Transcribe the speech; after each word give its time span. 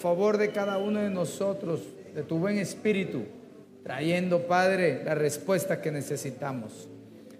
Favor 0.00 0.38
de 0.38 0.50
cada 0.50 0.78
uno 0.78 1.00
de 1.00 1.10
nosotros, 1.10 1.82
de 2.14 2.22
tu 2.22 2.38
buen 2.38 2.58
espíritu, 2.58 3.22
trayendo, 3.84 4.46
Padre, 4.46 5.02
la 5.04 5.14
respuesta 5.14 5.82
que 5.82 5.92
necesitamos. 5.92 6.88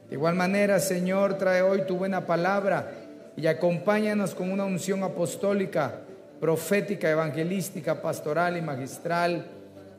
De 0.09 0.17
igual 0.17 0.35
manera, 0.35 0.79
Señor, 0.79 1.39
trae 1.39 1.63
hoy 1.63 1.83
tu 1.87 1.97
buena 1.97 2.27
palabra 2.27 2.93
y 3.37 3.47
acompáñanos 3.47 4.35
con 4.35 4.53
una 4.53 4.67
unción 4.67 5.03
apostólica, 5.03 6.01
profética, 6.39 7.11
evangelística, 7.11 8.03
pastoral 8.03 8.57
y 8.59 8.63
magistral, 8.63 9.47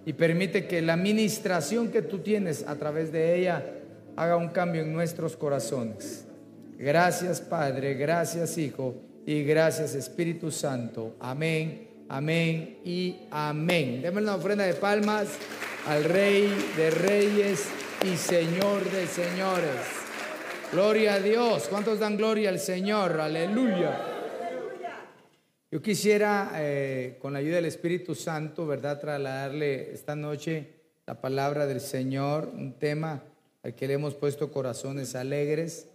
y 0.06 0.14
permite 0.14 0.68
que 0.68 0.82
la 0.82 0.98
ministración 0.98 1.90
que 1.90 2.02
tú 2.02 2.20
tienes 2.20 2.68
a 2.68 2.76
través 2.76 3.12
de 3.12 3.36
ella 3.38 3.64
haga 4.16 4.38
un 4.38 4.50
cambio 4.50 4.82
en 4.82 4.94
nuestros 4.94 5.36
corazones. 5.36 6.26
Gracias, 6.78 7.42
Padre, 7.42 7.96
gracias, 7.96 8.58
Hijo, 8.58 8.96
y 9.26 9.44
gracias, 9.44 9.96
Espíritu 9.96 10.52
Santo. 10.52 11.16
Amén, 11.20 11.91
amén 12.12 12.78
y 12.84 13.16
amén. 13.32 14.02
Demos 14.02 14.22
una 14.22 14.36
ofrenda 14.36 14.66
de 14.66 14.74
palmas 14.74 15.30
al 15.88 16.04
Rey 16.04 16.54
de 16.76 16.92
Reyes 16.92 17.70
y 18.04 18.18
Señor 18.18 18.84
de 18.92 19.08
Señores. 19.08 19.80
Gloria 20.74 21.14
a 21.14 21.20
Dios. 21.22 21.68
¿Cuántos 21.70 22.00
dan 22.00 22.18
gloria 22.18 22.50
al 22.50 22.60
Señor? 22.60 23.22
Aleluya. 23.22 23.98
Yo 25.72 25.82
quisiera, 25.82 26.52
eh, 26.56 27.18
con 27.22 27.32
la 27.32 27.40
ayuda 27.40 27.56
del 27.56 27.66
Espíritu 27.66 28.14
Santo, 28.14 28.68
¿verdad?, 28.68 29.00
trasladarle 29.00 29.94
esta 29.94 30.14
noche 30.14 30.68
la 31.08 31.22
palabra 31.22 31.66
del 31.66 31.80
Señor, 31.80 32.52
un 32.54 32.74
tema 32.74 33.24
al 33.64 33.74
que 33.74 33.88
le 33.88 33.94
hemos 33.94 34.16
puesto 34.16 34.52
corazones 34.52 35.16
alegres, 35.16 35.88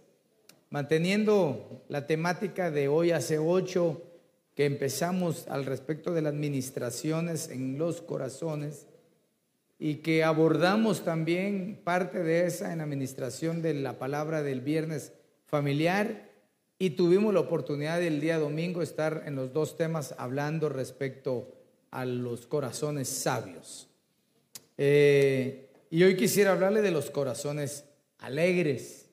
manteniendo 0.71 1.83
la 1.89 2.07
temática 2.07 2.71
de 2.71 2.87
hoy 2.87 3.11
hace 3.11 3.37
ocho 3.37 4.01
que 4.57 4.65
empezamos 4.65 5.47
al 5.49 5.65
respecto 5.65 6.15
de 6.15 6.23
las 6.23 6.33
administraciones 6.33 7.49
en 7.49 7.77
los 7.77 8.01
corazones 8.01 8.87
y 9.77 9.97
que 9.97 10.23
abordamos 10.23 11.05
también 11.05 11.79
parte 11.83 12.23
de 12.23 12.47
esa 12.47 12.71
en 12.71 12.79
la 12.79 12.85
administración 12.85 13.61
de 13.61 13.75
la 13.75 13.99
palabra 13.99 14.41
del 14.41 14.61
viernes 14.61 15.13
familiar 15.45 16.31
y 16.79 16.89
tuvimos 16.91 17.35
la 17.35 17.41
oportunidad 17.41 18.01
el 18.01 18.19
día 18.19 18.39
domingo 18.39 18.81
estar 18.81 19.25
en 19.27 19.35
los 19.35 19.53
dos 19.53 19.77
temas 19.77 20.15
hablando 20.17 20.69
respecto 20.69 21.53
a 21.91 22.05
los 22.05 22.47
corazones 22.47 23.07
sabios. 23.07 23.87
Eh, 24.75 25.69
y 25.91 26.01
hoy 26.01 26.17
quisiera 26.17 26.53
hablarle 26.53 26.81
de 26.81 26.89
los 26.89 27.11
corazones 27.11 27.85
alegres. 28.17 29.06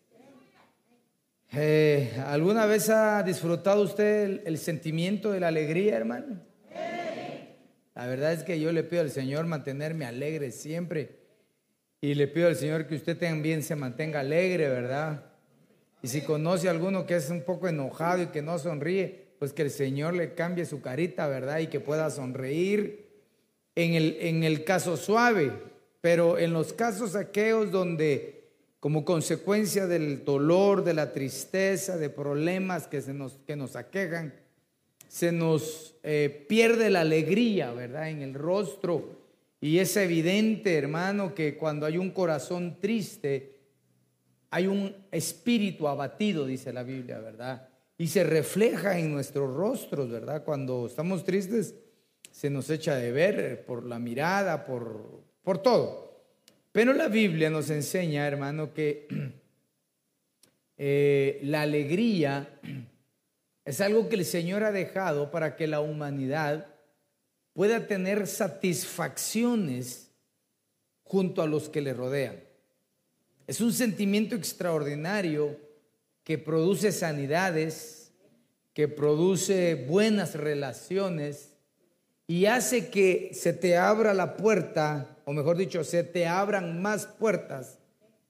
Eh, 1.57 2.11
¿Alguna 2.27 2.67
vez 2.67 2.89
ha 2.89 3.23
disfrutado 3.23 3.83
usted 3.83 4.43
el, 4.45 4.59
sentimiento 4.59 5.31
de 5.31 5.39
la 5.39 5.49
alegría, 5.49 5.97
hermano? 5.97 6.41
La 7.95 8.07
verdad 8.07 8.33
es 8.33 8.43
que 8.43 8.59
yo 8.59 8.73
le 8.73 8.83
pido 8.83 9.03
al 9.03 9.11
Señor 9.11 9.47
mantenerme 9.47 10.05
alegre 10.05 10.51
siempre. 10.51 11.21
Y 12.01 12.15
le 12.15 12.27
pido 12.27 12.49
al 12.49 12.57
Señor 12.57 12.89
que 12.89 12.97
usted 12.97 13.17
también 13.17 13.63
se 13.63 13.77
mantenga 13.77 14.21
alegre, 14.21 14.69
¿verdad? 14.69 15.27
Y 16.03 16.09
si 16.09 16.23
conoce 16.23 16.67
a 16.67 16.73
alguno 16.73 17.07
que 17.07 17.17
es 17.17 17.31
un 17.31 17.43
poco 17.43 17.69
enojado 17.69 18.23
y 18.23 18.27
que 18.27 18.43
no 18.43 18.59
sonríe, 18.59 19.35
pues 19.39 19.53
que 19.53 19.63
el 19.63 19.71
Señor 19.71 20.15
le 20.15 20.35
cambie 20.35 20.67
su 20.67 20.81
carita, 20.81 21.29
¿verdad? 21.29 21.61
Y 21.61 21.69
que 21.69 21.79
pueda 21.79 22.11
sonreír 22.11 23.07
en 23.77 23.95
el, 23.95 24.17
en 24.21 24.43
el 24.43 24.65
caso 24.65 24.97
suave. 24.97 25.53
Pero 26.01 26.37
en 26.37 26.53
los 26.53 26.73
casos 26.73 27.15
aquellos 27.15 27.71
donde 27.71 28.34
como 28.85 29.03
consecuencia 29.03 29.87
del 29.87 30.27
dolor, 30.27 30.85
de 30.85 30.93
la 30.93 31.11
tristeza, 31.11 31.97
de 31.97 32.11
problemas 32.11 32.87
que, 32.87 33.01
se 33.01 33.15
nos, 33.15 33.39
que 33.47 33.57
nos 33.57 33.77
aquejan, 33.77 34.35
se 35.09 35.33
nos 35.33 35.95
eh, 36.03 36.45
pierde 36.47 36.91
la 36.91 37.01
alegría, 37.01 37.73
¿verdad? 37.73 38.11
En 38.11 38.21
el 38.21 38.35
rostro. 38.35 39.21
Y 39.59 39.79
es 39.79 39.97
evidente, 39.97 40.77
hermano, 40.77 41.35
que 41.35 41.57
cuando 41.57 41.87
hay 41.87 41.97
un 41.97 42.11
corazón 42.11 42.79
triste, 42.79 43.57
hay 44.51 44.67
un 44.67 44.95
espíritu 45.11 45.89
abatido, 45.89 46.45
dice 46.45 46.71
la 46.71 46.83
Biblia, 46.83 47.21
¿verdad? 47.21 47.67
Y 47.97 48.09
se 48.09 48.23
refleja 48.23 48.99
en 48.99 49.11
nuestros 49.11 49.55
rostros, 49.55 50.11
¿verdad? 50.11 50.45
Cuando 50.45 50.89
estamos 50.89 51.25
tristes, 51.25 51.75
se 52.31 52.51
nos 52.51 52.69
echa 52.69 52.97
de 52.97 53.13
ver 53.13 53.65
por 53.65 53.87
la 53.87 53.99
mirada, 53.99 54.67
por, 54.67 55.23
por 55.43 55.57
todo. 55.57 56.04
Pero 56.75 56.93
la 56.93 57.07
Biblia 57.07 57.51
nos 57.51 57.71
enseña, 57.71 58.27
hermano, 58.27 58.75
que 58.75 59.07
eh, 60.77 61.39
la 61.45 61.63
alegría 61.63 62.59
es 63.65 63.81
algo 63.81 64.09
que 64.09 64.17
el 64.17 64.25
Señor 64.25 64.65
ha 64.65 64.73
dejado 64.73 65.31
para 65.31 65.55
que 65.55 65.69
la 65.69 65.79
humanidad 65.79 66.67
pueda 67.53 67.87
tener 67.87 68.27
satisfacciones 68.27 70.11
junto 71.05 71.43
a 71.43 71.47
los 71.47 71.69
que 71.69 71.81
le 71.81 71.95
rodean. 71.95 72.43
Es 73.47 73.61
un 73.61 73.73
sentimiento 73.73 74.35
extraordinario 74.35 75.57
que 76.25 76.39
produce 76.39 76.91
sanidades, 76.91 78.11
que 78.73 78.89
produce 78.89 79.77
buenas 79.77 80.35
relaciones 80.35 81.54
y 82.27 82.47
hace 82.47 82.89
que 82.89 83.31
se 83.35 83.53
te 83.53 83.77
abra 83.77 84.15
la 84.15 84.37
puerta 84.37 85.15
o 85.25 85.33
mejor 85.33 85.57
dicho, 85.57 85.83
se 85.85 86.05
te 86.05 86.27
abran 86.27 86.83
más 86.83 87.07
puertas 87.07 87.79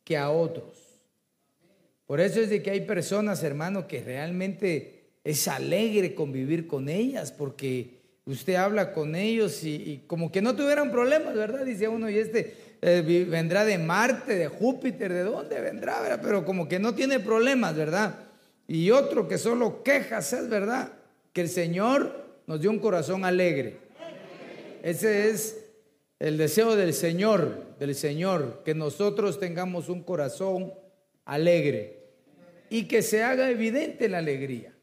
que 0.04 0.16
a 0.16 0.30
otros. 0.30 1.00
Por 2.06 2.20
eso 2.20 2.40
es 2.40 2.50
de 2.50 2.62
que 2.62 2.70
hay 2.70 2.82
personas, 2.82 3.42
hermano, 3.42 3.88
que 3.88 4.02
realmente 4.02 5.10
es 5.24 5.48
alegre 5.48 6.14
convivir 6.14 6.66
con 6.66 6.88
ellas, 6.88 7.32
porque 7.32 8.02
usted 8.26 8.54
habla 8.56 8.92
con 8.92 9.14
ellos 9.14 9.64
y, 9.64 10.04
como 10.06 10.30
que 10.30 10.42
no 10.42 10.54
tuvieran 10.54 10.90
problemas, 10.90 11.34
¿verdad? 11.34 11.64
Dice 11.64 11.88
uno, 11.88 12.10
y 12.10 12.18
este 12.18 12.54
eh, 12.82 13.26
vendrá 13.28 13.64
de 13.64 13.78
Marte, 13.78 14.36
de 14.36 14.48
Júpiter, 14.48 15.12
¿de 15.12 15.22
dónde 15.22 15.60
vendrá? 15.60 16.20
Pero 16.22 16.44
como 16.44 16.68
que 16.68 16.78
no 16.78 16.94
tiene 16.94 17.20
problemas, 17.20 17.74
¿verdad? 17.74 18.16
Y 18.68 18.90
otro 18.90 19.26
que 19.26 19.38
solo 19.38 19.82
quejas, 19.82 20.32
es 20.32 20.48
verdad, 20.48 20.92
que 21.32 21.40
el 21.40 21.48
Señor 21.48 22.24
nos 22.46 22.60
dio 22.60 22.70
un 22.70 22.78
corazón 22.78 23.24
alegre. 23.24 23.83
Ese 24.84 25.30
es 25.30 25.64
el 26.18 26.36
deseo 26.36 26.76
del 26.76 26.92
Señor, 26.92 27.78
del 27.78 27.94
Señor, 27.94 28.60
que 28.66 28.74
nosotros 28.74 29.40
tengamos 29.40 29.88
un 29.88 30.02
corazón 30.02 30.74
alegre 31.24 32.04
y 32.68 32.86
que 32.86 33.00
se 33.00 33.22
haga 33.22 33.48
evidente 33.48 34.10
la 34.10 34.18
alegría. 34.18 34.74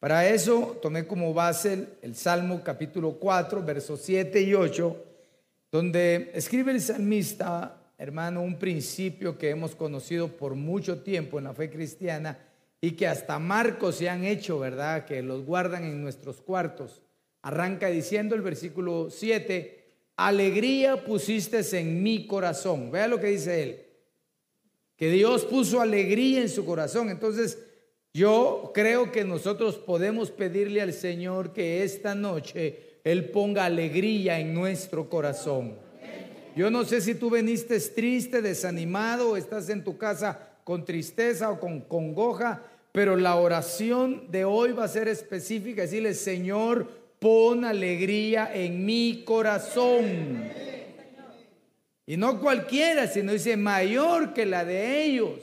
Para 0.00 0.28
eso 0.28 0.76
tomé 0.82 1.06
como 1.06 1.32
base 1.32 1.90
el, 2.02 2.16
Salmo 2.16 2.60
capítulo 2.64 3.12
4, 3.20 3.62
versos 3.62 4.00
7 4.02 4.42
y 4.42 4.54
8, 4.54 5.04
donde 5.70 6.32
escribe 6.34 6.72
el 6.72 6.80
salmista, 6.80 7.92
hermano, 7.96 8.42
un 8.42 8.58
principio 8.58 9.38
que 9.38 9.50
hemos 9.50 9.76
conocido 9.76 10.26
por 10.26 10.56
mucho 10.56 11.04
tiempo 11.04 11.38
en 11.38 11.44
la 11.44 11.54
fe 11.54 11.70
cristiana 11.70 12.36
y 12.80 12.96
que 12.96 13.06
hasta 13.06 13.38
marcos 13.38 13.94
se 13.94 14.10
han 14.10 14.24
hecho, 14.24 14.58
¿verdad? 14.58 15.04
Que 15.04 15.22
los 15.22 15.44
guardan 15.44 15.84
en 15.84 16.02
nuestros 16.02 16.40
cuartos. 16.40 17.05
Arranca 17.46 17.86
diciendo 17.86 18.34
el 18.34 18.42
versículo 18.42 19.08
7, 19.08 19.84
alegría 20.16 21.04
pusiste 21.04 21.60
en 21.78 22.02
mi 22.02 22.26
corazón. 22.26 22.90
Vea 22.90 23.06
lo 23.06 23.20
que 23.20 23.28
dice 23.28 23.62
él. 23.62 23.86
Que 24.96 25.12
Dios 25.12 25.44
puso 25.44 25.80
alegría 25.80 26.40
en 26.40 26.48
su 26.48 26.64
corazón. 26.64 27.08
Entonces, 27.08 27.62
yo 28.12 28.72
creo 28.74 29.12
que 29.12 29.22
nosotros 29.22 29.76
podemos 29.76 30.32
pedirle 30.32 30.82
al 30.82 30.92
Señor 30.92 31.52
que 31.52 31.84
esta 31.84 32.16
noche 32.16 32.98
Él 33.04 33.30
ponga 33.30 33.64
alegría 33.64 34.40
en 34.40 34.52
nuestro 34.52 35.08
corazón. 35.08 35.76
Yo 36.56 36.68
no 36.68 36.84
sé 36.84 37.00
si 37.00 37.14
tú 37.14 37.30
veniste 37.30 37.78
triste, 37.78 38.42
desanimado, 38.42 39.30
o 39.30 39.36
estás 39.36 39.68
en 39.68 39.84
tu 39.84 39.96
casa 39.96 40.56
con 40.64 40.84
tristeza 40.84 41.48
o 41.52 41.60
con 41.60 41.82
congoja, 41.82 42.64
pero 42.90 43.14
la 43.14 43.36
oración 43.36 44.32
de 44.32 44.44
hoy 44.44 44.72
va 44.72 44.82
a 44.82 44.88
ser 44.88 45.06
específica, 45.06 45.82
decirle, 45.82 46.12
Señor, 46.12 47.05
pon 47.18 47.64
alegría 47.64 48.50
en 48.54 48.84
mi 48.84 49.22
corazón. 49.24 50.50
Y 52.06 52.16
no 52.16 52.40
cualquiera, 52.40 53.08
sino 53.08 53.32
dice 53.32 53.56
mayor 53.56 54.32
que 54.32 54.46
la 54.46 54.64
de 54.64 55.04
ellos. 55.04 55.40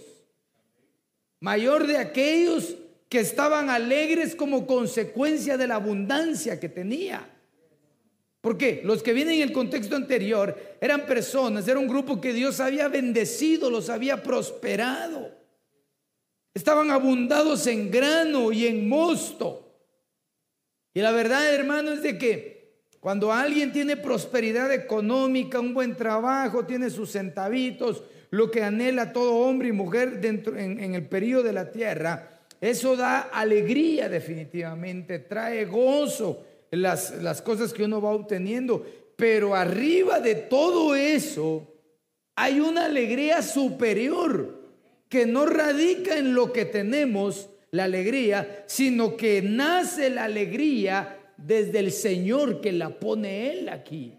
Mayor 1.41 1.87
de 1.87 1.97
aquellos 1.97 2.75
que 3.09 3.19
estaban 3.19 3.69
alegres 3.69 4.33
como 4.33 4.65
consecuencia 4.65 5.57
de 5.57 5.67
la 5.67 5.75
abundancia 5.75 6.59
que 6.59 6.69
tenía. 6.69 7.29
¿Por 8.39 8.57
qué? 8.57 8.81
Los 8.83 9.03
que 9.03 9.13
vienen 9.13 9.35
en 9.35 9.41
el 9.43 9.53
contexto 9.53 9.95
anterior 9.95 10.77
eran 10.81 11.05
personas, 11.05 11.67
era 11.67 11.79
un 11.79 11.87
grupo 11.87 12.19
que 12.19 12.33
Dios 12.33 12.59
había 12.59 12.87
bendecido, 12.87 13.69
los 13.69 13.89
había 13.89 14.21
prosperado. 14.23 15.31
Estaban 16.53 16.91
abundados 16.91 17.67
en 17.67 17.89
grano 17.89 18.51
y 18.51 18.67
en 18.67 18.87
mosto. 18.87 19.62
Y 20.93 21.01
la 21.01 21.11
verdad, 21.11 21.53
hermano, 21.53 21.91
es 21.91 22.03
de 22.03 22.17
que 22.17 22.53
cuando 22.99 23.33
alguien 23.33 23.71
tiene 23.71 23.97
prosperidad 23.97 24.71
económica, 24.71 25.59
un 25.59 25.73
buen 25.73 25.95
trabajo, 25.95 26.65
tiene 26.65 26.89
sus 26.89 27.11
centavitos, 27.11 28.03
lo 28.29 28.49
que 28.49 28.63
anhela 28.63 29.11
todo 29.11 29.35
hombre 29.35 29.67
y 29.67 29.73
mujer 29.73 30.21
dentro 30.21 30.57
en, 30.57 30.95
el 30.95 31.05
periodo 31.07 31.43
de 31.43 31.53
la 31.53 31.71
tierra, 31.71 32.29
eso 32.61 32.95
da 32.95 33.19
alegría 33.19 34.07
definitivamente, 34.07 35.19
trae 35.19 35.65
gozo 35.65 36.45
las, 36.71 37.21
las 37.21 37.41
cosas 37.41 37.73
que 37.73 37.83
uno 37.83 38.01
va 38.01 38.11
obteniendo. 38.11 38.85
Pero 39.15 39.53
arriba 39.53 40.19
de 40.19 40.35
todo 40.35 40.95
eso 40.95 41.67
hay 42.35 42.59
una 42.59 42.85
alegría 42.85 43.41
superior 43.41 44.61
que 45.09 45.25
no 45.25 45.45
radica 45.45 46.17
en 46.17 46.33
lo 46.33 46.51
que 46.51 46.65
tenemos, 46.65 47.49
la 47.73 47.85
alegría, 47.85 48.63
sino 48.67 49.17
que 49.17 49.41
nace 49.41 50.11
la 50.11 50.25
alegría 50.25 51.17
desde 51.37 51.79
el 51.79 51.91
Señor 51.91 52.61
que 52.61 52.71
la 52.71 52.99
pone 52.99 53.51
Él 53.51 53.67
aquí. 53.67 54.15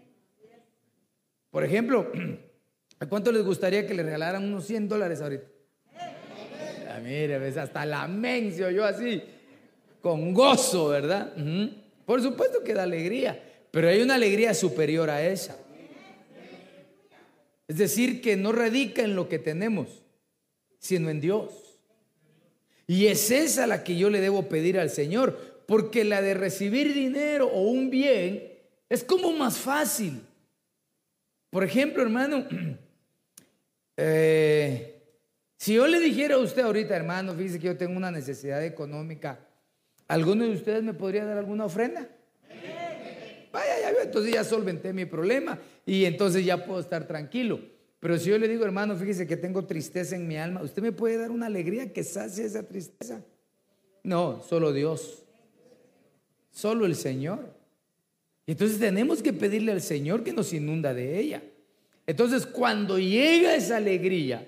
Por 1.51 1.63
ejemplo, 1.63 2.11
¿a 2.99 3.05
cuánto 3.05 3.31
les 3.31 3.43
gustaría 3.43 3.87
que 3.87 3.93
le 3.93 4.03
regalaran 4.03 4.43
unos 4.43 4.65
100 4.65 4.89
dólares 4.89 5.21
ahorita? 5.21 5.47
mire, 7.01 7.39
ves, 7.39 7.55
hasta 7.55 7.85
la 7.85 8.07
mencio 8.07 8.71
yo 8.71 8.83
así, 8.83 9.21
con 10.01 10.33
gozo, 10.33 10.89
¿verdad? 10.89 11.33
Por 12.05 12.21
supuesto 12.21 12.61
que 12.63 12.73
da 12.73 12.83
alegría, 12.83 13.41
pero 13.71 13.87
hay 13.87 14.01
una 14.01 14.15
alegría 14.15 14.53
superior 14.53 15.09
a 15.09 15.25
esa. 15.25 15.57
Es 17.67 17.77
decir, 17.77 18.21
que 18.21 18.35
no 18.35 18.51
radica 18.51 19.01
en 19.01 19.15
lo 19.15 19.29
que 19.29 19.39
tenemos, 19.39 20.03
sino 20.77 21.09
en 21.09 21.21
Dios. 21.21 21.64
Y 22.87 23.07
es 23.07 23.31
esa 23.31 23.67
la 23.67 23.83
que 23.83 23.97
yo 23.97 24.09
le 24.09 24.21
debo 24.21 24.47
pedir 24.47 24.79
al 24.79 24.89
Señor, 24.89 25.63
porque 25.65 26.03
la 26.03 26.21
de 26.21 26.33
recibir 26.33 26.93
dinero 26.93 27.47
o 27.47 27.61
un 27.61 27.89
bien 27.89 28.43
es 28.89 29.03
como 29.03 29.31
más 29.31 29.57
fácil. 29.57 30.21
Por 31.49 31.63
ejemplo, 31.63 32.03
hermano, 32.03 32.45
eh, 33.97 35.01
si 35.57 35.73
yo 35.73 35.87
le 35.87 35.99
dijera 35.99 36.35
a 36.35 36.39
usted 36.39 36.61
ahorita, 36.61 36.95
hermano, 36.95 37.33
fíjese 37.33 37.59
que 37.59 37.67
yo 37.67 37.77
tengo 37.77 37.97
una 37.97 38.11
necesidad 38.11 38.63
económica, 38.63 39.39
¿alguno 40.07 40.43
de 40.43 40.51
ustedes 40.51 40.83
me 40.83 40.93
podría 40.93 41.25
dar 41.25 41.37
alguna 41.37 41.65
ofrenda? 41.65 42.07
Vaya, 43.51 43.79
ya, 43.79 44.03
entonces 44.03 44.33
ya 44.33 44.43
solventé 44.43 44.91
mi 44.91 45.05
problema 45.05 45.57
y 45.85 46.03
entonces 46.03 46.43
ya 46.45 46.65
puedo 46.65 46.81
estar 46.81 47.07
tranquilo. 47.07 47.61
Pero 47.99 48.17
si 48.19 48.29
yo 48.29 48.37
le 48.37 48.47
digo, 48.47 48.65
hermano, 48.65 48.95
fíjese 48.95 49.25
que 49.25 49.37
tengo 49.37 49.65
tristeza 49.65 50.15
en 50.15 50.27
mi 50.27 50.37
alma, 50.37 50.61
¿usted 50.61 50.81
me 50.81 50.91
puede 50.91 51.17
dar 51.17 51.31
una 51.31 51.47
alegría 51.47 51.91
que 51.91 52.03
sacie 52.03 52.45
esa 52.45 52.63
tristeza? 52.63 53.23
No, 54.03 54.43
solo 54.43 54.71
Dios. 54.71 55.23
Solo 56.51 56.85
el 56.85 56.95
Señor. 56.95 57.53
Y 58.45 58.51
entonces 58.51 58.79
tenemos 58.79 59.21
que 59.23 59.33
pedirle 59.33 59.71
al 59.71 59.81
Señor 59.81 60.23
que 60.23 60.33
nos 60.33 60.53
inunda 60.53 60.93
de 60.93 61.19
ella. 61.19 61.43
Entonces, 62.05 62.45
cuando 62.45 62.99
llega 62.99 63.55
esa 63.55 63.77
alegría, 63.77 64.47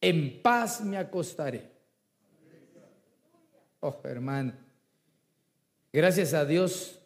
en 0.00 0.42
paz 0.42 0.80
me 0.80 0.96
acostaré. 0.96 1.70
Oh, 3.80 4.00
hermano, 4.04 4.52
gracias 5.92 6.34
a 6.34 6.44
Dios, 6.44 6.98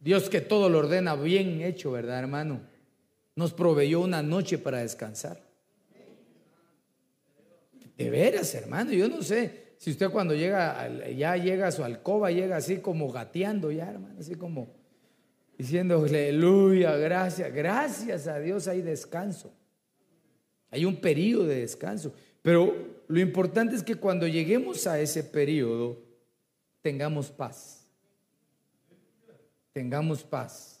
Dios 0.00 0.28
que 0.28 0.42
todo 0.42 0.68
lo 0.68 0.80
ordena 0.80 1.14
bien 1.14 1.62
hecho, 1.62 1.92
¿verdad, 1.92 2.18
hermano? 2.18 2.60
Nos 3.38 3.52
proveyó 3.52 4.00
una 4.00 4.20
noche 4.20 4.58
para 4.58 4.78
descansar. 4.78 5.40
De 7.96 8.10
veras, 8.10 8.52
hermano, 8.56 8.90
yo 8.90 9.08
no 9.08 9.22
sé 9.22 9.74
si 9.78 9.92
usted 9.92 10.10
cuando 10.10 10.34
llega, 10.34 11.06
ya 11.10 11.36
llega 11.36 11.68
a 11.68 11.70
su 11.70 11.84
alcoba, 11.84 12.32
llega 12.32 12.56
así 12.56 12.78
como 12.78 13.12
gateando 13.12 13.70
ya, 13.70 13.90
hermano, 13.90 14.16
así 14.18 14.34
como 14.34 14.74
diciendo, 15.56 16.04
aleluya, 16.04 16.96
gracias, 16.96 17.54
gracias 17.54 18.26
a 18.26 18.40
Dios 18.40 18.66
hay 18.66 18.82
descanso. 18.82 19.52
Hay 20.72 20.84
un 20.84 20.96
periodo 20.96 21.46
de 21.46 21.60
descanso. 21.60 22.12
Pero 22.42 23.04
lo 23.06 23.20
importante 23.20 23.76
es 23.76 23.84
que 23.84 23.94
cuando 23.94 24.26
lleguemos 24.26 24.84
a 24.88 24.98
ese 24.98 25.22
periodo, 25.22 26.02
tengamos 26.82 27.30
paz. 27.30 27.86
Tengamos 29.72 30.24
paz. 30.24 30.77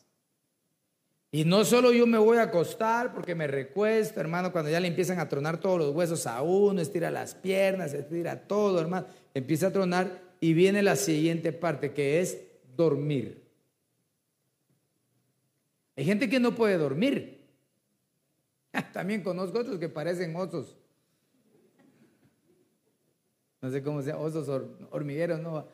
Y 1.30 1.44
no 1.44 1.64
solo 1.64 1.92
yo 1.92 2.06
me 2.06 2.16
voy 2.16 2.38
a 2.38 2.44
acostar 2.44 3.12
porque 3.12 3.34
me 3.34 3.46
recuesto, 3.46 4.18
hermano, 4.18 4.50
cuando 4.50 4.70
ya 4.70 4.80
le 4.80 4.88
empiezan 4.88 5.18
a 5.18 5.28
tronar 5.28 5.60
todos 5.60 5.78
los 5.78 5.94
huesos 5.94 6.26
a 6.26 6.40
uno, 6.40 6.80
estira 6.80 7.10
las 7.10 7.34
piernas, 7.34 7.92
estira 7.92 8.46
todo, 8.48 8.80
hermano, 8.80 9.06
empieza 9.34 9.66
a 9.66 9.72
tronar 9.72 10.22
y 10.40 10.54
viene 10.54 10.82
la 10.82 10.96
siguiente 10.96 11.52
parte 11.52 11.92
que 11.92 12.20
es 12.20 12.38
dormir. 12.76 13.46
Hay 15.96 16.04
gente 16.04 16.30
que 16.30 16.40
no 16.40 16.54
puede 16.54 16.78
dormir. 16.78 17.44
También 18.92 19.22
conozco 19.22 19.58
otros 19.58 19.78
que 19.78 19.88
parecen 19.88 20.34
osos. 20.34 20.76
No 23.60 23.70
sé 23.70 23.82
cómo 23.82 24.00
sea, 24.00 24.16
osos 24.16 24.48
hormigueros, 24.90 25.40
no. 25.40 25.66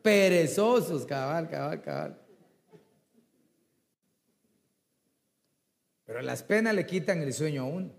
Perezosos, 0.00 1.04
cabal, 1.04 1.50
cabal, 1.50 1.82
cabal. 1.82 2.25
Pero 6.06 6.22
las 6.22 6.42
penas 6.42 6.74
le 6.74 6.86
quitan 6.86 7.20
el 7.20 7.34
sueño 7.34 7.62
a 7.62 7.66
uno. 7.66 7.90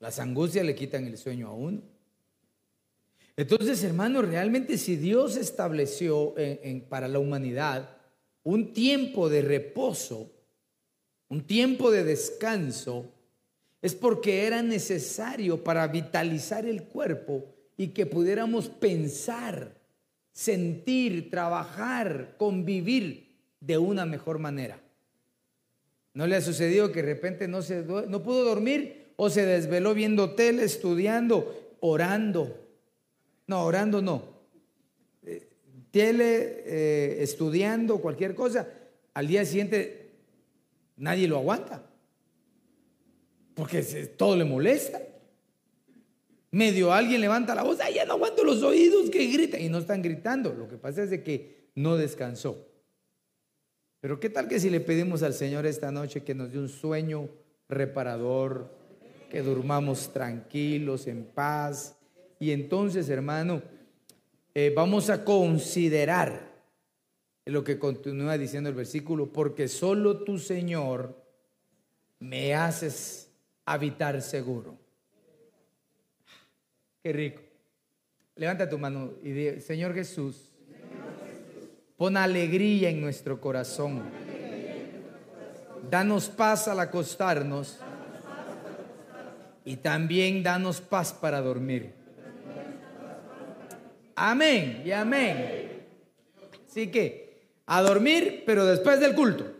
Las 0.00 0.18
angustias 0.18 0.64
le 0.64 0.74
quitan 0.74 1.06
el 1.06 1.18
sueño 1.18 1.48
a 1.48 1.52
uno. 1.52 1.82
Entonces, 3.36 3.84
hermano, 3.84 4.22
realmente 4.22 4.78
si 4.78 4.96
Dios 4.96 5.36
estableció 5.36 6.34
para 6.88 7.06
la 7.06 7.18
humanidad 7.18 7.96
un 8.42 8.72
tiempo 8.72 9.28
de 9.28 9.42
reposo, 9.42 10.32
un 11.28 11.46
tiempo 11.46 11.90
de 11.90 12.04
descanso, 12.04 13.12
es 13.82 13.94
porque 13.94 14.46
era 14.46 14.62
necesario 14.62 15.62
para 15.62 15.86
vitalizar 15.88 16.66
el 16.66 16.84
cuerpo 16.84 17.54
y 17.76 17.88
que 17.88 18.06
pudiéramos 18.06 18.68
pensar, 18.68 19.74
sentir, 20.32 21.30
trabajar, 21.30 22.34
convivir 22.36 23.36
de 23.60 23.78
una 23.78 24.04
mejor 24.04 24.38
manera. 24.38 24.80
¿No 26.12 26.26
le 26.26 26.36
ha 26.36 26.40
sucedido 26.40 26.90
que 26.90 27.02
de 27.02 27.14
repente 27.14 27.46
no, 27.46 27.62
se, 27.62 27.82
no 27.82 28.22
pudo 28.22 28.44
dormir 28.44 29.12
o 29.16 29.30
se 29.30 29.46
desveló 29.46 29.94
viendo 29.94 30.34
tele, 30.34 30.64
estudiando, 30.64 31.76
orando? 31.80 32.68
No, 33.46 33.64
orando 33.64 34.02
no. 34.02 34.22
Eh, 35.24 35.48
tele, 35.90 36.62
eh, 36.66 37.22
estudiando, 37.22 37.98
cualquier 37.98 38.34
cosa. 38.34 38.68
Al 39.14 39.28
día 39.28 39.44
siguiente 39.44 40.10
nadie 40.96 41.28
lo 41.28 41.38
aguanta. 41.38 41.86
Porque 43.54 43.82
todo 44.16 44.36
le 44.36 44.44
molesta. 44.44 45.00
Medio 46.52 46.92
alguien 46.92 47.20
levanta 47.20 47.54
la 47.54 47.62
voz, 47.62 47.78
ay, 47.80 47.94
ya 47.94 48.04
no 48.04 48.14
aguanto 48.14 48.42
los 48.42 48.62
oídos 48.64 49.10
que 49.10 49.26
gritan. 49.26 49.60
Y 49.60 49.68
no 49.68 49.78
están 49.78 50.02
gritando. 50.02 50.52
Lo 50.52 50.68
que 50.68 50.76
pasa 50.76 51.04
es 51.04 51.10
de 51.10 51.22
que 51.22 51.70
no 51.76 51.96
descansó. 51.96 52.69
Pero 54.00 54.18
¿qué 54.18 54.30
tal 54.30 54.48
que 54.48 54.58
si 54.58 54.70
le 54.70 54.80
pedimos 54.80 55.22
al 55.22 55.34
Señor 55.34 55.66
esta 55.66 55.90
noche 55.90 56.22
que 56.22 56.34
nos 56.34 56.50
dé 56.50 56.58
un 56.58 56.68
sueño 56.68 57.28
reparador, 57.68 58.70
que 59.30 59.42
durmamos 59.42 60.12
tranquilos, 60.12 61.06
en 61.06 61.24
paz? 61.24 61.96
Y 62.38 62.52
entonces, 62.52 63.10
hermano, 63.10 63.62
eh, 64.54 64.72
vamos 64.74 65.10
a 65.10 65.24
considerar 65.24 66.50
lo 67.44 67.62
que 67.62 67.78
continúa 67.78 68.38
diciendo 68.38 68.70
el 68.70 68.74
versículo, 68.74 69.32
porque 69.32 69.68
solo 69.68 70.24
tu 70.24 70.38
Señor 70.38 71.14
me 72.20 72.54
haces 72.54 73.30
habitar 73.66 74.22
seguro. 74.22 74.78
Qué 77.02 77.12
rico. 77.12 77.42
Levanta 78.36 78.68
tu 78.68 78.78
mano 78.78 79.12
y 79.22 79.30
di, 79.30 79.60
Señor 79.60 79.94
Jesús, 79.94 80.49
pon 82.00 82.16
alegría 82.16 82.88
en 82.88 82.98
nuestro 82.98 83.42
corazón. 83.42 84.00
Danos 85.90 86.30
paz 86.30 86.66
al 86.66 86.80
acostarnos 86.80 87.78
y 89.66 89.76
también 89.76 90.42
danos 90.42 90.80
paz 90.80 91.12
para 91.12 91.42
dormir. 91.42 91.92
Amén 94.14 94.82
y 94.86 94.92
amén. 94.92 95.84
Así 96.66 96.90
que 96.90 97.42
a 97.66 97.82
dormir, 97.82 98.44
pero 98.46 98.64
después 98.64 98.98
del 98.98 99.14
culto. 99.14 99.52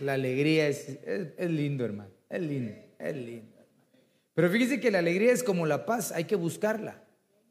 la 0.00 0.14
alegría 0.14 0.66
es, 0.66 0.98
es, 1.06 1.48
lindo, 1.48 1.84
hermano. 1.84 2.10
Es 2.28 2.42
lindo, 2.42 2.74
es 2.98 3.14
lindo. 3.14 3.56
Pero 4.34 4.50
fíjese 4.50 4.80
que 4.80 4.90
la 4.90 4.98
alegría 4.98 5.30
es 5.30 5.44
como 5.44 5.64
la 5.64 5.86
paz, 5.86 6.10
hay 6.10 6.24
que 6.24 6.34
buscarla. 6.34 7.00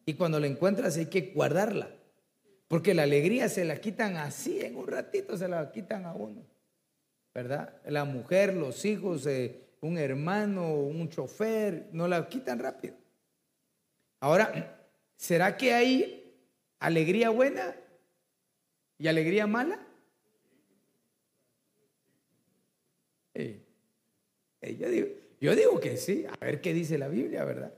Y 0.06 0.16
cuando 0.16 0.40
la 0.40 0.48
encuentras 0.48 0.98
hay 0.98 1.08
que 1.08 1.32
guardarla. 1.34 1.90
Porque 2.68 2.94
la 2.94 3.04
alegría 3.04 3.50
se 3.50 3.66
la 3.66 3.82
quitan 3.82 4.16
así, 4.16 4.62
en 4.62 4.78
un 4.78 4.88
ratito 4.88 5.38
se 5.38 5.48
la 5.48 5.72
quitan 5.72 6.06
a 6.06 6.14
uno. 6.14 6.46
¿Verdad? 7.34 7.82
La 7.86 8.06
mujer, 8.06 8.54
los 8.54 8.86
hijos, 8.86 9.26
eh, 9.26 9.62
un 9.82 9.98
hermano, 9.98 10.74
un 10.76 11.10
chofer, 11.10 11.90
no 11.92 12.08
la 12.08 12.28
quitan 12.30 12.60
rápido. 12.60 12.96
Ahora, 14.20 14.88
¿será 15.16 15.58
que 15.58 15.74
hay 15.74 16.34
alegría 16.80 17.30
buena 17.30 17.76
y 18.98 19.08
alegría 19.08 19.48
mala? 19.48 19.88
yo, 24.62 24.90
digo, 24.90 25.08
yo 25.40 25.56
digo 25.56 25.80
que 25.80 25.98
sí, 25.98 26.26
a 26.26 26.46
ver 26.46 26.62
qué 26.62 26.74
dice 26.74 26.98
la 26.98 27.08
Biblia, 27.08 27.44
¿verdad? 27.44 27.74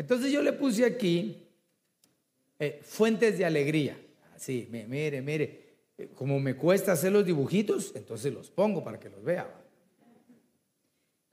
Entonces 0.00 0.32
yo 0.32 0.40
le 0.40 0.54
puse 0.54 0.86
aquí 0.86 1.46
eh, 2.58 2.80
fuentes 2.82 3.36
de 3.36 3.44
alegría. 3.44 4.00
Así, 4.34 4.66
mire, 4.70 5.20
mire, 5.20 5.64
eh, 5.98 6.08
como 6.14 6.40
me 6.40 6.56
cuesta 6.56 6.92
hacer 6.92 7.12
los 7.12 7.26
dibujitos, 7.26 7.92
entonces 7.94 8.32
los 8.32 8.50
pongo 8.50 8.82
para 8.82 8.98
que 8.98 9.10
los 9.10 9.22
vea. 9.22 9.62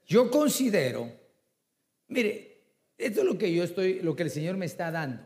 Yo 0.06 0.30
considero, 0.30 1.10
mire, 2.08 2.58
esto 2.98 3.20
es 3.20 3.26
lo 3.26 3.38
que 3.38 3.50
yo 3.54 3.64
estoy, 3.64 4.00
lo 4.00 4.14
que 4.14 4.24
el 4.24 4.30
Señor 4.30 4.58
me 4.58 4.66
está 4.66 4.90
dando. 4.90 5.22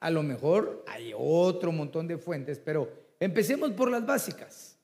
A 0.00 0.10
lo 0.10 0.22
mejor 0.22 0.84
hay 0.86 1.14
otro 1.16 1.72
montón 1.72 2.06
de 2.06 2.18
fuentes, 2.18 2.58
pero 2.58 2.92
empecemos 3.18 3.70
por 3.70 3.90
las 3.90 4.04
básicas. 4.04 4.78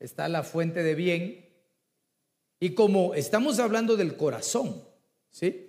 Está 0.00 0.26
la 0.30 0.42
fuente 0.42 0.82
de 0.82 0.94
bien. 0.94 1.50
Y 2.60 2.70
como 2.70 3.12
estamos 3.12 3.58
hablando 3.58 3.98
del 3.98 4.16
corazón, 4.16 4.82
¿sí? 5.30 5.68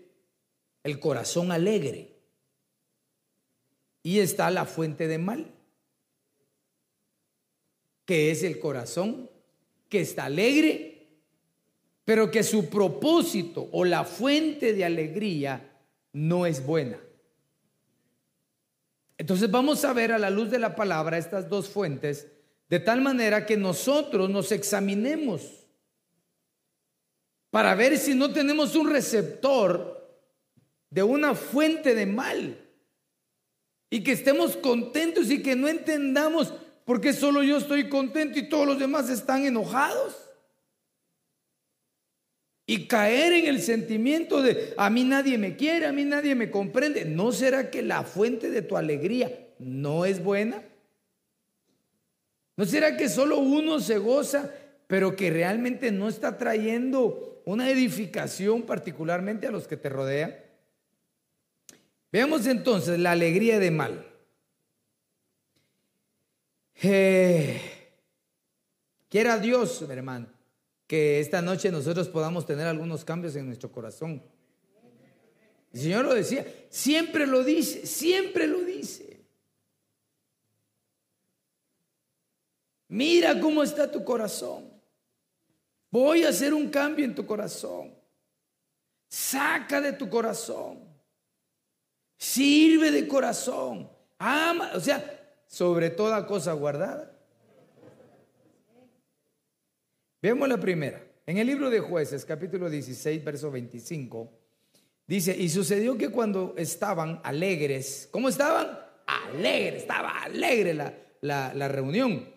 El 0.83 0.99
corazón 0.99 1.51
alegre. 1.51 2.11
Y 4.03 4.19
está 4.19 4.51
la 4.51 4.65
fuente 4.65 5.07
de 5.07 5.17
mal, 5.17 5.51
que 8.05 8.31
es 8.31 8.43
el 8.43 8.59
corazón 8.59 9.29
que 9.87 10.01
está 10.01 10.25
alegre, 10.25 11.07
pero 12.03 12.29
que 12.29 12.43
su 12.43 12.69
propósito 12.69 13.69
o 13.71 13.85
la 13.85 14.03
fuente 14.03 14.73
de 14.73 14.83
alegría 14.83 15.79
no 16.11 16.45
es 16.45 16.65
buena. 16.65 16.99
Entonces 19.17 19.49
vamos 19.49 19.85
a 19.85 19.93
ver 19.93 20.11
a 20.11 20.19
la 20.19 20.29
luz 20.29 20.51
de 20.51 20.59
la 20.59 20.75
palabra 20.75 21.17
estas 21.17 21.47
dos 21.47 21.69
fuentes, 21.69 22.27
de 22.67 22.79
tal 22.79 23.01
manera 23.01 23.45
que 23.45 23.55
nosotros 23.55 24.29
nos 24.29 24.51
examinemos 24.51 25.63
para 27.51 27.75
ver 27.75 27.97
si 27.97 28.15
no 28.15 28.33
tenemos 28.33 28.75
un 28.75 28.89
receptor 28.89 30.02
de 30.93 31.01
una 31.01 31.33
fuente 31.33 31.95
de 31.95 32.05
mal. 32.05 32.59
Y 33.89 34.03
que 34.03 34.11
estemos 34.11 34.55
contentos 34.55 35.29
y 35.31 35.41
que 35.41 35.55
no 35.55 35.67
entendamos 35.67 36.53
por 36.85 37.01
qué 37.01 37.13
solo 37.13 37.43
yo 37.43 37.57
estoy 37.57 37.89
contento 37.89 38.37
y 38.37 38.49
todos 38.49 38.67
los 38.67 38.79
demás 38.79 39.09
están 39.09 39.45
enojados. 39.45 40.15
Y 42.65 42.87
caer 42.87 43.33
en 43.33 43.47
el 43.47 43.61
sentimiento 43.61 44.41
de 44.41 44.73
a 44.77 44.89
mí 44.89 45.03
nadie 45.03 45.37
me 45.37 45.55
quiere, 45.55 45.85
a 45.85 45.91
mí 45.91 46.05
nadie 46.05 46.35
me 46.35 46.51
comprende. 46.51 47.05
¿No 47.05 47.31
será 47.31 47.71
que 47.71 47.81
la 47.81 48.03
fuente 48.03 48.49
de 48.49 48.61
tu 48.61 48.77
alegría 48.77 49.31
no 49.59 50.05
es 50.05 50.23
buena? 50.23 50.63
¿No 52.55 52.65
será 52.65 52.97
que 52.97 53.09
solo 53.09 53.39
uno 53.39 53.79
se 53.79 53.97
goza, 53.97 54.51
pero 54.87 55.15
que 55.15 55.31
realmente 55.31 55.91
no 55.91 56.07
está 56.07 56.37
trayendo 56.37 57.41
una 57.45 57.69
edificación 57.69 58.61
particularmente 58.61 59.47
a 59.47 59.51
los 59.51 59.67
que 59.67 59.75
te 59.75 59.89
rodean? 59.89 60.35
Veamos 62.13 62.45
entonces 62.45 62.99
la 62.99 63.13
alegría 63.13 63.57
de 63.57 63.71
mal. 63.71 64.07
Eh, 66.83 67.59
quiera 69.09 69.39
Dios, 69.39 69.81
hermano, 69.89 70.27
que 70.85 71.19
esta 71.19 71.41
noche 71.41 71.71
nosotros 71.71 72.07
podamos 72.09 72.45
tener 72.45 72.67
algunos 72.67 73.03
cambios 73.03 73.35
en 73.35 73.47
nuestro 73.47 73.71
corazón. 73.71 74.21
El 75.73 75.79
Señor 75.79 76.05
lo 76.05 76.13
decía, 76.13 76.45
siempre 76.69 77.25
lo 77.25 77.43
dice, 77.43 77.87
siempre 77.87 78.45
lo 78.45 78.59
dice. 78.59 79.25
Mira 82.89 83.39
cómo 83.39 83.63
está 83.63 83.91
tu 83.91 84.03
corazón. 84.03 84.71
Voy 85.89 86.25
a 86.25 86.29
hacer 86.29 86.53
un 86.53 86.69
cambio 86.69 87.05
en 87.05 87.15
tu 87.15 87.25
corazón. 87.25 87.91
Saca 89.07 89.81
de 89.81 89.93
tu 89.93 90.07
corazón 90.07 90.82
Sirve 92.23 92.89
de 92.89 93.05
corazón. 93.05 93.91
Ama, 94.17 94.71
o 94.75 94.79
sea, 94.79 95.35
sobre 95.45 95.89
toda 95.89 96.25
cosa 96.25 96.53
guardada. 96.53 97.11
Veamos 100.21 100.47
la 100.47 100.57
primera. 100.57 101.03
En 101.25 101.37
el 101.37 101.47
libro 101.47 101.69
de 101.69 101.81
jueces, 101.81 102.23
capítulo 102.23 102.69
16, 102.69 103.21
verso 103.25 103.51
25, 103.51 104.31
dice, 105.05 105.35
y 105.37 105.49
sucedió 105.49 105.97
que 105.97 106.11
cuando 106.11 106.55
estaban 106.57 107.19
alegres, 107.25 108.07
¿cómo 108.09 108.29
estaban? 108.29 108.79
Alegres, 109.05 109.81
estaba 109.81 110.23
alegre 110.23 110.73
la, 110.73 110.93
la, 111.19 111.53
la 111.53 111.67
reunión. 111.67 112.33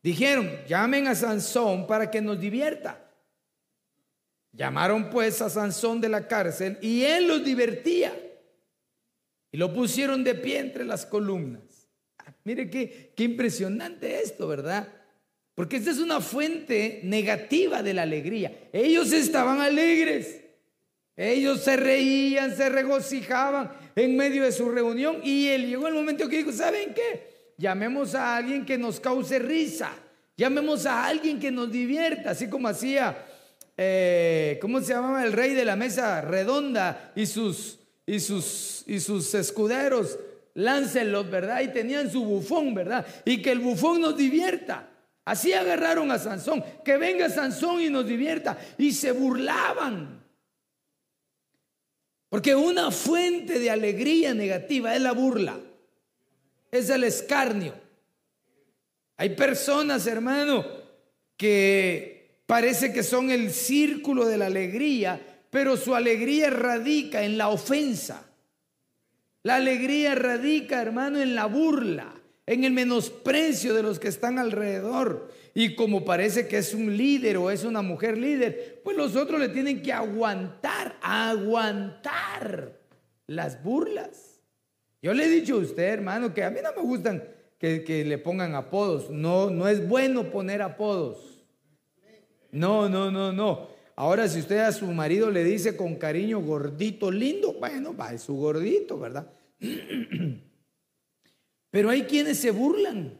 Dijeron, 0.00 0.48
llamen 0.68 1.08
a 1.08 1.16
Sansón 1.16 1.88
para 1.88 2.08
que 2.08 2.22
nos 2.22 2.38
divierta. 2.38 3.04
Llamaron 4.52 5.10
pues 5.10 5.42
a 5.42 5.50
Sansón 5.50 6.00
de 6.00 6.08
la 6.08 6.28
cárcel 6.28 6.78
y 6.80 7.02
él 7.02 7.26
los 7.26 7.44
divertía 7.44 8.12
y 9.54 9.56
lo 9.56 9.72
pusieron 9.72 10.24
de 10.24 10.34
pie 10.34 10.58
entre 10.58 10.84
las 10.84 11.06
columnas. 11.06 11.62
Ah, 12.18 12.34
mire 12.42 12.68
qué, 12.68 13.12
qué 13.14 13.22
impresionante 13.22 14.20
esto, 14.20 14.48
¿verdad? 14.48 14.88
Porque 15.54 15.76
esta 15.76 15.92
es 15.92 15.98
una 15.98 16.20
fuente 16.20 16.98
negativa 17.04 17.80
de 17.80 17.94
la 17.94 18.02
alegría. 18.02 18.52
Ellos 18.72 19.12
estaban 19.12 19.60
alegres. 19.60 20.40
Ellos 21.16 21.60
se 21.60 21.76
reían, 21.76 22.56
se 22.56 22.68
regocijaban 22.68 23.70
en 23.94 24.16
medio 24.16 24.42
de 24.42 24.50
su 24.50 24.68
reunión 24.68 25.20
y 25.22 25.46
él 25.46 25.68
llegó 25.68 25.86
el 25.86 25.94
momento 25.94 26.28
que 26.28 26.38
dijo, 26.38 26.50
¿saben 26.50 26.92
qué? 26.92 27.52
Llamemos 27.56 28.16
a 28.16 28.34
alguien 28.34 28.66
que 28.66 28.76
nos 28.76 28.98
cause 28.98 29.38
risa. 29.38 29.92
Llamemos 30.36 30.84
a 30.84 31.06
alguien 31.06 31.38
que 31.38 31.52
nos 31.52 31.70
divierta, 31.70 32.30
así 32.30 32.50
como 32.50 32.66
hacía, 32.66 33.24
eh, 33.76 34.58
¿cómo 34.60 34.80
se 34.80 34.94
llamaba 34.94 35.24
el 35.24 35.32
rey 35.32 35.54
de 35.54 35.64
la 35.64 35.76
mesa 35.76 36.22
redonda 36.22 37.12
y 37.14 37.26
sus 37.26 37.83
y 38.06 38.20
sus, 38.20 38.84
y 38.86 39.00
sus 39.00 39.34
escuderos, 39.34 40.18
láncenlos, 40.54 41.30
¿verdad? 41.30 41.62
Y 41.62 41.68
tenían 41.68 42.10
su 42.10 42.24
bufón, 42.24 42.74
¿verdad? 42.74 43.06
Y 43.24 43.42
que 43.42 43.52
el 43.52 43.60
bufón 43.60 44.00
nos 44.00 44.16
divierta. 44.16 44.88
Así 45.24 45.52
agarraron 45.52 46.10
a 46.10 46.18
Sansón, 46.18 46.62
que 46.84 46.98
venga 46.98 47.30
Sansón 47.30 47.80
y 47.80 47.88
nos 47.88 48.06
divierta. 48.06 48.58
Y 48.76 48.92
se 48.92 49.12
burlaban. 49.12 50.22
Porque 52.28 52.54
una 52.54 52.90
fuente 52.90 53.58
de 53.58 53.70
alegría 53.70 54.34
negativa 54.34 54.94
es 54.94 55.00
la 55.00 55.12
burla, 55.12 55.58
es 56.70 56.90
el 56.90 57.04
escarnio. 57.04 57.74
Hay 59.16 59.30
personas, 59.30 60.06
hermano, 60.08 60.64
que 61.36 62.40
parece 62.46 62.92
que 62.92 63.04
son 63.04 63.30
el 63.30 63.52
círculo 63.52 64.26
de 64.26 64.36
la 64.36 64.46
alegría, 64.46 65.33
pero 65.54 65.76
su 65.76 65.94
alegría 65.94 66.50
radica 66.50 67.22
en 67.22 67.38
la 67.38 67.48
ofensa. 67.48 68.28
La 69.44 69.54
alegría 69.54 70.16
radica, 70.16 70.82
hermano, 70.82 71.22
en 71.22 71.36
la 71.36 71.46
burla, 71.46 72.12
en 72.44 72.64
el 72.64 72.72
menosprecio 72.72 73.72
de 73.72 73.84
los 73.84 74.00
que 74.00 74.08
están 74.08 74.40
alrededor. 74.40 75.28
Y 75.54 75.76
como 75.76 76.04
parece 76.04 76.48
que 76.48 76.58
es 76.58 76.74
un 76.74 76.96
líder 76.96 77.36
o 77.36 77.52
es 77.52 77.62
una 77.62 77.82
mujer 77.82 78.18
líder, 78.18 78.80
pues 78.82 78.96
los 78.96 79.14
otros 79.14 79.38
le 79.38 79.48
tienen 79.48 79.80
que 79.80 79.92
aguantar, 79.92 80.96
aguantar 81.00 82.72
las 83.28 83.62
burlas. 83.62 84.40
Yo 85.02 85.14
le 85.14 85.26
he 85.26 85.28
dicho 85.28 85.54
a 85.54 85.58
usted, 85.58 85.84
hermano, 85.84 86.34
que 86.34 86.42
a 86.42 86.50
mí 86.50 86.58
no 86.64 86.72
me 86.74 86.82
gustan 86.82 87.22
que, 87.60 87.84
que 87.84 88.04
le 88.04 88.18
pongan 88.18 88.56
apodos. 88.56 89.08
No, 89.08 89.50
no 89.50 89.68
es 89.68 89.86
bueno 89.86 90.32
poner 90.32 90.62
apodos. 90.62 91.44
No, 92.50 92.88
no, 92.88 93.12
no, 93.12 93.32
no. 93.32 93.73
Ahora, 93.96 94.26
si 94.28 94.40
usted 94.40 94.58
a 94.58 94.72
su 94.72 94.86
marido 94.86 95.30
le 95.30 95.44
dice 95.44 95.76
con 95.76 95.96
cariño 95.96 96.40
gordito, 96.40 97.10
lindo, 97.10 97.52
bueno, 97.54 97.96
va, 97.96 98.12
es 98.12 98.22
su 98.22 98.34
gordito, 98.34 98.98
¿verdad? 98.98 99.30
Pero 101.70 101.90
hay 101.90 102.02
quienes 102.02 102.38
se 102.38 102.50
burlan 102.50 103.18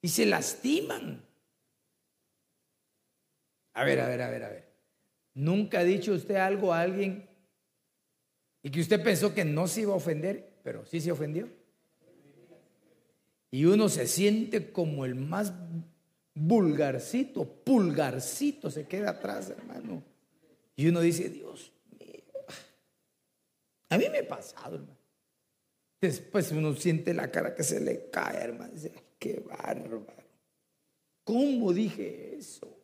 y 0.00 0.08
se 0.08 0.26
lastiman. 0.26 1.24
A 3.74 3.84
ver, 3.84 4.00
a 4.00 4.08
ver, 4.08 4.22
a 4.22 4.30
ver, 4.30 4.44
a 4.44 4.48
ver. 4.48 4.66
¿Nunca 5.34 5.80
ha 5.80 5.84
dicho 5.84 6.12
usted 6.12 6.36
algo 6.36 6.72
a 6.72 6.80
alguien 6.80 7.28
y 8.62 8.70
que 8.70 8.80
usted 8.80 9.02
pensó 9.02 9.34
que 9.34 9.44
no 9.44 9.68
se 9.68 9.82
iba 9.82 9.92
a 9.92 9.96
ofender, 9.96 10.60
pero 10.62 10.86
sí 10.86 11.00
se 11.00 11.12
ofendió? 11.12 11.48
Y 13.50 13.64
uno 13.64 13.88
se 13.88 14.06
siente 14.06 14.72
como 14.72 15.04
el 15.04 15.14
más 15.14 15.52
vulgarcito, 16.36 17.44
pulgarcito 17.44 18.70
se 18.70 18.86
queda 18.86 19.10
atrás, 19.10 19.50
hermano. 19.50 20.04
Y 20.76 20.86
uno 20.88 21.00
dice, 21.00 21.30
Dios 21.30 21.72
mío. 21.98 22.22
A 23.88 23.98
mí 23.98 24.04
me 24.10 24.18
ha 24.18 24.28
pasado, 24.28 24.76
hermano. 24.76 24.96
Después 26.00 26.52
uno 26.52 26.74
siente 26.74 27.14
la 27.14 27.30
cara 27.30 27.54
que 27.54 27.64
se 27.64 27.80
le 27.80 28.10
cae, 28.10 28.36
hermano. 28.36 28.74
Dice, 28.74 28.92
qué 29.18 29.40
bárbaro. 29.40 30.06
¿Cómo 31.24 31.72
dije 31.72 32.36
eso? 32.36 32.78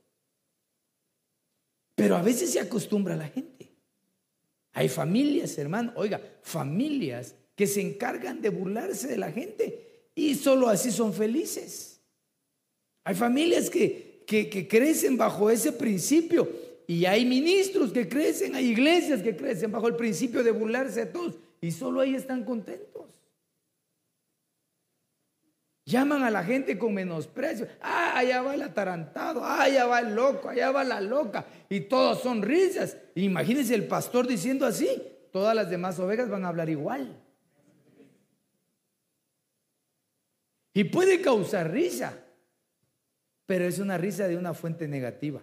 Pero 1.95 2.17
a 2.17 2.23
veces 2.23 2.51
se 2.51 2.59
acostumbra 2.59 3.15
la 3.15 3.29
gente. 3.29 3.71
Hay 4.73 4.89
familias, 4.89 5.59
hermano, 5.59 5.93
oiga, 5.97 6.21
familias 6.41 7.35
que 7.55 7.67
se 7.67 7.83
encargan 7.83 8.41
de 8.41 8.49
burlarse 8.49 9.09
de 9.09 9.19
la 9.19 9.31
gente 9.31 10.09
y 10.15 10.35
solo 10.35 10.69
así 10.69 10.91
son 10.91 11.13
felices. 11.13 11.92
Hay 13.05 13.15
familias 13.15 13.69
que, 13.69 14.23
que, 14.27 14.69
crecen 14.69 15.17
bajo 15.17 15.51
ese 15.51 15.73
principio 15.73 16.49
y 16.87 17.05
hay 17.05 17.25
ministros 17.25 17.93
que 17.93 18.09
crecen, 18.09 18.55
hay 18.55 18.67
iglesias 18.71 19.23
que 19.23 19.37
crecen 19.37 19.73
bajo 19.73 19.89
el 19.89 19.97
principio 19.97 20.43
de 20.43 20.53
burlarse 20.53 21.01
de 21.01 21.07
todos 21.07 21.35
y 21.61 21.71
solo 21.71 22.01
ahí 22.01 22.15
están 22.15 22.45
contentos. 22.45 22.93
Llaman 25.85 26.23
a 26.23 26.31
la 26.31 26.45
gente 26.45 26.79
con 26.79 26.95
menosprecio. 26.95 27.67
Ah, 27.81 28.17
allá 28.17 28.41
va 28.43 28.55
el 28.55 28.63
atarantado. 28.63 29.45
Ah, 29.45 29.63
allá 29.63 29.85
va 29.87 29.99
el 30.01 30.15
loco. 30.15 30.49
Allá 30.49 30.71
va 30.71 30.85
la 30.85 31.01
loca. 31.01 31.45
Y 31.69 31.81
todos 31.81 32.23
son 32.23 32.41
risas. 32.41 32.97
Imagínense 33.17 33.75
el 33.75 33.89
pastor 33.89 34.29
diciendo 34.29 34.65
así. 34.65 34.89
Todas 35.33 35.57
las 35.57 35.71
demás 35.71 35.99
ovejas 35.99 36.31
van 36.31 36.45
a 36.45 36.49
hablar 36.49 36.71
igual. 36.71 37.21
Y 40.73 40.85
puede 40.85 41.21
causar 41.21 41.73
risa. 41.73 42.22
Pero 43.53 43.67
es 43.67 43.79
una 43.81 43.99
risa 43.99 44.27
de 44.29 44.39
una 44.39 44.55
fuente 44.55 44.89
negativa. 44.89 45.43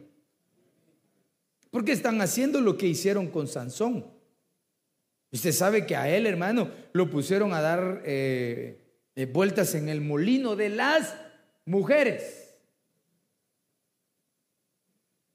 Porque 1.69 1.91
están 1.91 2.19
haciendo 2.21 2.59
lo 2.59 2.75
que 2.75 2.87
hicieron 2.87 3.27
con 3.27 3.47
Sansón. 3.47 4.03
Usted 5.31 5.51
sabe 5.51 5.85
que 5.85 5.95
a 5.95 6.09
él, 6.09 6.25
hermano, 6.25 6.71
lo 6.91 7.07
pusieron 7.11 7.53
a 7.53 7.61
dar 7.61 8.01
eh, 8.03 8.81
eh, 9.15 9.27
vueltas 9.27 9.75
en 9.75 9.89
el 9.89 10.01
molino 10.01 10.55
de 10.55 10.69
las 10.69 11.15
mujeres. 11.65 12.55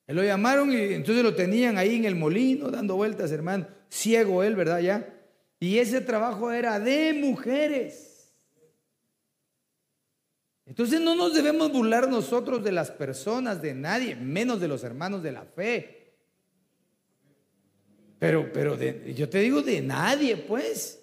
Él 0.08 0.16
lo 0.16 0.24
llamaron 0.24 0.72
y 0.72 0.94
entonces 0.94 1.22
lo 1.22 1.36
tenían 1.36 1.78
ahí 1.78 1.94
en 1.94 2.06
el 2.06 2.16
molino 2.16 2.72
dando 2.72 2.96
vueltas, 2.96 3.30
hermano. 3.30 3.68
Ciego 3.88 4.42
él, 4.42 4.56
¿verdad? 4.56 4.80
Ya. 4.80 5.14
Y 5.60 5.78
ese 5.78 6.00
trabajo 6.00 6.50
era 6.50 6.80
de 6.80 7.12
mujeres. 7.12 8.13
Entonces 10.66 11.00
no 11.00 11.14
nos 11.14 11.34
debemos 11.34 11.70
burlar 11.70 12.08
nosotros 12.08 12.64
de 12.64 12.72
las 12.72 12.90
personas, 12.90 13.60
de 13.60 13.74
nadie, 13.74 14.16
menos 14.16 14.60
de 14.60 14.68
los 14.68 14.82
hermanos 14.82 15.22
de 15.22 15.32
la 15.32 15.44
fe. 15.44 16.14
Pero, 18.18 18.50
pero 18.52 18.78
yo 18.78 19.28
te 19.28 19.38
digo 19.40 19.60
de 19.60 19.82
nadie, 19.82 20.36
pues. 20.36 21.00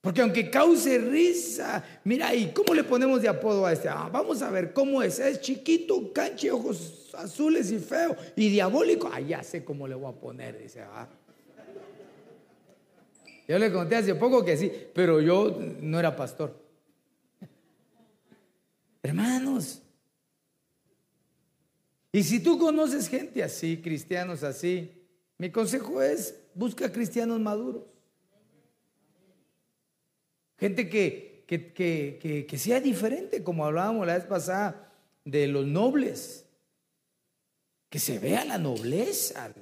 Porque 0.00 0.20
aunque 0.20 0.50
cause 0.50 0.98
risa, 0.98 1.84
mira, 2.04 2.34
¿y 2.34 2.52
cómo 2.52 2.74
le 2.74 2.84
ponemos 2.84 3.22
de 3.22 3.28
apodo 3.28 3.66
a 3.66 3.72
este? 3.72 3.88
Ah, 3.88 4.08
vamos 4.12 4.42
a 4.42 4.50
ver 4.50 4.72
cómo 4.72 5.02
es. 5.02 5.18
Es 5.18 5.40
chiquito, 5.40 6.12
canche, 6.12 6.50
ojos 6.50 7.10
azules 7.14 7.70
y 7.72 7.78
feo 7.78 8.16
y 8.36 8.48
diabólico. 8.48 9.10
Ah, 9.12 9.20
ya 9.20 9.42
sé 9.42 9.64
cómo 9.64 9.88
le 9.88 9.94
voy 9.94 10.12
a 10.12 10.16
poner, 10.16 10.60
dice. 10.60 10.82
Ah. 10.82 11.08
Yo 13.48 13.58
le 13.58 13.72
conté 13.72 13.96
hace 13.96 14.14
poco 14.14 14.44
que 14.44 14.56
sí, 14.56 14.70
pero 14.94 15.20
yo 15.20 15.58
no 15.80 15.98
era 15.98 16.14
pastor. 16.14 16.61
Hermanos, 19.02 19.82
y 22.12 22.22
si 22.22 22.40
tú 22.40 22.58
conoces 22.58 23.08
gente 23.08 23.42
así, 23.42 23.78
cristianos 23.78 24.42
así, 24.42 24.92
mi 25.38 25.50
consejo 25.50 26.02
es, 26.02 26.38
busca 26.54 26.92
cristianos 26.92 27.40
maduros. 27.40 27.84
Gente 30.58 30.90
que, 30.90 31.44
que, 31.46 32.58
sea 32.58 32.80
diferente, 32.80 33.42
como 33.42 33.64
hablábamos 33.64 34.06
la 34.06 34.14
vez 34.14 34.24
pasada 34.24 34.92
de 35.24 35.48
los 35.48 35.66
nobles. 35.66 36.44
Que 37.88 37.98
se 37.98 38.18
vea 38.18 38.44
la 38.44 38.58
nobleza 38.58 39.52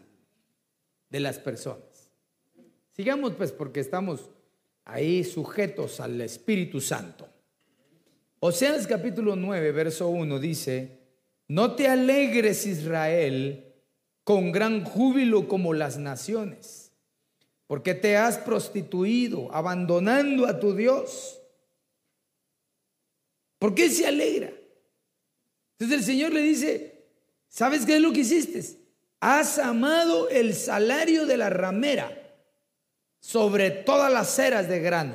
de 1.08 1.20
las 1.20 1.38
personas. 1.38 2.10
Sigamos 2.92 3.34
pues 3.34 3.52
porque 3.52 3.80
estamos 3.80 4.28
ahí 4.84 5.24
sujetos 5.24 6.00
al 6.00 6.20
Espíritu 6.20 6.80
Santo. 6.80 7.28
Oseas 8.40 8.86
capítulo 8.86 9.36
9, 9.36 9.72
verso 9.72 10.08
1 10.08 10.38
dice, 10.38 10.98
no 11.48 11.74
te 11.76 11.88
alegres 11.88 12.66
Israel 12.66 13.74
con 14.24 14.52
gran 14.52 14.84
júbilo 14.84 15.46
como 15.48 15.72
las 15.74 15.98
naciones 15.98 16.90
porque 17.70 17.94
te 17.94 18.16
has 18.16 18.36
prostituido, 18.36 19.48
abandonando 19.54 20.44
a 20.48 20.58
tu 20.58 20.74
Dios. 20.74 21.40
¿Por 23.60 23.76
qué 23.76 23.88
se 23.88 24.08
alegra? 24.08 24.52
Entonces 25.78 25.98
el 25.98 26.04
Señor 26.04 26.32
le 26.32 26.42
dice, 26.42 27.06
¿sabes 27.48 27.86
qué 27.86 27.94
es 27.94 28.02
lo 28.02 28.12
que 28.12 28.22
hiciste? 28.22 28.60
Has 29.20 29.60
amado 29.60 30.28
el 30.30 30.56
salario 30.56 31.26
de 31.26 31.36
la 31.36 31.48
ramera 31.48 32.10
sobre 33.20 33.70
todas 33.70 34.12
las 34.12 34.34
ceras 34.34 34.68
de 34.68 34.80
grano. 34.80 35.14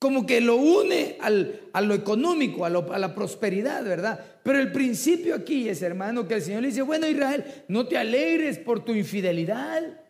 Como 0.00 0.24
que 0.24 0.40
lo 0.40 0.56
une 0.56 1.18
a 1.20 1.80
lo 1.82 1.94
económico, 1.94 2.64
a, 2.64 2.68
a 2.68 2.98
la 2.98 3.14
prosperidad, 3.14 3.84
¿verdad? 3.84 4.18
Pero 4.42 4.58
el 4.58 4.72
principio 4.72 5.34
aquí 5.34 5.68
es, 5.68 5.82
hermano, 5.82 6.26
que 6.26 6.34
el 6.34 6.42
Señor 6.42 6.62
le 6.62 6.68
dice, 6.68 6.80
bueno 6.80 7.06
Israel, 7.06 7.44
no 7.68 7.86
te 7.86 7.98
alegres 7.98 8.58
por 8.58 8.82
tu 8.82 8.94
infidelidad. 8.94 10.00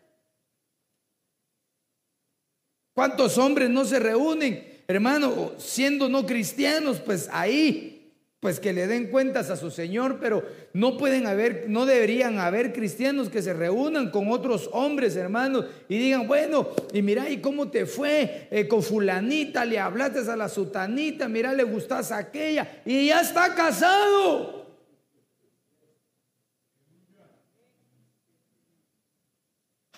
¿Cuántos 2.93 3.37
hombres 3.37 3.69
no 3.69 3.83
se 3.83 3.99
reúnen, 3.99 4.83
hermano, 4.87 5.53
siendo 5.57 6.07
no 6.07 6.25
cristianos? 6.25 6.99
Pues 6.99 7.29
ahí, 7.31 8.00
pues 8.41 8.59
que 8.59 8.73
le 8.73 8.87
den 8.87 9.11
cuentas 9.11 9.51
a 9.51 9.55
su 9.55 9.69
Señor, 9.69 10.17
pero 10.19 10.43
no 10.73 10.97
pueden 10.97 11.27
haber, 11.27 11.65
no 11.69 11.85
deberían 11.85 12.39
haber 12.39 12.73
cristianos 12.73 13.29
que 13.29 13.43
se 13.43 13.53
reúnan 13.53 14.09
con 14.09 14.31
otros 14.31 14.67
hombres, 14.73 15.15
hermanos, 15.15 15.65
y 15.87 15.99
digan, 15.99 16.27
bueno, 16.27 16.69
y 16.91 17.03
mira, 17.03 17.29
¿y 17.29 17.39
cómo 17.39 17.69
te 17.69 17.85
fue 17.85 18.47
eh, 18.49 18.67
con 18.67 18.81
fulanita? 18.81 19.63
Le 19.63 19.77
hablaste 19.77 20.27
a 20.27 20.35
la 20.35 20.49
sutanita, 20.49 21.29
mira, 21.29 21.53
le 21.53 21.63
gustas 21.63 22.11
a 22.11 22.17
aquella, 22.17 22.81
y 22.83 23.09
ya 23.09 23.21
está 23.21 23.53
casado. 23.53 24.65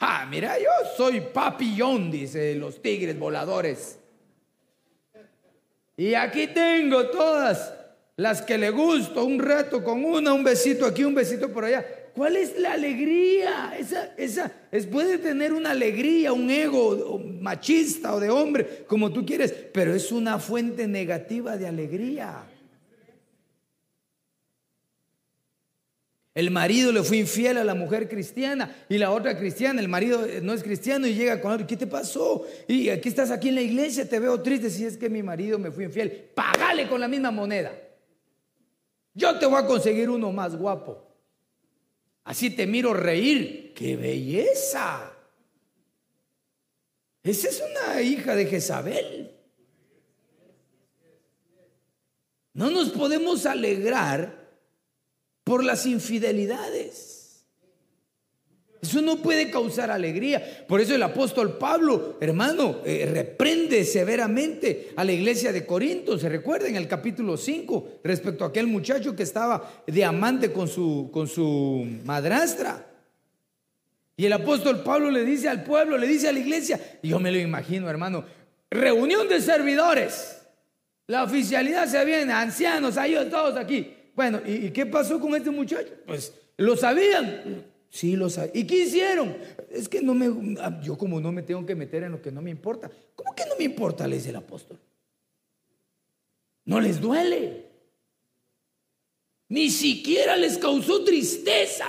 Ah, 0.01 0.27
mira, 0.29 0.59
yo 0.59 0.67
soy 0.97 1.21
papillón, 1.21 2.11
dice 2.11 2.55
los 2.55 2.81
tigres 2.81 3.17
voladores. 3.17 3.99
Y 5.95 6.13
aquí 6.13 6.47
tengo 6.47 7.05
todas 7.07 7.82
las 8.15 8.41
que 8.41 8.57
le 8.57 8.69
gusto, 8.69 9.25
un 9.25 9.39
rato 9.39 9.83
con 9.83 10.03
una, 10.05 10.33
un 10.33 10.43
besito 10.43 10.85
aquí, 10.85 11.03
un 11.03 11.15
besito 11.15 11.51
por 11.51 11.65
allá. 11.65 11.83
¿Cuál 12.13 12.37
es 12.37 12.59
la 12.59 12.73
alegría? 12.73 13.75
Esa, 13.77 14.13
esa, 14.17 14.51
es, 14.71 14.85
puede 14.85 15.17
tener 15.17 15.51
una 15.51 15.71
alegría, 15.71 16.31
un 16.31 16.49
ego 16.49 17.19
machista 17.41 18.13
o 18.13 18.19
de 18.19 18.29
hombre, 18.29 18.85
como 18.87 19.11
tú 19.11 19.25
quieres, 19.25 19.51
pero 19.73 19.95
es 19.95 20.11
una 20.11 20.37
fuente 20.37 20.87
negativa 20.87 21.57
de 21.57 21.67
alegría. 21.67 22.43
El 26.35 26.49
marido 26.49 26.91
le 26.91 27.03
fue 27.03 27.17
infiel 27.17 27.57
a 27.57 27.63
la 27.63 27.75
mujer 27.75 28.09
cristiana 28.09 28.75
y 28.89 28.97
la 28.97 29.11
otra 29.11 29.37
cristiana, 29.37 29.81
el 29.81 29.87
marido 29.87 30.25
eh, 30.25 30.39
no 30.41 30.53
es 30.53 30.63
cristiano 30.63 31.05
y 31.05 31.13
llega 31.13 31.39
con 31.39 31.51
otro, 31.51 31.67
¿qué 31.67 31.77
te 31.77 31.85
pasó? 31.85 32.43
Y 32.67 32.89
aquí 32.89 33.09
estás 33.09 33.29
aquí 33.29 33.49
en 33.49 33.55
la 33.55 33.61
iglesia, 33.61 34.09
te 34.09 34.19
veo 34.19 34.41
triste 34.41 34.71
si 34.71 34.83
es 34.83 34.97
que 34.97 35.09
mi 35.09 35.21
marido 35.21 35.59
me 35.59 35.71
fue 35.71 35.83
infiel. 35.83 36.29
Págale 36.33 36.87
con 36.87 37.01
la 37.01 37.07
misma 37.07 37.29
moneda. 37.29 37.71
Yo 39.13 39.37
te 39.37 39.45
voy 39.45 39.61
a 39.61 39.65
conseguir 39.65 40.09
uno 40.09 40.31
más 40.31 40.55
guapo. 40.55 41.01
Así 42.23 42.49
te 42.49 42.65
miro 42.65 42.93
reír. 42.93 43.73
¡Qué 43.73 43.95
belleza! 43.95 45.11
Esa 47.21 47.47
es 47.47 47.63
una 47.71 48.01
hija 48.01 48.35
de 48.35 48.45
Jezabel. 48.45 49.31
No 52.53 52.69
nos 52.69 52.89
podemos 52.89 53.45
alegrar 53.45 54.59
por 55.43 55.63
las 55.63 55.85
infidelidades. 55.85 57.12
Eso 58.83 59.01
no 59.01 59.15
puede 59.15 59.49
causar 59.49 59.89
alegría. 59.89 60.65
Por 60.67 60.81
eso 60.81 60.93
el 60.93 61.03
apóstol 61.03 61.57
Pablo, 61.57 62.17
hermano, 62.19 62.81
eh, 62.83 63.09
reprende 63.09 63.85
severamente 63.85 64.91
a 64.97 65.05
la 65.05 65.13
iglesia 65.13 65.53
de 65.53 65.65
Corinto. 65.65 66.19
Se 66.19 66.27
recuerda 66.27 66.67
en 66.67 66.75
el 66.75 66.85
capítulo 66.85 67.37
5 67.37 68.01
respecto 68.03 68.43
a 68.43 68.49
aquel 68.49 68.67
muchacho 68.67 69.15
que 69.15 69.23
estaba 69.23 69.83
de 69.87 70.03
amante 70.03 70.51
con 70.51 70.67
su, 70.67 71.09
con 71.13 71.29
su 71.29 71.87
madrastra. 72.03 72.85
Y 74.17 74.25
el 74.25 74.33
apóstol 74.33 74.83
Pablo 74.83 75.09
le 75.09 75.23
dice 75.23 75.47
al 75.47 75.63
pueblo, 75.63 75.97
le 75.97 76.05
dice 76.05 76.27
a 76.27 76.33
la 76.33 76.39
iglesia, 76.39 76.99
y 77.01 77.07
yo 77.07 77.19
me 77.21 77.31
lo 77.31 77.39
imagino, 77.39 77.89
hermano, 77.89 78.25
reunión 78.69 79.29
de 79.29 79.39
servidores. 79.39 80.41
La 81.07 81.23
oficialidad 81.23 81.87
se 81.87 82.03
viene, 82.03 82.33
ancianos, 82.33 82.97
ellos 82.97 83.29
todos 83.29 83.55
aquí 83.57 83.93
Bueno, 84.13 84.41
¿y, 84.45 84.71
qué 84.71 84.85
pasó 84.85 85.21
con 85.21 85.33
este 85.35 85.51
muchacho? 85.51 85.93
Pues 86.05 86.33
lo 86.57 86.75
sabían. 86.75 87.72
Sí, 87.93 88.15
lo 88.15 88.27
sabían. 88.27 88.57
¿Y 88.57 88.65
qué 88.65 88.85
hicieron? 88.85 89.37
Es 89.69 89.87
que 89.87 90.01
no 90.01 90.15
me, 90.15 90.57
ah, 90.59 90.81
yo 90.81 90.97
como 90.97 91.21
no 91.21 91.31
me 91.31 91.43
tengo 91.43 91.63
que 91.63 91.75
meter 91.75 92.01
en 92.01 92.13
lo 92.13 92.23
que 92.23 92.31
no 92.31 92.41
me 92.41 92.49
importa. 92.49 92.89
¿Cómo 93.15 93.35
que 93.35 93.45
no 93.45 93.55
me 93.55 93.65
importa? 93.65 94.07
Le 94.07 94.15
dice 94.15 94.31
el 94.31 94.35
apóstol. 94.35 94.79
No 96.65 96.81
les 96.81 96.99
duele. 96.99 97.69
Ni 99.49 99.69
siquiera 99.69 100.35
les 100.35 100.57
causó 100.57 101.03
tristeza 101.03 101.85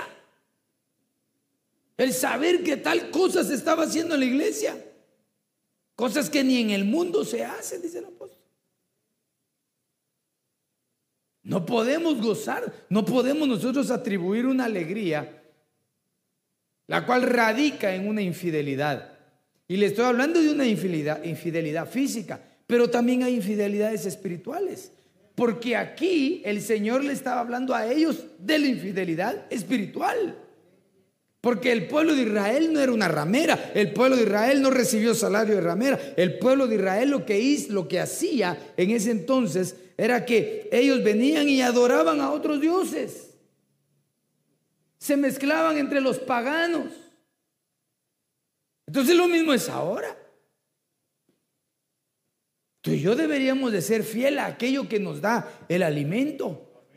el 1.97 2.13
saber 2.13 2.63
que 2.63 2.77
tal 2.77 3.09
cosa 3.09 3.43
se 3.43 3.55
estaba 3.55 3.85
haciendo 3.85 4.13
en 4.13 4.19
la 4.19 4.27
iglesia. 4.27 4.77
Cosas 5.95 6.29
que 6.29 6.43
ni 6.43 6.61
en 6.61 6.69
el 6.69 6.85
mundo 6.85 7.25
se 7.25 7.43
hacen, 7.43 7.81
dice 7.81 7.97
el 7.97 8.05
apóstol. 8.05 8.43
No 11.41 11.65
podemos 11.65 12.21
gozar, 12.21 12.85
no 12.89 13.03
podemos 13.03 13.47
nosotros 13.47 13.89
atribuir 13.89 14.45
una 14.45 14.65
alegría, 14.65 15.34
la 16.87 17.05
cual 17.05 17.23
radica 17.23 17.93
en 17.95 18.07
una 18.07 18.21
infidelidad. 18.21 19.11
Y 19.67 19.77
le 19.77 19.87
estoy 19.87 20.05
hablando 20.05 20.41
de 20.41 20.51
una 20.51 20.67
infidelidad, 20.67 21.23
infidelidad 21.23 21.89
física, 21.89 22.39
pero 22.67 22.89
también 22.89 23.23
hay 23.23 23.35
infidelidades 23.35 24.05
espirituales. 24.05 24.91
Porque 25.33 25.75
aquí 25.75 26.41
el 26.45 26.61
Señor 26.61 27.03
le 27.03 27.13
estaba 27.13 27.41
hablando 27.41 27.75
a 27.75 27.91
ellos 27.91 28.23
de 28.39 28.59
la 28.59 28.67
infidelidad 28.67 29.45
espiritual. 29.49 30.37
Porque 31.41 31.71
el 31.71 31.87
pueblo 31.87 32.15
de 32.15 32.23
Israel 32.23 32.73
no 32.73 32.79
era 32.79 32.91
una 32.91 33.07
ramera, 33.07 33.71
el 33.75 33.91
pueblo 33.91 34.15
de 34.15 34.23
Israel 34.23 34.61
no 34.61 34.71
recibió 34.71 35.13
salario 35.13 35.55
de 35.55 35.61
ramera, 35.61 35.99
el 36.15 36.39
pueblo 36.39 36.67
de 36.67 36.75
Israel 36.75 37.09
lo 37.09 37.25
que 37.25 37.39
hizo, 37.39 37.71
lo 37.73 37.87
que 37.87 37.99
hacía 37.99 38.57
en 38.77 38.89
ese 38.89 39.11
entonces 39.11 39.75
era 39.97 40.25
que 40.25 40.67
ellos 40.71 41.03
venían 41.03 41.47
y 41.47 41.61
adoraban 41.61 42.19
a 42.19 42.31
otros 42.31 42.59
dioses. 42.61 43.24
Se 45.05 45.15
mezclaban 45.15 45.77
entre 45.77 46.01
los 46.01 46.17
paganos. 46.17 46.91
Entonces 48.87 49.15
lo 49.15 49.27
mismo 49.27 49.53
es 49.53 49.69
ahora. 49.69 50.17
Tú 52.81 52.89
y 52.89 53.01
yo 53.01 53.15
deberíamos 53.15 53.71
de 53.71 53.83
ser 53.83 54.01
fiel 54.01 54.39
a 54.39 54.47
aquello 54.47 54.89
que 54.89 54.99
nos 54.99 55.21
da 55.21 55.59
el 55.69 55.83
alimento. 55.83 56.87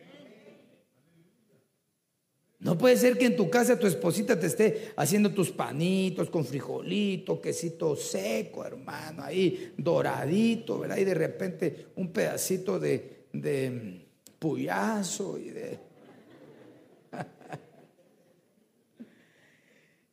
No 2.60 2.78
puede 2.78 2.96
ser 2.96 3.18
que 3.18 3.26
en 3.26 3.36
tu 3.36 3.50
casa 3.50 3.78
tu 3.78 3.86
esposita 3.86 4.40
te 4.40 4.46
esté 4.46 4.94
haciendo 4.96 5.34
tus 5.34 5.50
panitos 5.50 6.30
con 6.30 6.46
frijolito, 6.46 7.42
quesito 7.42 7.94
seco, 7.94 8.64
hermano, 8.64 9.22
ahí 9.22 9.74
doradito, 9.76 10.78
¿verdad? 10.78 10.96
Y 10.96 11.04
de 11.04 11.14
repente 11.14 11.88
un 11.96 12.10
pedacito 12.10 12.80
de, 12.80 13.26
de 13.34 14.06
puyazo 14.38 15.38
y 15.38 15.50
de... 15.50 15.87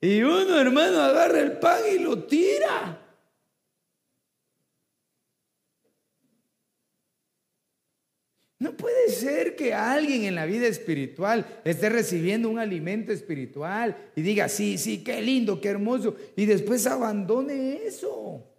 y 0.01 0.21
uno, 0.21 0.59
hermano, 0.59 1.01
agarra 1.01 1.39
el 1.39 1.53
pan 1.53 1.81
y 1.93 1.99
lo 1.99 2.23
tira. 2.23 3.01
No 8.57 8.75
puede 8.75 9.09
ser 9.09 9.55
que 9.55 9.73
alguien 9.73 10.23
en 10.23 10.35
la 10.35 10.45
vida 10.45 10.65
espiritual 10.67 11.45
esté 11.65 11.89
recibiendo 11.89 12.49
un 12.49 12.57
alimento 12.57 13.11
espiritual 13.11 13.95
y 14.15 14.21
diga, 14.21 14.47
sí, 14.47 14.77
sí, 14.77 15.03
qué 15.03 15.21
lindo, 15.21 15.59
qué 15.59 15.69
hermoso, 15.69 16.15
y 16.35 16.45
después 16.45 16.87
abandone 16.87 17.85
eso. 17.85 18.54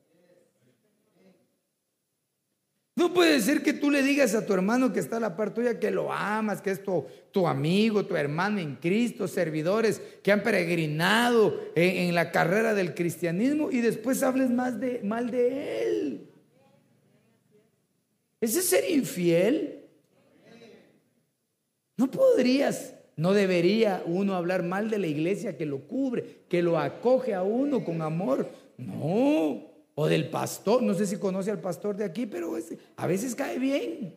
No 2.96 3.12
puede 3.12 3.42
ser 3.42 3.62
que 3.62 3.74
tú 3.74 3.90
le 3.90 4.02
digas 4.02 4.34
a 4.34 4.46
tu 4.46 4.54
hermano 4.54 4.90
que 4.90 5.00
está 5.00 5.18
a 5.18 5.20
la 5.20 5.36
par 5.36 5.52
tuya 5.52 5.78
que 5.78 5.90
lo 5.90 6.10
amas, 6.10 6.62
que 6.62 6.70
es 6.70 6.82
tu, 6.82 7.04
tu 7.30 7.46
amigo, 7.46 8.06
tu 8.06 8.16
hermano 8.16 8.58
en 8.58 8.76
Cristo, 8.76 9.28
servidores 9.28 10.00
que 10.22 10.32
han 10.32 10.42
peregrinado 10.42 11.60
en, 11.74 12.14
la 12.14 12.32
carrera 12.32 12.72
del 12.72 12.94
cristianismo 12.94 13.70
y 13.70 13.82
después 13.82 14.22
hables 14.22 14.48
más 14.48 14.80
de, 14.80 15.02
mal 15.04 15.30
de 15.30 15.82
él. 15.82 16.30
¿Ese 18.40 18.60
es 18.60 18.66
ser 18.66 18.90
infiel? 18.90 19.84
No 21.98 22.10
podrías, 22.10 22.94
no 23.14 23.34
debería 23.34 24.02
uno 24.06 24.34
hablar 24.36 24.62
mal 24.62 24.88
de 24.88 24.98
la 24.98 25.06
iglesia 25.06 25.58
que 25.58 25.66
lo 25.66 25.80
cubre, 25.86 26.44
que 26.48 26.62
lo 26.62 26.78
acoge 26.78 27.34
a 27.34 27.42
uno 27.42 27.84
con 27.84 28.00
amor. 28.00 28.48
No, 28.78 29.75
o 29.98 30.06
del 30.06 30.28
pastor, 30.28 30.82
no 30.82 30.92
sé 30.92 31.06
si 31.06 31.16
conoce 31.16 31.50
al 31.50 31.60
pastor 31.60 31.96
de 31.96 32.04
aquí, 32.04 32.26
pero 32.26 32.54
a 32.96 33.06
veces 33.06 33.34
cae 33.34 33.58
bien. 33.58 34.14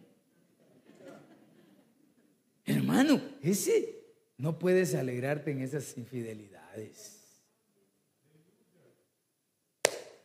Hermano, 2.65 3.21
ese 3.41 3.95
no 4.37 4.59
puedes 4.59 4.93
alegrarte 4.93 5.51
en 5.51 5.61
esas 5.61 5.97
infidelidades. 5.97 7.21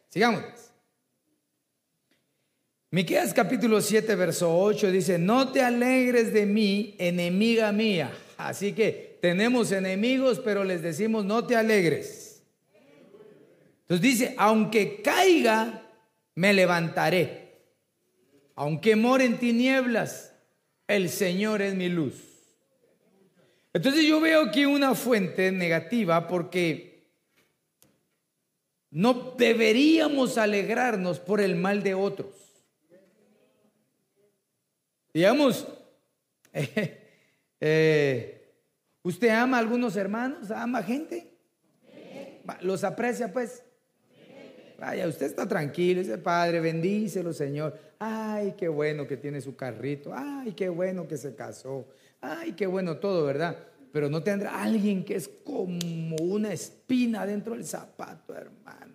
Sigamos. 0.09 0.43
Miqueas 2.91 3.33
capítulo 3.33 3.81
7, 3.81 4.13
verso 4.17 4.57
8 4.57 4.91
dice, 4.91 5.19
no 5.19 5.53
te 5.53 5.63
alegres 5.63 6.33
de 6.33 6.47
mí, 6.47 6.97
enemiga 6.99 7.71
mía. 7.71 8.13
Así 8.37 8.73
que 8.73 9.19
tenemos 9.23 9.71
enemigos, 9.71 10.41
pero 10.41 10.65
les 10.65 10.83
decimos, 10.83 11.25
no 11.25 11.47
te 11.47 11.55
alegres. 11.55 12.24
Entonces 13.85 14.01
dice, 14.01 14.35
aunque 14.39 15.03
caiga, 15.03 15.83
me 16.35 16.55
levantaré. 16.55 17.45
Aunque 18.55 18.97
more 18.97 19.25
en 19.25 19.39
tinieblas, 19.39 20.33
el 20.89 21.11
Señor 21.11 21.61
es 21.61 21.75
mi 21.75 21.91
luz. 21.91 22.15
Entonces 23.75 24.05
yo 24.07 24.21
veo 24.21 24.43
aquí 24.43 24.65
una 24.65 24.95
fuente 24.95 25.53
negativa 25.53 26.29
porque 26.29 27.09
no 28.91 29.35
deberíamos 29.37 30.39
alegrarnos 30.39 31.21
por 31.21 31.41
el 31.41 31.57
mal 31.57 31.83
de 31.83 31.95
otros. 31.95 32.33
Digamos, 35.13 35.67
eh, 37.61 38.55
¿usted 39.03 39.29
ama 39.29 39.59
a 39.59 39.61
algunos 39.61 39.97
hermanos? 39.97 40.51
¿Ama 40.51 40.83
gente? 40.83 41.37
¿Los 42.61 42.83
aprecia 42.83 43.33
pues? 43.33 43.63
Usted 45.09 45.27
está 45.27 45.47
tranquilo, 45.47 46.01
dice, 46.01 46.19
Padre, 46.19 46.61
bendícelo, 46.61 47.33
Señor. 47.33 47.79
Ay, 47.99 48.55
qué 48.57 48.69
bueno 48.69 49.07
que 49.07 49.17
tiene 49.17 49.41
su 49.41 49.57
carrito. 49.57 50.13
Ay, 50.15 50.53
qué 50.53 50.69
bueno 50.69 51.09
que 51.09 51.17
se 51.17 51.35
casó. 51.35 51.87
Ay, 52.21 52.53
qué 52.53 52.67
bueno 52.67 52.97
todo, 52.97 53.25
¿verdad? 53.25 53.57
Pero 53.93 54.11
no 54.11 54.23
tendrá 54.23 54.63
alguien 54.63 55.05
que 55.05 55.15
es 55.15 55.29
como 55.29 56.17
una 56.21 56.53
espina 56.53 57.25
dentro 57.25 57.55
del 57.55 57.65
zapato, 57.65 58.35
hermano. 58.35 58.95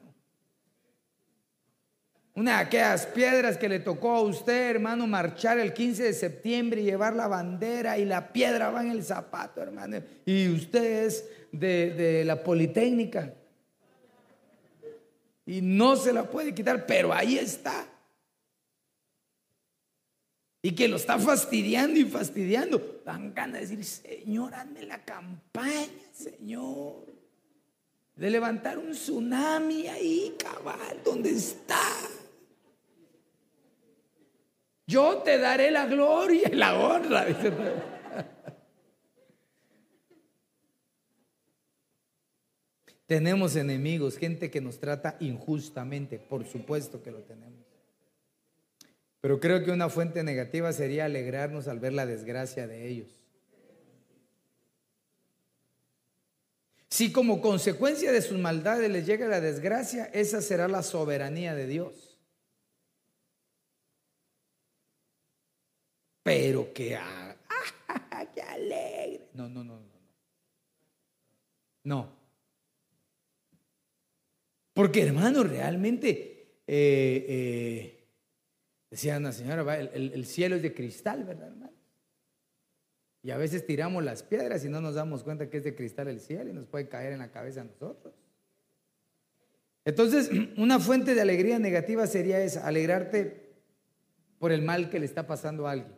Una 2.36 2.58
de 2.58 2.63
aquellas 2.65 3.06
piedras 3.08 3.58
que 3.58 3.67
le 3.67 3.80
tocó 3.80 4.12
a 4.12 4.21
usted, 4.21 4.69
hermano, 4.69 5.08
marchar 5.08 5.60
el 5.60 5.73
15 5.73 6.04
de 6.04 6.13
septiembre 6.13 6.82
y 6.82 6.86
llevar 6.86 7.15
la 7.15 7.28
bandera 7.28 7.97
y 7.97 8.06
la 8.06 8.32
piedra 8.32 8.69
va 8.69 8.82
en 8.82 8.91
el 8.91 9.04
zapato, 9.04 9.62
hermano. 9.62 9.97
Y 10.25 10.49
usted 10.49 11.06
es 11.06 11.25
de 11.52 12.23
la 12.25 12.43
Politécnica. 12.43 13.34
Y 15.49 15.62
no 15.63 15.95
se 15.95 16.13
la 16.13 16.29
puede 16.29 16.53
quitar, 16.53 16.85
pero 16.85 17.12
ahí 17.12 17.39
está. 17.39 17.88
Y 20.62 20.75
que 20.75 20.88
lo 20.88 20.97
está 20.97 21.17
fastidiando 21.17 21.99
y 21.99 22.05
fastidiando. 22.05 23.01
Dan 23.03 23.33
ganas 23.33 23.67
de 23.67 23.77
decir, 23.77 23.83
Señor, 23.83 24.53
hazme 24.53 24.83
la 24.83 25.03
campaña, 25.03 25.88
Señor. 26.13 27.03
De 28.13 28.29
levantar 28.29 28.77
un 28.77 28.91
tsunami 28.91 29.88
ahí, 29.88 30.35
cabal, 30.38 31.01
donde 31.03 31.31
está. 31.31 31.81
Yo 34.85 35.17
te 35.23 35.39
daré 35.39 35.71
la 35.71 35.88
gloria 35.88 36.47
y 36.47 36.55
la 36.55 36.77
honra. 36.77 37.25
Tenemos 43.09 43.57
enemigos, 43.57 44.17
gente 44.17 44.49
que 44.49 44.61
nos 44.61 44.79
trata 44.79 45.17
injustamente, 45.19 46.19
por 46.19 46.45
supuesto 46.45 47.03
que 47.03 47.09
lo 47.09 47.23
tenemos. 47.23 47.65
Pero 49.19 49.39
creo 49.39 49.65
que 49.65 49.71
una 49.71 49.89
fuente 49.89 50.23
negativa 50.23 50.71
sería 50.71 51.05
alegrarnos 51.05 51.67
al 51.67 51.79
ver 51.79 51.91
la 51.93 52.05
desgracia 52.05 52.67
de 52.67 52.87
ellos. 52.87 53.09
Si 56.89 57.11
como 57.11 57.41
consecuencia 57.41 58.11
de 58.11 58.21
sus 58.21 58.37
maldades 58.37 58.89
les 58.89 59.05
llega 59.05 59.27
la 59.27 59.41
desgracia, 59.41 60.05
esa 60.13 60.41
será 60.41 60.67
la 60.67 60.83
soberanía 60.83 61.55
de 61.55 61.67
Dios. 61.67 62.09
pero 66.29 66.71
que, 66.73 66.95
ah, 66.95 67.35
qué 68.35 68.41
alegre. 68.43 69.29
No, 69.33 69.49
no, 69.49 69.63
no, 69.63 69.79
no. 69.79 69.99
No. 71.85 72.18
Porque 74.79 75.01
hermano, 75.01 75.43
realmente, 75.43 76.61
eh, 76.65 77.25
eh, 77.27 78.07
decía 78.89 79.17
una 79.17 79.33
señora, 79.33 79.77
el, 79.77 80.13
el, 80.13 80.25
cielo 80.25 80.55
es 80.55 80.61
de 80.61 80.73
cristal, 80.73 81.25
¿verdad, 81.25 81.49
hermano? 81.49 81.73
Y 83.21 83.31
a 83.31 83.37
veces 83.37 83.65
tiramos 83.65 84.01
las 84.05 84.23
piedras 84.23 84.63
y 84.63 84.69
no 84.69 84.79
nos 84.79 84.95
damos 84.95 85.25
cuenta 85.25 85.49
que 85.49 85.57
es 85.57 85.65
de 85.65 85.75
cristal 85.75 86.07
el 86.07 86.21
cielo 86.21 86.49
y 86.49 86.53
nos 86.53 86.65
puede 86.65 86.87
caer 86.87 87.11
en 87.11 87.19
la 87.19 87.29
cabeza 87.29 87.59
a 87.59 87.65
nosotros. 87.65 88.13
Entonces, 89.83 90.31
una 90.57 90.79
fuente 90.79 91.13
de 91.13 91.19
alegría 91.19 91.59
negativa 91.59 92.07
sería 92.07 92.39
esa, 92.39 92.65
alegrarte 92.65 93.49
por 94.37 94.53
el 94.53 94.61
mal 94.61 94.89
que 94.89 94.99
le 94.99 95.05
está 95.05 95.27
pasando 95.27 95.67
a 95.67 95.71
alguien. 95.71 95.97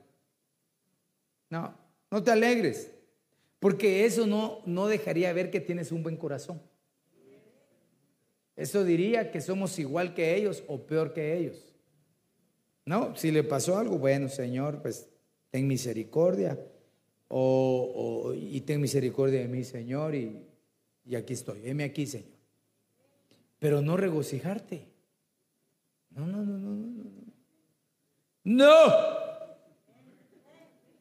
No, 1.52 1.78
no 2.10 2.24
te 2.24 2.32
alegres, 2.32 2.90
porque 3.60 4.06
eso 4.06 4.26
no, 4.26 4.64
no 4.66 4.88
dejaría 4.88 5.32
ver 5.34 5.52
que 5.52 5.60
tienes 5.60 5.92
un 5.92 6.02
buen 6.02 6.18
corazón. 6.18 6.71
Eso 8.56 8.84
diría 8.84 9.32
que 9.32 9.42
somos 9.42 9.78
igual 9.80 10.14
que 10.14 10.36
ellos 10.36 10.64
o 10.68 10.86
peor 10.86 11.14
que 11.14 11.38
ellos. 11.38 11.74
No, 12.86 13.16
si 13.16 13.32
le 13.32 13.44
pasó 13.44 13.78
algo, 13.78 13.98
bueno, 13.98 14.28
Señor, 14.28 14.82
pues 14.82 15.10
ten 15.50 15.68
misericordia. 15.68 16.60
O, 17.28 18.34
y 18.36 18.60
ten 18.62 18.82
misericordia 18.82 19.40
de 19.40 19.48
mí, 19.48 19.64
Señor, 19.64 20.16
y, 20.16 20.46
y 21.06 21.16
aquí 21.16 21.34
estoy, 21.34 21.62
heme 21.64 21.86
aquí, 21.86 22.06
Señor. 22.06 22.28
Pero 23.58 23.82
no 23.82 23.96
regocijarte. 23.96 24.90
No, 26.10 26.28
no, 26.28 26.44
no, 26.44 26.58
no, 26.58 26.76
no. 26.76 27.12
No. 28.44 28.76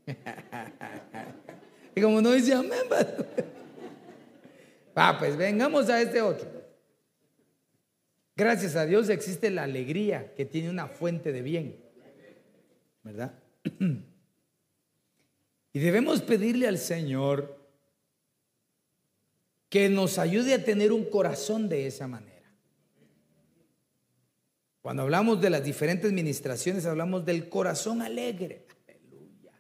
y 1.95 2.01
como 2.01 2.21
no 2.21 2.33
dice 2.33 2.53
amén, 2.53 2.81
ah, 4.95 5.17
pues 5.19 5.37
vengamos 5.37 5.89
a 5.89 6.03
este 6.03 6.21
otro. 6.21 6.60
Gracias 8.41 8.75
a 8.75 8.87
Dios 8.87 9.11
existe 9.11 9.51
la 9.51 9.65
alegría 9.65 10.33
que 10.35 10.47
tiene 10.47 10.71
una 10.71 10.87
fuente 10.89 11.31
de 11.31 11.43
bien. 11.43 11.77
¿Verdad? 13.03 13.35
Y 15.73 15.79
debemos 15.79 16.23
pedirle 16.23 16.67
al 16.67 16.79
Señor 16.79 17.57
que 19.69 19.91
nos 19.91 20.19
ayude 20.19 20.55
a 20.55 20.65
tener 20.65 20.91
un 20.91 21.05
corazón 21.05 21.69
de 21.69 21.87
esa 21.87 22.09
manera. 22.09 22.51
Cuando 24.81 25.03
hablamos 25.03 25.41
de 25.41 25.51
las 25.51 25.63
diferentes 25.63 26.11
ministraciones, 26.11 26.87
hablamos 26.87 27.27
del 27.27 27.51
corazón 27.51 28.01
alegre. 28.01 28.67
Aleluya. 28.89 29.53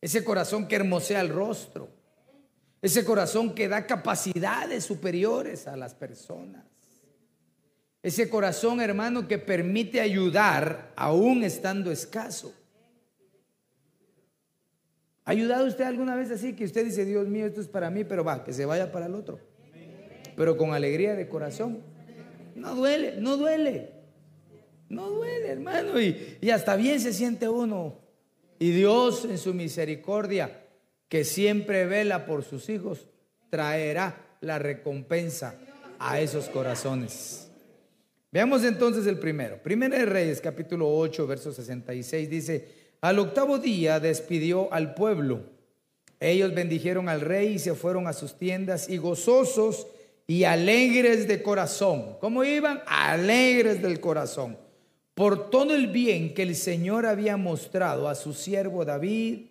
Ese 0.00 0.24
corazón 0.24 0.66
que 0.66 0.76
hermosea 0.76 1.20
el 1.20 1.28
rostro. 1.28 1.90
Ese 2.80 3.04
corazón 3.04 3.54
que 3.54 3.68
da 3.68 3.86
capacidades 3.86 4.82
superiores 4.84 5.68
a 5.68 5.76
las 5.76 5.94
personas. 5.94 6.64
Ese 8.02 8.28
corazón, 8.28 8.80
hermano, 8.80 9.26
que 9.26 9.38
permite 9.38 10.00
ayudar 10.00 10.92
aún 10.96 11.42
estando 11.42 11.90
escaso. 11.90 12.54
¿Ha 15.24 15.32
ayudado 15.32 15.66
usted 15.66 15.84
alguna 15.84 16.14
vez 16.14 16.30
así 16.30 16.54
que 16.54 16.64
usted 16.64 16.84
dice, 16.84 17.04
Dios 17.04 17.28
mío, 17.28 17.46
esto 17.46 17.60
es 17.60 17.68
para 17.68 17.90
mí, 17.90 18.04
pero 18.04 18.24
va, 18.24 18.44
que 18.44 18.52
se 18.52 18.64
vaya 18.64 18.90
para 18.92 19.06
el 19.06 19.14
otro? 19.14 19.40
Pero 20.36 20.56
con 20.56 20.72
alegría 20.72 21.14
de 21.14 21.28
corazón. 21.28 21.82
No 22.54 22.74
duele, 22.74 23.16
no 23.18 23.36
duele. 23.36 23.92
No 24.88 25.10
duele, 25.10 25.48
hermano. 25.48 26.00
Y, 26.00 26.38
y 26.40 26.50
hasta 26.50 26.76
bien 26.76 27.00
se 27.00 27.12
siente 27.12 27.48
uno. 27.48 27.98
Y 28.58 28.70
Dios 28.70 29.24
en 29.24 29.38
su 29.38 29.52
misericordia, 29.52 30.62
que 31.08 31.24
siempre 31.24 31.84
vela 31.86 32.24
por 32.24 32.44
sus 32.44 32.68
hijos, 32.68 33.08
traerá 33.50 34.36
la 34.40 34.58
recompensa 34.58 35.56
a 35.98 36.20
esos 36.20 36.48
corazones. 36.48 37.47
Veamos 38.38 38.62
entonces 38.62 39.04
el 39.08 39.18
primero. 39.18 39.60
Primero 39.60 39.98
de 39.98 40.06
Reyes, 40.06 40.40
capítulo 40.40 40.88
8, 40.96 41.26
verso 41.26 41.52
66, 41.52 42.30
dice, 42.30 42.68
al 43.00 43.18
octavo 43.18 43.58
día 43.58 43.98
despidió 43.98 44.72
al 44.72 44.94
pueblo. 44.94 45.40
Ellos 46.20 46.54
bendijeron 46.54 47.08
al 47.08 47.20
rey 47.20 47.54
y 47.54 47.58
se 47.58 47.74
fueron 47.74 48.06
a 48.06 48.12
sus 48.12 48.38
tiendas 48.38 48.88
y 48.88 48.96
gozosos 48.96 49.88
y 50.28 50.44
alegres 50.44 51.26
de 51.26 51.42
corazón. 51.42 52.16
¿Cómo 52.20 52.44
iban? 52.44 52.80
Alegres 52.86 53.82
del 53.82 53.98
corazón. 53.98 54.56
Por 55.16 55.50
todo 55.50 55.74
el 55.74 55.88
bien 55.88 56.32
que 56.32 56.44
el 56.44 56.54
Señor 56.54 57.06
había 57.06 57.36
mostrado 57.36 58.08
a 58.08 58.14
su 58.14 58.34
siervo 58.34 58.84
David 58.84 59.46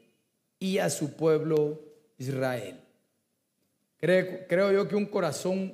y 0.59 0.77
a 0.77 0.89
su 0.89 1.11
pueblo 1.17 1.81
Israel. 2.17 2.79
Creo, 3.97 4.47
creo 4.47 4.71
yo 4.71 4.87
que 4.87 4.95
un 4.95 5.07
corazón 5.07 5.73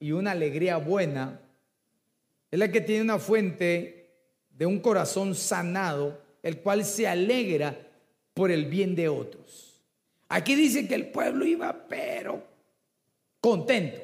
y 0.00 0.12
una 0.12 0.30
alegría 0.30 0.78
buena 0.78 1.42
es 2.54 2.60
la 2.60 2.70
que 2.70 2.80
tiene 2.80 3.02
una 3.02 3.18
fuente 3.18 4.12
de 4.50 4.64
un 4.64 4.78
corazón 4.78 5.34
sanado 5.34 6.22
el 6.40 6.58
cual 6.58 6.84
se 6.84 7.08
alegra 7.08 7.76
por 8.32 8.52
el 8.52 8.66
bien 8.66 8.94
de 8.94 9.08
otros. 9.08 9.82
Aquí 10.28 10.54
dice 10.54 10.86
que 10.86 10.94
el 10.94 11.08
pueblo 11.08 11.44
iba, 11.44 11.88
pero 11.88 12.44
contento, 13.40 14.00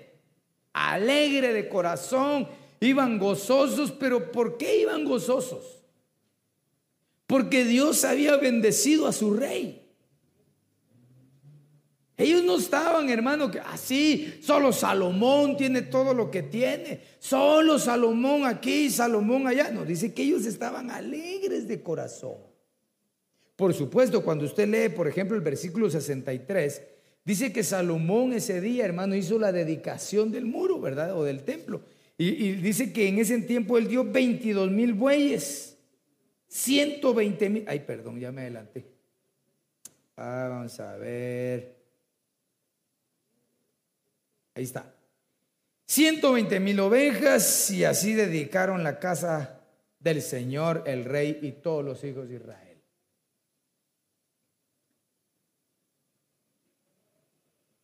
alegre 0.72 1.52
de 1.52 1.68
corazón, 1.68 2.48
iban 2.80 3.20
gozosos, 3.20 3.92
pero 3.92 4.32
¿por 4.32 4.56
qué 4.56 4.80
iban 4.80 5.04
gozosos? 5.04 5.84
Porque 7.28 7.64
Dios 7.64 8.02
había 8.04 8.36
bendecido 8.36 9.06
a 9.06 9.12
su 9.12 9.32
rey. 9.32 9.79
Ellos 12.20 12.44
no 12.44 12.58
estaban, 12.58 13.08
hermano, 13.08 13.50
que 13.50 13.60
así, 13.60 14.34
solo 14.42 14.74
Salomón 14.74 15.56
tiene 15.56 15.80
todo 15.80 16.12
lo 16.12 16.30
que 16.30 16.42
tiene, 16.42 17.00
solo 17.18 17.78
Salomón 17.78 18.44
aquí, 18.44 18.90
Salomón 18.90 19.46
allá. 19.46 19.70
No, 19.70 19.86
dice 19.86 20.12
que 20.12 20.24
ellos 20.24 20.44
estaban 20.44 20.90
alegres 20.90 21.66
de 21.66 21.82
corazón. 21.82 22.34
Por 23.56 23.72
supuesto, 23.72 24.22
cuando 24.22 24.44
usted 24.44 24.68
lee, 24.68 24.94
por 24.94 25.08
ejemplo, 25.08 25.34
el 25.34 25.42
versículo 25.42 25.88
63, 25.88 26.82
dice 27.24 27.54
que 27.54 27.64
Salomón 27.64 28.34
ese 28.34 28.60
día, 28.60 28.84
hermano, 28.84 29.14
hizo 29.14 29.38
la 29.38 29.50
dedicación 29.50 30.30
del 30.30 30.44
muro, 30.44 30.78
¿verdad? 30.78 31.16
O 31.16 31.24
del 31.24 31.42
templo. 31.42 31.80
Y, 32.18 32.52
dice 32.56 32.92
que 32.92 33.08
en 33.08 33.18
ese 33.18 33.40
tiempo 33.40 33.78
él 33.78 33.88
dio 33.88 34.04
22 34.04 34.70
mil 34.70 34.92
bueyes, 34.92 35.74
120 36.48 37.48
mil. 37.48 37.64
Ay, 37.66 37.80
perdón, 37.80 38.20
ya 38.20 38.30
me 38.30 38.42
adelanté. 38.42 38.84
Ah, 40.18 40.48
vamos 40.50 40.78
a 40.80 40.98
ver. 40.98 41.79
Ahí 44.60 44.64
está. 44.64 44.94
120 45.86 46.60
mil 46.60 46.78
ovejas 46.80 47.70
y 47.70 47.84
así 47.84 48.12
dedicaron 48.12 48.84
la 48.84 48.98
casa 48.98 49.62
del 49.98 50.20
Señor, 50.20 50.84
el 50.84 51.06
rey 51.06 51.38
y 51.40 51.52
todos 51.52 51.82
los 51.82 52.04
hijos 52.04 52.28
de 52.28 52.36
Israel. 52.36 52.78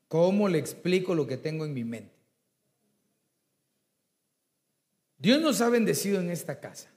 ¿Cómo 0.09 0.51
le 0.51 0.59
explico 0.59 1.15
lo 1.15 1.27
que 1.27 1.39
tengo 1.39 1.65
en 1.65 1.73
mi 1.73 1.85
mente? 1.85 2.15
Dios 5.17 5.41
nos 5.41 5.63
ha 5.63 5.71
bendecido 5.71 6.21
en 6.21 6.31
esta 6.31 6.61
casa. 6.61 6.91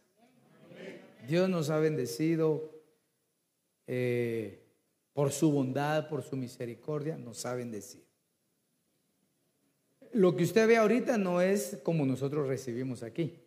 Dios 1.25 1.49
nos 1.49 1.69
ha 1.69 1.79
bendecido 1.79 2.69
eh, 3.87 4.61
por 5.13 5.31
su 5.31 5.49
bondad, 5.53 6.09
por 6.09 6.21
su 6.21 6.35
misericordia, 6.35 7.17
nos 7.17 7.45
ha 7.45 7.53
bendecido 7.53 8.08
lo 10.13 10.35
que 10.35 10.43
usted 10.43 10.67
ve 10.67 10.77
ahorita 10.77 11.17
no 11.17 11.41
es 11.41 11.79
como 11.83 12.05
nosotros 12.05 12.47
recibimos 12.47 13.03
aquí. 13.03 13.39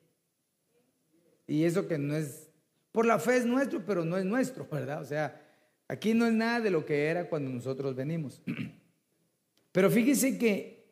Y 1.47 1.65
eso 1.65 1.89
que 1.89 1.99
no 1.99 2.17
es, 2.17 2.49
por 2.93 3.07
la 3.07 3.19
fe 3.19 3.37
es 3.39 3.47
nuestro, 3.47 3.85
pero 3.85 4.05
no 4.05 4.17
es 4.17 4.25
nuestro, 4.25 4.67
¿verdad? 4.71 5.03
O 5.03 5.05
sea, 5.05 5.41
aquí 5.89 6.15
no 6.15 6.27
es 6.27 6.33
nada 6.33 6.61
de 6.61 6.71
lo 6.71 6.87
que 6.87 7.07
era 7.07 7.29
cuando 7.29 7.51
nosotros 7.51 7.95
venimos. 7.95 8.41
Pero 9.73 9.91
fíjese 9.91 10.37
que 10.37 10.85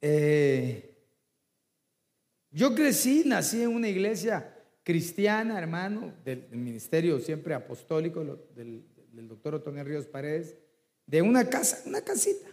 eh, 0.00 0.94
yo 2.50 2.74
crecí, 2.74 3.22
nací 3.24 3.62
en 3.62 3.68
una 3.68 3.88
iglesia 3.88 4.54
cristiana, 4.82 5.58
hermano, 5.58 6.12
del, 6.24 6.48
ministerio 6.50 7.18
siempre 7.20 7.54
apostólico 7.54 8.24
del, 8.54 8.84
doctor 9.28 9.54
Otón 9.54 9.82
Ríos 9.84 10.06
Paredes, 10.06 10.56
de 11.06 11.22
una 11.22 11.48
casa, 11.48 11.82
una 11.86 12.02
casita. 12.02 12.48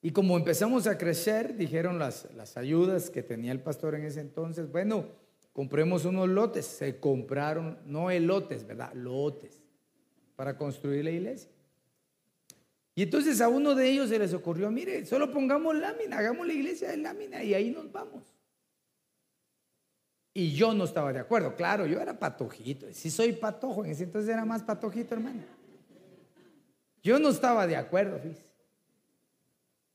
Y 0.00 0.12
como 0.12 0.36
empezamos 0.36 0.86
a 0.86 0.96
crecer, 0.96 1.56
dijeron 1.56 1.98
las, 1.98 2.28
las 2.34 2.56
ayudas 2.56 3.10
que 3.10 3.22
tenía 3.22 3.52
el 3.52 3.60
pastor 3.60 3.94
en 3.94 4.04
ese 4.04 4.20
entonces, 4.20 4.70
bueno, 4.70 5.06
compremos 5.52 6.04
unos 6.04 6.28
lotes. 6.28 6.66
Se 6.66 7.00
compraron, 7.00 7.78
no 7.84 8.10
elotes, 8.10 8.66
¿verdad? 8.66 8.92
Lotes 8.94 9.60
para 10.36 10.56
construir 10.56 11.04
la 11.04 11.10
iglesia. 11.10 11.50
Y 12.94 13.02
entonces 13.02 13.40
a 13.40 13.48
uno 13.48 13.74
de 13.76 13.88
ellos 13.88 14.08
se 14.08 14.18
les 14.18 14.32
ocurrió, 14.34 14.70
mire, 14.70 15.06
solo 15.06 15.30
pongamos 15.32 15.76
lámina, 15.76 16.18
hagamos 16.18 16.46
la 16.46 16.52
iglesia 16.52 16.90
de 16.90 16.96
lámina 16.96 17.42
y 17.42 17.54
ahí 17.54 17.70
nos 17.70 17.90
vamos. 17.92 18.24
Y 20.34 20.52
yo 20.52 20.74
no 20.74 20.82
estaba 20.84 21.12
de 21.12 21.20
acuerdo, 21.20 21.54
claro, 21.54 21.86
yo 21.86 22.00
era 22.00 22.18
patojito, 22.18 22.92
si 22.92 23.10
soy 23.10 23.32
patojo, 23.32 23.84
en 23.84 23.92
ese 23.92 24.04
entonces 24.04 24.30
era 24.30 24.44
más 24.44 24.62
patojito, 24.62 25.14
hermano. 25.14 25.42
Yo 27.02 27.18
no 27.20 27.28
estaba 27.28 27.66
de 27.66 27.76
acuerdo, 27.76 28.18
fíjese. 28.18 28.47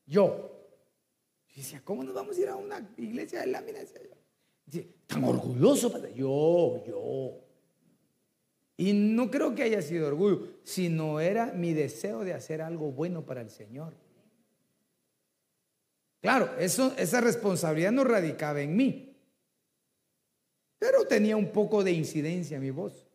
Yo. 0.05 0.49
Y 1.53 1.57
decía, 1.57 1.81
¿cómo 1.83 2.03
nos 2.03 2.13
vamos 2.13 2.37
a 2.37 2.41
ir 2.41 2.49
a 2.49 2.55
una 2.55 2.93
iglesia 2.97 3.41
de 3.41 3.47
láminas? 3.47 3.93
Tan 5.07 5.23
orgulloso. 5.23 5.91
Yo, 6.13 6.83
yo. 6.85 7.39
Y 8.77 8.93
no 8.93 9.29
creo 9.29 9.53
que 9.53 9.63
haya 9.63 9.81
sido 9.81 10.07
orgullo, 10.07 10.47
sino 10.63 11.19
era 11.19 11.53
mi 11.53 11.73
deseo 11.73 12.23
de 12.23 12.33
hacer 12.33 12.61
algo 12.61 12.91
bueno 12.91 13.25
para 13.25 13.41
el 13.41 13.51
Señor. 13.51 13.93
Claro, 16.21 16.57
eso, 16.57 16.93
esa 16.97 17.21
responsabilidad 17.21 17.91
no 17.91 18.03
radicaba 18.03 18.61
en 18.61 18.75
mí, 18.75 19.15
pero 20.79 21.05
tenía 21.05 21.35
un 21.35 21.51
poco 21.51 21.83
de 21.83 21.91
incidencia 21.91 22.59
mi 22.59 22.71
voz. 22.71 23.07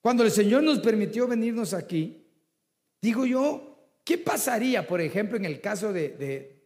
Cuando 0.00 0.24
el 0.24 0.30
Señor 0.30 0.62
nos 0.62 0.78
permitió 0.78 1.28
venirnos 1.28 1.74
aquí, 1.74 2.26
digo 3.02 3.26
yo, 3.26 3.67
¿qué 4.08 4.16
pasaría, 4.16 4.86
por 4.86 5.02
ejemplo, 5.02 5.36
en 5.36 5.44
el 5.44 5.60
caso 5.60 5.92
de, 5.92 6.56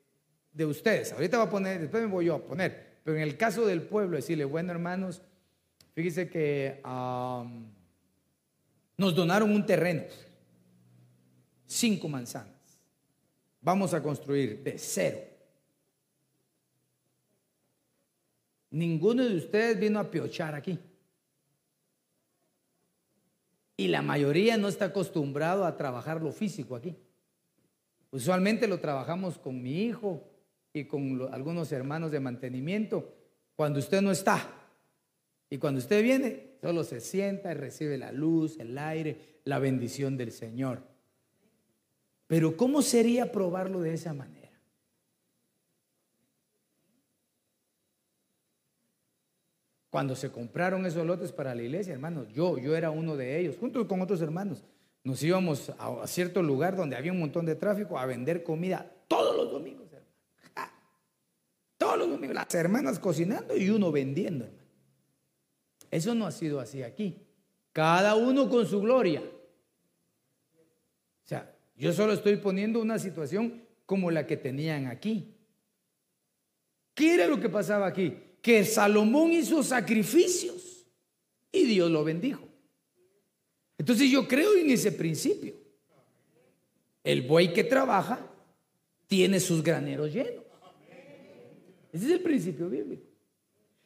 de, 0.53 0.65
ustedes? 0.65 1.13
Ahorita 1.13 1.39
voy 1.39 1.47
a 1.49 1.51
poner, 1.51 1.81
después 1.81 2.01
me 2.05 2.09
voy 2.09 2.27
yo 2.27 2.37
a 2.37 2.47
poner, 2.47 3.01
pero 3.03 3.17
en 3.17 3.23
el 3.25 3.37
caso 3.37 3.67
del 3.67 3.83
pueblo, 3.83 4.15
decirle, 4.15 4.45
bueno, 4.45 4.71
hermanos, 4.71 5.23
fíjese 5.93 6.29
que 6.29 6.81
nos 8.97 9.13
donaron 9.17 9.51
un 9.51 9.67
terreno, 9.67 10.05
cinco 11.67 12.07
manzanas 12.07 12.79
vamos 13.61 13.93
a 13.93 14.01
construir 14.01 14.63
de 14.63 14.79
cero. 14.79 15.19
Ninguno 18.71 19.25
de 19.25 19.37
ustedes 19.37 19.81
vino 19.81 19.99
a 19.99 20.09
piochar 20.09 20.55
aquí. 20.55 20.79
Y 23.77 23.89
la 23.89 24.01
mayoría 24.01 24.57
no 24.59 24.69
está 24.69 24.85
acostumbrado 24.85 25.65
a 25.65 25.77
trabajar 25.77 26.23
lo 26.23 26.31
físico 26.31 26.77
aquí. 26.77 26.97
Usualmente 28.13 28.69
lo 28.69 28.79
trabajamos 28.79 29.39
con 29.39 29.63
mi 29.63 29.85
hijo 29.85 30.23
y 30.73 30.85
con 30.85 31.29
algunos 31.33 31.73
hermanos 31.73 32.13
de 32.13 32.21
mantenimiento 32.21 33.11
cuando 33.57 33.79
usted 33.79 34.03
no 34.03 34.11
está. 34.11 34.47
Y 35.49 35.57
cuando 35.57 35.79
usted 35.79 36.03
viene, 36.03 36.57
solo 36.61 36.85
se 36.85 37.01
sienta 37.01 37.51
y 37.51 37.55
recibe 37.55 37.97
la 37.97 38.13
luz, 38.13 38.59
el 38.59 38.77
aire, 38.77 39.41
la 39.45 39.59
bendición 39.59 40.19
del 40.19 40.31
Señor. 40.31 40.83
Pero 42.27 42.55
¿cómo 42.57 42.83
sería 42.83 43.33
probarlo 43.33 43.81
de 43.81 43.95
esa 43.95 44.13
manera? 44.13 44.43
Cuando 49.89 50.17
se 50.17 50.31
compraron 50.31 50.85
esos 50.85 51.07
lotes 51.07 51.33
para 51.33 51.55
la 51.55 51.63
iglesia, 51.63 51.95
hermanos, 51.95 52.29
yo, 52.33 52.59
yo 52.59 52.77
era 52.77 52.91
uno 52.91 53.17
de 53.17 53.41
ellos, 53.41 53.57
junto 53.59 53.87
con 53.89 54.03
otros 54.03 54.21
hermanos. 54.21 54.65
Nos 55.05 55.23
íbamos 55.23 55.73
a, 55.79 56.07
cierto 56.07 56.43
lugar 56.43 56.77
donde 56.77 56.97
había 56.97 57.13
un 57.13 57.19
montón 57.19 57.45
de 57.45 57.57
tráfico 57.57 57.99
a 57.99 58.07
vender 58.07 58.45
comida 58.45 58.91
todos 59.09 59.37
los 59.37 59.51
domingos, 59.51 59.93
hermano. 59.93 60.73
Todos 61.77 61.99
los 61.99 62.09
domingos, 62.11 62.35
las 62.35 62.55
hermanas 62.55 62.99
cocinando 62.99 63.57
y 63.57 63.69
uno 63.71 63.91
vendiendo, 63.91 64.45
hermano. 64.45 64.63
Eso 65.91 66.15
no 66.15 66.27
ha 66.27 66.31
sido 66.31 66.61
así 66.61 66.83
aquí. 66.83 67.19
Cada 67.73 68.15
uno 68.15 68.49
con 68.49 68.67
su 68.67 68.81
gloria. 68.81 69.23
O 71.25 71.29
sea, 71.29 71.55
yo 71.77 71.93
solo 71.93 72.13
estoy 72.13 72.37
poniendo 72.37 72.81
una 72.81 72.99
situación 72.99 73.63
como 73.87 74.11
la 74.11 74.27
que 74.27 74.37
tenían 74.37 74.87
aquí. 74.87 75.35
¿Qué 76.95 77.15
era 77.15 77.27
lo 77.27 77.41
que 77.41 77.49
pasaba 77.49 77.87
aquí? 77.87 78.17
Que 78.41 78.65
Salomón 78.65 79.33
hizo 79.33 79.63
sacrificios 79.63 80.87
y 81.51 81.65
Dios 81.65 81.91
lo 81.91 82.05
bendijo. 82.05 82.52
Entonces 83.83 84.09
yo 84.13 84.29
creo 84.29 84.55
en 84.55 84.71
ese 84.71 84.93
principio. 84.93 85.55
El 87.03 87.23
buey 87.23 87.53
que 87.53 87.65
trabaja 87.65 88.25
tiene 89.09 89.41
sus 89.41 89.61
graneros 89.61 90.13
llenos. 90.13 90.45
Ese 91.93 92.05
es 92.05 92.13
el 92.13 92.21
principio 92.21 92.71
bíblico. 92.71 93.03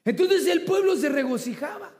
Entonces 0.05 0.47
el 0.49 0.67
pueblo 0.67 0.97
se 0.97 1.09
regocijaba. 1.09 1.95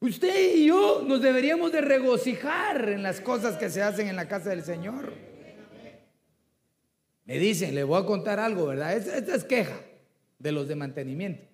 Usted 0.00 0.56
y 0.56 0.66
yo 0.66 1.04
nos 1.06 1.22
deberíamos 1.22 1.72
de 1.72 1.80
regocijar 1.80 2.90
en 2.90 3.02
las 3.02 3.22
cosas 3.22 3.56
que 3.56 3.70
se 3.70 3.80
hacen 3.80 4.08
en 4.08 4.16
la 4.16 4.28
casa 4.28 4.50
del 4.50 4.64
Señor. 4.64 5.10
Me 7.24 7.38
dicen, 7.38 7.74
le 7.74 7.82
voy 7.82 8.02
a 8.02 8.04
contar 8.04 8.38
algo, 8.38 8.66
¿verdad? 8.66 8.94
Esta 8.94 9.34
es 9.34 9.44
queja 9.44 9.80
de 10.38 10.52
los 10.52 10.68
de 10.68 10.76
mantenimiento. 10.76 11.48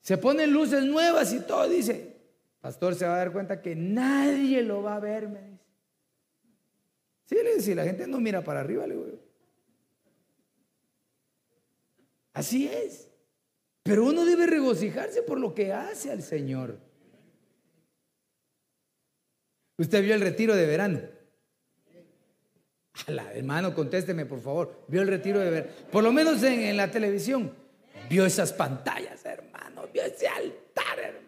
Se 0.00 0.18
ponen 0.18 0.52
luces 0.52 0.82
nuevas 0.82 1.32
y 1.32 1.38
todo, 1.46 1.68
dice. 1.68 2.15
Pastor 2.60 2.94
se 2.94 3.06
va 3.06 3.14
a 3.14 3.18
dar 3.18 3.32
cuenta 3.32 3.62
que 3.62 3.74
nadie 3.76 4.62
lo 4.62 4.82
va 4.82 4.96
a 4.96 5.00
ver, 5.00 5.28
me 5.28 5.42
dice. 5.42 5.56
Sí, 7.26 7.36
si 7.60 7.74
la 7.74 7.84
gente 7.84 8.06
no 8.06 8.20
mira 8.20 8.42
para 8.42 8.60
arriba, 8.60 8.86
le 8.86 8.94
digo. 8.94 9.20
Así 12.32 12.68
es. 12.68 13.08
Pero 13.82 14.04
uno 14.04 14.24
debe 14.24 14.46
regocijarse 14.46 15.22
por 15.22 15.38
lo 15.38 15.54
que 15.54 15.72
hace 15.72 16.10
al 16.10 16.22
Señor. 16.22 16.78
Usted 19.78 20.02
vio 20.02 20.14
el 20.14 20.20
retiro 20.20 20.54
de 20.54 20.66
verano. 20.66 21.00
hermano, 23.06 23.74
contésteme 23.74 24.26
por 24.26 24.40
favor. 24.40 24.84
Vio 24.88 25.02
el 25.02 25.08
retiro 25.08 25.40
de 25.40 25.50
verano. 25.50 25.72
Por 25.90 26.02
lo 26.02 26.12
menos 26.12 26.42
en, 26.42 26.76
la 26.76 26.90
televisión. 26.90 27.52
Vio 28.08 28.26
esas 28.26 28.52
pantallas, 28.52 29.24
hermano. 29.24 29.86
Vio 29.92 30.02
ese 30.02 30.28
altar, 30.28 30.55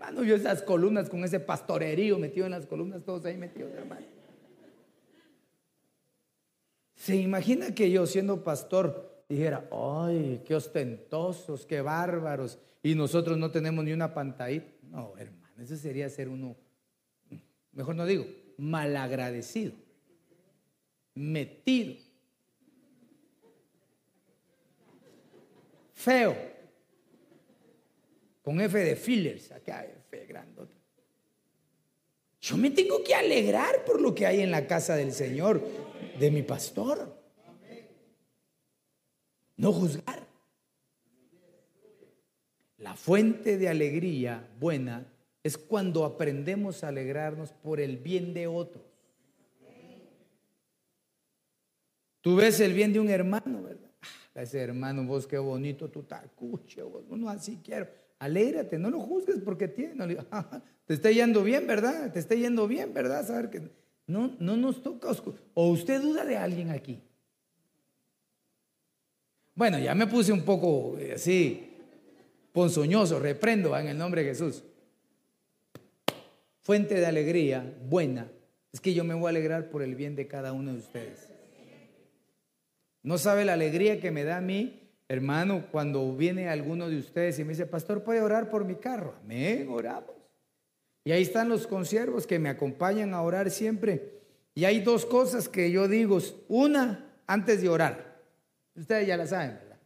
hermano. 0.08 0.24
Vio 0.24 0.34
esas 0.34 0.62
columnas 0.62 1.08
con 1.08 1.24
ese 1.24 1.40
pastorerío 1.40 2.18
metido 2.18 2.46
en 2.46 2.52
las 2.52 2.66
columnas, 2.66 3.04
todos 3.04 3.24
ahí 3.24 3.36
metidos, 3.36 3.72
hermano. 3.74 4.06
¿Se 6.94 7.16
imagina 7.16 7.74
que 7.74 7.90
yo 7.90 8.06
siendo 8.06 8.42
pastor 8.42 9.24
dijera, 9.28 9.68
ay, 9.70 10.42
qué 10.44 10.54
ostentosos, 10.54 11.64
qué 11.64 11.80
bárbaros, 11.80 12.58
y 12.82 12.94
nosotros 12.94 13.38
no 13.38 13.50
tenemos 13.50 13.84
ni 13.84 13.92
una 13.92 14.14
pantalla. 14.14 14.64
No, 14.82 15.16
hermano, 15.16 15.62
eso 15.62 15.76
sería 15.76 16.08
ser 16.08 16.28
uno, 16.28 16.56
mejor 17.72 17.94
no 17.94 18.06
digo, 18.06 18.26
malagradecido, 18.56 19.72
metido, 21.14 21.94
feo, 25.94 26.36
con 28.48 28.62
F 28.62 28.78
de 28.78 28.96
fillers, 28.96 29.52
acá 29.52 29.84
F 29.84 30.24
grandote. 30.24 30.72
Yo 32.40 32.56
me 32.56 32.70
tengo 32.70 33.04
que 33.04 33.14
alegrar 33.14 33.84
por 33.84 34.00
lo 34.00 34.14
que 34.14 34.24
hay 34.24 34.40
en 34.40 34.50
la 34.50 34.66
casa 34.66 34.96
del 34.96 35.12
Señor, 35.12 35.60
de 36.18 36.30
mi 36.30 36.42
pastor 36.42 37.14
no 39.58 39.70
juzgar. 39.70 40.26
La 42.78 42.96
fuente 42.96 43.58
de 43.58 43.68
alegría 43.68 44.48
buena 44.58 45.12
es 45.42 45.58
cuando 45.58 46.06
aprendemos 46.06 46.82
a 46.82 46.88
alegrarnos 46.88 47.52
por 47.52 47.80
el 47.80 47.98
bien 47.98 48.32
de 48.32 48.46
otros. 48.46 48.82
Tú 52.22 52.36
ves 52.36 52.60
el 52.60 52.72
bien 52.72 52.94
de 52.94 53.00
un 53.00 53.10
hermano, 53.10 53.62
¿verdad? 53.62 53.90
Ah, 54.34 54.40
ese 54.40 54.58
hermano, 54.58 55.04
vos 55.04 55.26
qué 55.26 55.36
bonito 55.36 55.90
tu 55.90 56.04
tacuche, 56.04 56.82
vos 56.82 57.04
no 57.10 57.28
así 57.28 57.60
quiero. 57.62 58.07
Alégrate, 58.18 58.78
no 58.78 58.90
lo 58.90 59.00
juzgues 59.00 59.38
porque 59.44 59.68
tiene. 59.68 59.94
No, 59.94 60.06
te 60.86 60.94
está 60.94 61.10
yendo 61.10 61.42
bien, 61.44 61.66
¿verdad? 61.66 62.12
Te 62.12 62.18
está 62.18 62.34
yendo 62.34 62.66
bien, 62.66 62.92
¿verdad? 62.92 63.26
Saber 63.26 63.50
que 63.50 63.70
no, 64.06 64.36
no 64.40 64.56
nos 64.56 64.82
toca. 64.82 65.10
O 65.54 65.70
usted 65.70 66.00
duda 66.02 66.24
de 66.24 66.36
alguien 66.36 66.70
aquí. 66.70 67.00
Bueno, 69.54 69.78
ya 69.78 69.94
me 69.94 70.06
puse 70.06 70.32
un 70.32 70.42
poco 70.42 70.96
eh, 70.98 71.14
así, 71.14 71.76
ponzoñoso, 72.52 73.18
reprendo 73.18 73.76
en 73.76 73.88
el 73.88 73.98
nombre 73.98 74.22
de 74.22 74.28
Jesús. 74.28 74.62
Fuente 76.60 76.94
de 76.94 77.06
alegría 77.06 77.76
buena 77.88 78.30
es 78.72 78.80
que 78.80 78.94
yo 78.94 79.02
me 79.02 79.14
voy 79.14 79.26
a 79.26 79.30
alegrar 79.30 79.70
por 79.70 79.82
el 79.82 79.94
bien 79.94 80.14
de 80.14 80.28
cada 80.28 80.52
uno 80.52 80.72
de 80.72 80.78
ustedes. 80.78 81.28
No 83.02 83.18
sabe 83.18 83.44
la 83.44 83.54
alegría 83.54 84.00
que 84.00 84.10
me 84.10 84.24
da 84.24 84.36
a 84.36 84.40
mí, 84.40 84.87
hermano, 85.08 85.66
cuando 85.72 86.14
viene 86.14 86.48
alguno 86.48 86.88
de 86.88 86.98
ustedes 86.98 87.38
y 87.38 87.44
me 87.44 87.50
dice, 87.50 87.66
pastor, 87.66 88.04
¿puede 88.04 88.20
orar 88.20 88.50
por 88.50 88.64
mi 88.64 88.76
carro? 88.76 89.14
Amén, 89.22 89.66
oramos. 89.70 90.10
Y 91.04 91.12
ahí 91.12 91.22
están 91.22 91.48
los 91.48 91.66
consiervos 91.66 92.26
que 92.26 92.38
me 92.38 92.50
acompañan 92.50 93.14
a 93.14 93.22
orar 93.22 93.50
siempre. 93.50 94.18
Y 94.54 94.64
hay 94.64 94.80
dos 94.80 95.06
cosas 95.06 95.48
que 95.48 95.70
yo 95.70 95.88
digo. 95.88 96.18
Una, 96.48 97.14
antes 97.26 97.62
de 97.62 97.68
orar. 97.68 98.20
Ustedes 98.74 99.06
ya 99.06 99.16
la 99.16 99.26
saben, 99.26 99.54
¿verdad? 99.54 99.78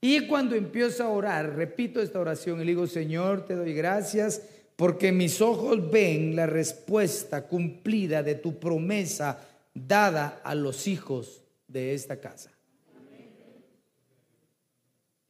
Y 0.00 0.26
cuando 0.26 0.56
empiezo 0.56 1.04
a 1.04 1.10
orar, 1.10 1.54
repito 1.54 2.00
esta 2.00 2.20
oración 2.20 2.60
y 2.60 2.64
digo, 2.64 2.86
Señor, 2.86 3.44
te 3.44 3.54
doy 3.54 3.74
gracias 3.74 4.42
porque 4.76 5.12
mis 5.12 5.40
ojos 5.40 5.90
ven 5.90 6.34
la 6.34 6.46
respuesta 6.46 7.46
cumplida 7.46 8.22
de 8.22 8.36
tu 8.36 8.58
promesa 8.58 9.46
dada 9.74 10.40
a 10.42 10.54
los 10.54 10.86
hijos 10.86 11.44
de 11.68 11.94
esta 11.94 12.20
casa. 12.20 12.51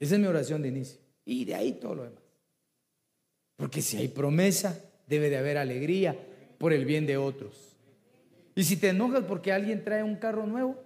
Esa 0.02 0.16
es 0.16 0.20
mi 0.20 0.26
oración 0.26 0.62
de 0.62 0.68
inicio. 0.68 0.98
Y 1.24 1.44
de 1.44 1.54
ahí 1.54 1.74
todo 1.74 1.94
lo 1.94 2.02
demás. 2.02 2.24
Porque 3.54 3.80
si 3.80 3.98
hay 3.98 4.08
promesa, 4.08 4.76
debe 5.06 5.30
de 5.30 5.36
haber 5.36 5.58
alegría 5.58 6.18
por 6.58 6.72
el 6.72 6.84
bien 6.84 7.06
de 7.06 7.16
otros. 7.16 7.76
Y 8.56 8.64
si 8.64 8.76
te 8.76 8.88
enojas 8.88 9.22
porque 9.22 9.52
alguien 9.52 9.84
trae 9.84 10.02
un 10.02 10.16
carro 10.16 10.44
nuevo, 10.44 10.76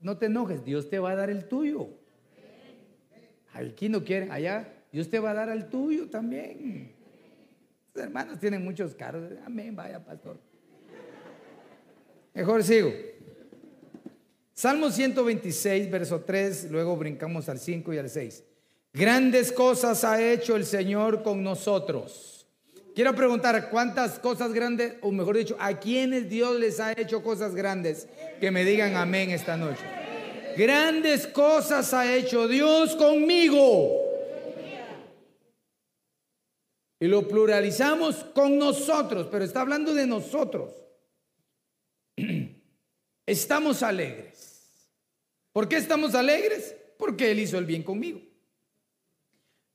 no 0.00 0.18
te 0.18 0.26
enojes, 0.26 0.64
Dios 0.64 0.90
te 0.90 0.98
va 0.98 1.12
a 1.12 1.14
dar 1.14 1.30
el 1.30 1.46
tuyo. 1.46 1.90
Aquí 3.52 3.88
no 3.88 4.02
quieren, 4.02 4.32
allá 4.32 4.68
Dios 4.90 5.08
te 5.10 5.20
va 5.20 5.30
a 5.30 5.34
dar 5.34 5.48
el 5.50 5.68
tuyo 5.68 6.08
también. 6.08 6.92
Hermanos 7.94 8.40
tienen 8.40 8.64
muchos 8.64 8.96
carros. 8.96 9.30
Amén, 9.44 9.76
vaya, 9.76 10.04
pastor. 10.04 10.40
Mejor 12.34 12.64
sigo. 12.64 12.92
Salmo 14.54 14.90
126, 14.90 15.88
verso 15.88 16.22
3, 16.22 16.68
luego 16.72 16.96
brincamos 16.96 17.48
al 17.48 17.60
5 17.60 17.94
y 17.94 17.98
al 17.98 18.10
6. 18.10 18.42
Grandes 18.96 19.52
cosas 19.52 20.04
ha 20.04 20.22
hecho 20.22 20.56
el 20.56 20.64
Señor 20.64 21.22
con 21.22 21.42
nosotros. 21.42 22.46
Quiero 22.94 23.14
preguntar, 23.14 23.68
¿cuántas 23.68 24.18
cosas 24.18 24.54
grandes, 24.54 24.94
o 25.02 25.12
mejor 25.12 25.36
dicho, 25.36 25.54
a 25.60 25.78
quiénes 25.78 26.30
Dios 26.30 26.58
les 26.58 26.80
ha 26.80 26.92
hecho 26.92 27.22
cosas 27.22 27.54
grandes? 27.54 28.08
Que 28.40 28.50
me 28.50 28.64
digan 28.64 28.96
amén 28.96 29.32
esta 29.32 29.54
noche. 29.58 29.82
Grandes 30.56 31.26
cosas 31.26 31.92
ha 31.92 32.10
hecho 32.10 32.48
Dios 32.48 32.96
conmigo. 32.96 34.00
Y 36.98 37.08
lo 37.08 37.28
pluralizamos 37.28 38.24
con 38.34 38.56
nosotros, 38.56 39.28
pero 39.30 39.44
está 39.44 39.60
hablando 39.60 39.92
de 39.92 40.06
nosotros. 40.06 40.72
Estamos 43.26 43.82
alegres. 43.82 44.70
¿Por 45.52 45.68
qué 45.68 45.76
estamos 45.76 46.14
alegres? 46.14 46.74
Porque 46.96 47.30
Él 47.30 47.40
hizo 47.40 47.58
el 47.58 47.66
bien 47.66 47.82
conmigo. 47.82 48.25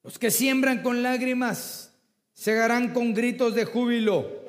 Los 0.03 0.17
que 0.17 0.31
siembran 0.31 0.81
con 0.81 1.03
lágrimas 1.03 1.91
segarán 2.33 2.93
con 2.93 3.13
gritos 3.13 3.53
de 3.53 3.65
júbilo. 3.65 4.41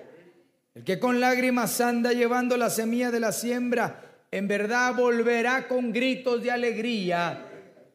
El 0.74 0.84
que 0.84 0.98
con 0.98 1.20
lágrimas 1.20 1.80
anda 1.80 2.12
llevando 2.12 2.57
la 2.57 2.70
semilla 2.70 3.11
de 3.11 3.20
la 3.20 3.32
siembra, 3.32 4.03
en 4.30 4.48
verdad 4.48 4.94
volverá 4.94 5.68
con 5.68 5.92
gritos 5.92 6.42
de 6.42 6.50
alegría, 6.50 7.46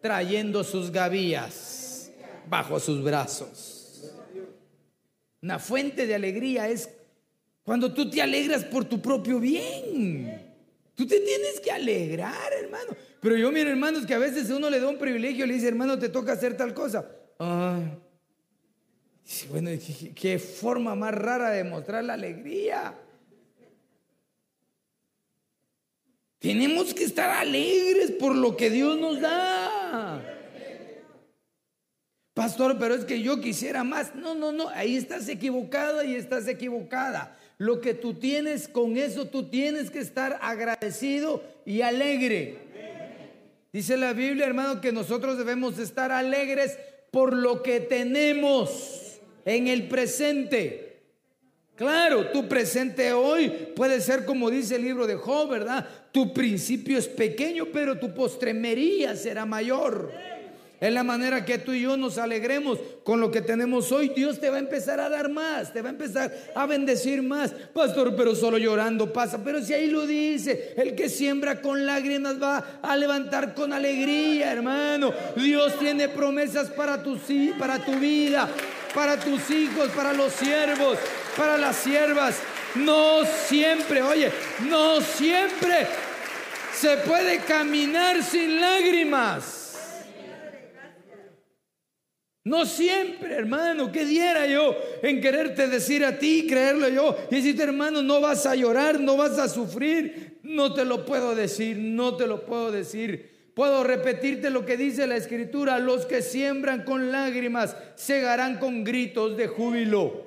trayendo 0.02 0.64
sus 0.64 0.92
gavillas 0.92 2.12
bajo 2.48 2.80
sus 2.80 3.04
brazos. 3.04 4.14
Una 5.42 5.58
fuente 5.58 6.06
de 6.06 6.14
alegría 6.14 6.70
es 6.70 6.90
cuando 7.64 7.92
tú 7.94 8.10
te 8.10 8.22
alegras 8.22 8.64
por 8.66 8.86
tu 8.86 9.02
propio 9.02 9.40
bien. 9.40 10.56
Tú 10.94 11.06
te 11.06 11.20
tienes 11.20 11.60
que 11.60 11.72
alegrar, 11.72 12.54
hermano. 12.54 12.96
Pero 13.20 13.36
yo, 13.36 13.52
miro, 13.52 13.70
hermanos, 13.70 14.06
que 14.06 14.14
a 14.14 14.20
veces 14.20 14.50
uno 14.50 14.70
le 14.70 14.80
da 14.80 14.88
un 14.88 14.98
privilegio, 14.98 15.46
le 15.46 15.56
dice, 15.56 15.68
hermano, 15.68 15.98
te 15.98 16.10
toca 16.10 16.34
hacer 16.34 16.56
tal 16.56 16.74
cosa. 16.74 17.08
Ah, 17.40 17.80
bueno, 19.50 19.70
¿qué, 20.16 20.40
forma 20.40 20.96
más 20.96 21.14
rara 21.14 21.52
de 21.52 21.64
mostrar 21.64 22.04
la 22.04 22.14
alegría. 22.14 22.96
Tenemos 26.40 26.94
que 26.94 27.04
estar 27.04 27.30
alegres 27.30 28.12
por 28.12 28.36
lo 28.36 28.56
que 28.56 28.70
Dios 28.70 28.98
nos 28.98 29.20
da. 29.20 30.24
Pastor, 32.34 32.78
pero 32.80 32.94
es 32.94 33.04
que 33.04 33.22
yo 33.22 33.42
quisiera 33.42 33.84
más. 33.84 34.16
No, 34.16 34.36
no, 34.36 34.52
no, 34.52 34.70
ahí 34.70 34.96
estás 34.96 35.28
equivocado 35.28 36.04
y 36.04 36.16
estás 36.16 36.48
equivocada. 36.48 37.38
Lo 37.58 37.82
que 37.82 37.96
tú 37.96 38.14
tienes 38.14 38.68
con 38.68 38.98
eso, 38.98 39.28
tú 39.28 39.50
tienes 39.50 39.90
que 39.90 40.00
estar 40.00 40.40
agradecido 40.42 41.44
y 41.66 41.82
alegre. 41.82 42.60
Dice 43.74 43.98
la 43.98 44.14
Biblia, 44.14 44.46
hermano, 44.46 44.80
que 44.80 44.92
nosotros 44.92 45.38
debemos 45.38 45.80
estar 45.80 46.12
alegres 46.12 46.78
por 47.12 47.34
lo 47.34 47.64
que 47.64 47.80
tenemos 47.80 49.20
en 49.46 49.68
el 49.68 49.88
presente. 49.88 50.88
Claro, 51.76 52.32
tu 52.32 52.48
presente 52.48 53.14
hoy 53.14 53.50
puede 53.76 54.02
ser 54.02 54.26
como 54.26 54.50
dice 54.50 54.76
el 54.76 54.84
libro 54.84 55.06
de 55.06 55.16
Job, 55.16 55.50
¿verdad? 55.50 55.88
Tu 56.12 56.34
principio 56.34 56.98
es 56.98 57.08
pequeño, 57.08 57.68
pero 57.72 58.00
tu 58.00 58.14
postremería 58.14 59.16
será 59.16 59.46
mayor. 59.46 60.12
Es 60.80 60.94
la 60.94 61.04
manera 61.04 61.44
que 61.44 61.58
tú 61.58 61.74
y 61.74 61.82
yo 61.82 61.98
nos 61.98 62.20
alegremos 62.20 62.78
con 63.04 63.20
lo 63.20 63.32
que 63.32 63.42
tenemos 63.42 63.92
hoy. 63.92 64.10
Dios 64.10 64.40
te 64.40 64.52
va 64.52 64.58
a 64.58 64.60
empezar 64.60 65.00
a 65.00 65.10
dar 65.10 65.28
más, 65.28 65.74
te 65.74 65.82
va 65.82 65.90
a 65.90 65.92
empezar 65.92 66.32
a 66.54 66.68
bendecir 66.68 67.24
más. 67.24 67.52
Pastor, 67.74 68.16
pero 68.16 68.36
solo 68.36 68.60
llorando 68.60 69.12
pasa. 69.12 69.44
Pero 69.44 69.60
si 69.64 69.74
ahí 69.74 69.90
lo 69.90 70.06
dice, 70.06 70.76
el 70.78 70.94
que 70.94 71.10
siembra 71.10 71.62
con 71.62 71.84
lágrimas 71.88 72.42
va 72.42 72.80
a 72.84 72.96
levantar 72.96 73.56
con 73.56 73.74
alegría, 73.74 74.52
hermano. 74.52 75.12
Dios 75.36 75.80
tiene 75.80 76.10
promesas 76.10 76.70
para 76.70 77.02
tu, 77.02 77.18
para 77.58 77.84
tu 77.84 77.94
vida, 77.94 78.48
para 78.94 79.20
tus 79.20 79.50
hijos, 79.50 79.90
para 79.96 80.14
los 80.14 80.32
siervos, 80.34 81.00
para 81.36 81.58
las 81.58 81.76
siervas. 81.76 82.36
No 82.76 83.26
siempre, 83.48 84.04
oye, 84.04 84.32
no 84.70 85.02
siempre 85.02 85.88
se 86.72 86.98
puede 86.98 87.40
caminar 87.40 88.22
sin 88.22 88.62
lágrimas. 88.62 89.57
No 92.48 92.66
siempre, 92.66 93.36
hermano, 93.36 93.92
¿qué 93.92 94.06
diera 94.06 94.48
yo 94.48 94.74
en 95.02 95.20
quererte 95.20 95.68
decir 95.68 96.06
a 96.06 96.18
ti, 96.18 96.48
creerlo 96.48 96.88
yo? 96.88 97.18
Y 97.30 97.36
decirte, 97.36 97.64
hermano, 97.64 98.02
no 98.02 98.22
vas 98.22 98.46
a 98.46 98.56
llorar, 98.56 99.02
no 99.02 99.18
vas 99.18 99.38
a 99.38 99.50
sufrir. 99.50 100.38
No 100.44 100.74
te 100.74 100.86
lo 100.86 101.06
puedo 101.06 101.36
decir, 101.36 101.76
no 101.78 102.16
te 102.16 102.26
lo 102.26 102.46
puedo 102.46 102.72
decir. 102.72 103.52
Puedo 103.54 103.84
repetirte 103.84 104.50
lo 104.50 104.66
que 104.66 104.78
dice 104.78 105.08
la 105.08 105.18
escritura, 105.18 105.78
los 105.80 106.06
que 106.06 106.22
siembran 106.22 106.86
con 106.86 107.12
lágrimas 107.12 107.76
segarán 107.96 108.60
con 108.60 108.86
gritos 108.86 109.36
de 109.36 109.48
júbilo. 109.48 110.27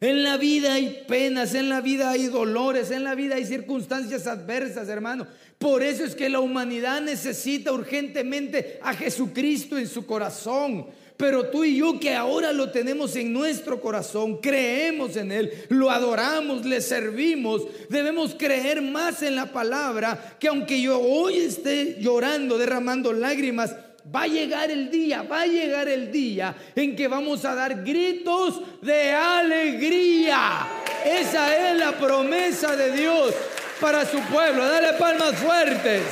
En 0.00 0.22
la 0.22 0.36
vida 0.36 0.74
hay 0.74 1.04
penas, 1.08 1.54
en 1.54 1.70
la 1.70 1.80
vida 1.80 2.10
hay 2.10 2.26
dolores, 2.26 2.90
en 2.90 3.02
la 3.02 3.14
vida 3.14 3.36
hay 3.36 3.46
circunstancias 3.46 4.26
adversas, 4.26 4.88
hermano. 4.88 5.26
Por 5.58 5.82
eso 5.82 6.04
es 6.04 6.14
que 6.14 6.28
la 6.28 6.40
humanidad 6.40 7.00
necesita 7.00 7.72
urgentemente 7.72 8.78
a 8.82 8.92
Jesucristo 8.92 9.78
en 9.78 9.88
su 9.88 10.04
corazón. 10.04 10.86
Pero 11.16 11.48
tú 11.48 11.64
y 11.64 11.78
yo 11.78 11.98
que 11.98 12.14
ahora 12.14 12.52
lo 12.52 12.70
tenemos 12.70 13.16
en 13.16 13.32
nuestro 13.32 13.80
corazón, 13.80 14.38
creemos 14.42 15.16
en 15.16 15.32
Él, 15.32 15.50
lo 15.70 15.90
adoramos, 15.90 16.66
le 16.66 16.82
servimos, 16.82 17.62
debemos 17.88 18.34
creer 18.34 18.82
más 18.82 19.22
en 19.22 19.34
la 19.34 19.50
palabra, 19.50 20.36
que 20.38 20.48
aunque 20.48 20.78
yo 20.78 21.00
hoy 21.00 21.38
esté 21.38 21.96
llorando, 22.00 22.58
derramando 22.58 23.14
lágrimas, 23.14 23.74
va 24.14 24.22
a 24.22 24.26
llegar 24.26 24.70
el 24.70 24.90
día, 24.90 25.22
va 25.22 25.42
a 25.42 25.46
llegar 25.46 25.88
el 25.88 26.10
día 26.12 26.54
en 26.74 26.94
que 26.94 27.08
vamos 27.08 27.44
a 27.44 27.54
dar 27.54 27.82
gritos 27.82 28.60
de 28.82 29.12
alegría. 29.12 30.66
Esa 31.04 31.70
es 31.70 31.78
la 31.78 31.92
promesa 31.92 32.76
de 32.76 32.92
Dios 32.92 33.34
para 33.80 34.04
su 34.04 34.18
pueblo. 34.20 34.64
Dale 34.64 34.94
palmas 34.94 35.34
fuertes. 35.36 36.02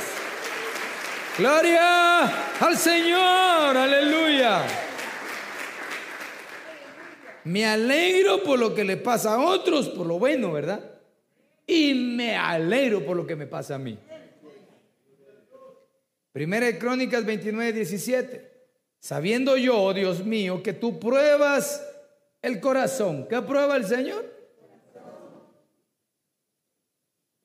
Gloria 1.37 2.25
al 2.59 2.77
Señor. 2.77 3.77
Aleluya. 3.77 4.63
Me 7.45 7.65
alegro 7.65 8.43
por 8.43 8.57
lo 8.57 8.73
que 8.73 8.83
le 8.83 8.97
pasa 8.97 9.35
a 9.35 9.39
otros, 9.39 9.89
por 9.89 10.07
lo 10.07 10.17
bueno, 10.17 10.51
¿verdad? 10.51 10.79
Y 11.67 11.93
me 11.93 12.35
alegro 12.35 13.05
por 13.05 13.15
lo 13.15 13.27
que 13.27 13.35
me 13.35 13.45
pasa 13.45 13.75
a 13.75 13.77
mí. 13.77 13.97
Primera 16.35 16.65
de 16.65 16.77
Crónicas 16.77 17.23
29, 17.23 17.71
17. 17.71 18.51
Sabiendo 18.99 19.55
yo, 19.55 19.93
Dios 19.93 20.25
mío, 20.25 20.61
que 20.61 20.73
tú 20.73 20.99
pruebas 20.99 21.81
el 22.41 22.59
corazón. 22.59 23.25
¿Qué 23.29 23.41
prueba 23.41 23.77
el 23.77 23.85
Señor? 23.85 24.29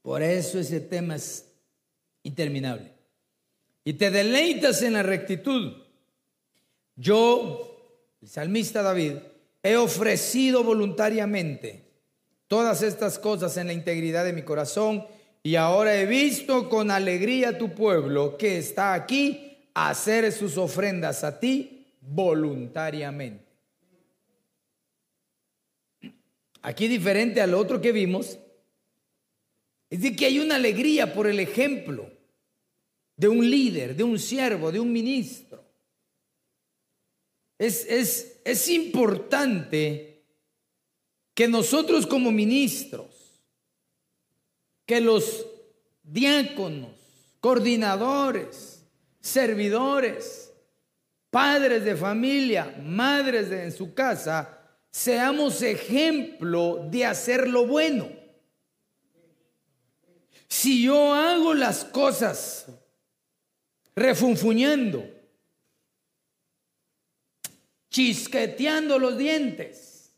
Por 0.03 0.25
eso 0.25 0.59
ese 0.59 0.81
tema 0.81 1.15
es 1.15 1.47
interminable. 2.25 2.93
Y 3.85 3.93
te 3.93 4.11
deleitas 4.11 4.83
en 4.83 4.95
la 4.95 5.05
rectitud. 5.05 5.85
Yo, 6.97 7.95
el 8.21 8.29
salmista 8.29 8.83
David, 8.83 9.19
he 9.63 9.77
ofrecido 9.77 10.65
voluntariamente 10.65 11.85
todas 12.49 12.83
estas 12.83 13.21
cosas 13.21 13.57
en 13.57 13.69
la 13.69 13.73
integridad 13.73 14.25
de 14.25 14.33
mi 14.33 14.43
corazón 14.43 15.07
y 15.43 15.57
ahora 15.57 15.99
he 15.99 16.07
visto 16.07 16.69
con 16.69 16.91
alegría 16.91 17.57
tu 17.57 17.75
pueblo 17.75 18.37
que 18.37 18.59
está 18.59 18.95
aquí 18.95 19.59
a 19.75 19.91
hacer 19.91 20.31
sus 20.33 20.59
ofrendas 20.59 21.25
a 21.25 21.41
ti 21.41 21.87
voluntariamente. 22.01 23.51
Aquí 26.63 26.89
diferente 26.89 27.41
al 27.41 27.55
otro 27.55 27.81
que 27.81 27.91
vimos, 27.91 28.39
es 29.89 30.01
decir, 30.01 30.17
que 30.17 30.27
hay 30.27 30.39
una 30.39 30.57
alegría 30.57 31.15
por 31.15 31.27
el 31.27 31.41
ejemplo 31.41 32.11
de 33.17 33.29
un 33.29 33.49
líder, 33.51 33.97
de 33.97 34.05
un 34.05 34.19
siervo, 34.19 34.71
de 34.71 34.81
un 34.81 34.93
ministro. 34.93 35.65
Es, 37.59 37.85
es, 37.87 38.41
es 38.45 38.69
importante 38.69 40.23
que 41.35 41.49
nosotros 41.49 42.07
como 42.07 42.31
ministros, 42.31 43.10
que 44.91 45.01
los 45.01 45.47
diáconos, 46.03 46.91
coordinadores, 47.39 48.85
servidores, 49.21 50.53
padres 51.31 51.85
de 51.85 51.95
familia, 51.95 52.75
madres 52.83 53.51
de, 53.51 53.63
en 53.63 53.71
su 53.71 53.95
casa, 53.95 54.59
seamos 54.91 55.63
ejemplo 55.63 56.89
de 56.91 57.07
hacer 57.07 57.47
lo 57.49 57.69
bueno. 57.69 58.11
Si 60.49 60.83
yo 60.83 61.15
hago 61.15 61.55
las 61.55 61.85
cosas 61.85 62.67
refunfuñando, 63.95 65.09
chisqueteando 67.91 68.99
los 68.99 69.17
dientes, 69.17 70.13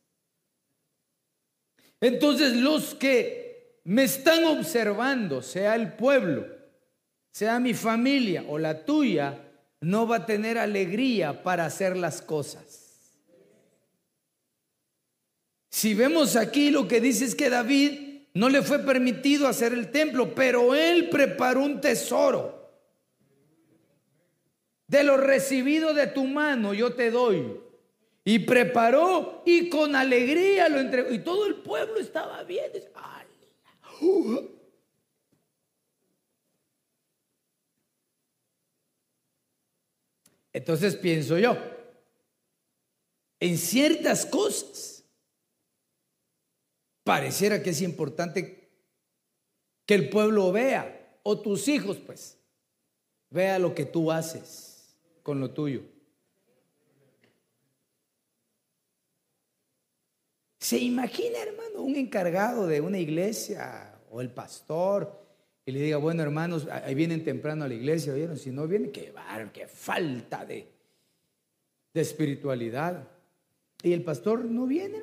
Entonces 2.01 2.57
los 2.57 2.95
que 2.95 3.52
me 3.85 4.05
están 4.05 4.45
observando, 4.45 5.43
sea 5.43 5.75
el 5.75 5.95
pueblo, 5.95 6.47
sea 7.31 7.59
mi 7.59 7.75
familia 7.75 8.45
o 8.49 8.59
la 8.59 8.85
tuya, 8.85 9.39
no 9.81 10.07
va 10.07 10.17
a 10.17 10.27
tener 10.27 10.59
alegría 10.59 11.43
para 11.43 11.65
hacer 11.65 11.97
las 11.97 12.23
cosas. 12.23 12.83
Si 15.69 15.95
vemos 15.95 16.37
aquí 16.37 16.71
lo 16.71 16.87
que 16.87 17.01
dice 17.01 17.25
es 17.25 17.35
que 17.35 17.51
David 17.51 18.27
no 18.35 18.49
le 18.49 18.63
fue 18.63 18.79
permitido 18.79 19.49
hacer 19.49 19.73
el 19.73 19.91
templo, 19.91 20.35
pero 20.35 20.75
él 20.75 21.09
preparó 21.09 21.63
un 21.63 21.81
tesoro. 21.81 22.63
De 24.87 25.03
lo 25.03 25.17
recibido 25.17 25.95
de 25.95 26.07
tu 26.07 26.25
mano 26.25 26.75
yo 26.75 26.95
te 26.95 27.11
doy. 27.11 27.59
Y 28.25 28.41
preparó 28.41 29.43
y 29.45 29.69
con 29.69 29.97
alegría 29.97 30.69
lo 30.69 30.79
entregó. 30.79 31.11
Y 31.11 31.19
todo 31.21 31.47
el 31.47 31.57
pueblo 31.57 31.99
estaba 31.99 32.45
Entonces 40.53 40.97
pienso 40.97 41.39
yo, 41.39 41.57
en 43.41 43.57
ciertas 43.57 44.27
cosas, 44.27 45.05
pareciera 47.05 47.63
que 47.63 47.71
es 47.71 47.81
importante 47.81 48.71
que 49.87 49.95
el 49.95 50.11
pueblo 50.11 50.53
vea, 50.53 51.19
o 51.23 51.41
tus 51.41 51.69
hijos 51.69 51.97
pues, 52.05 52.39
vea 53.31 53.59
lo 53.59 53.75
que 53.75 53.87
tú 53.87 54.13
haces 54.13 54.95
con 55.23 55.41
lo 55.41 55.51
tuyo. 55.51 55.83
¿Se 60.61 60.79
imagina, 60.79 61.39
hermano, 61.39 61.83
un 61.83 61.97
encargado 61.97 62.67
de 62.67 62.81
una 62.81 62.99
iglesia 62.99 63.92
o 64.13 64.21
el 64.21 64.31
pastor 64.31 65.21
y 65.65 65.73
le 65.73 65.81
diga, 65.81 65.97
bueno, 65.97 66.23
hermanos, 66.23 66.69
ahí 66.71 66.95
vienen 66.95 67.25
temprano 67.25 67.65
a 67.65 67.69
la 67.69 67.75
iglesia, 67.75 68.13
¿oyeron? 68.13 68.37
Si 68.37 68.51
no 68.51 68.67
vienen, 68.69 68.93
qué 68.93 69.11
bar, 69.11 69.51
qué 69.53 69.67
falta 69.67 70.45
de, 70.45 70.69
de 71.95 72.01
espiritualidad. 72.01 73.09
Y 73.83 73.93
el 73.93 74.05
pastor 74.05 74.45
no 74.45 74.67
viene, 74.67 75.03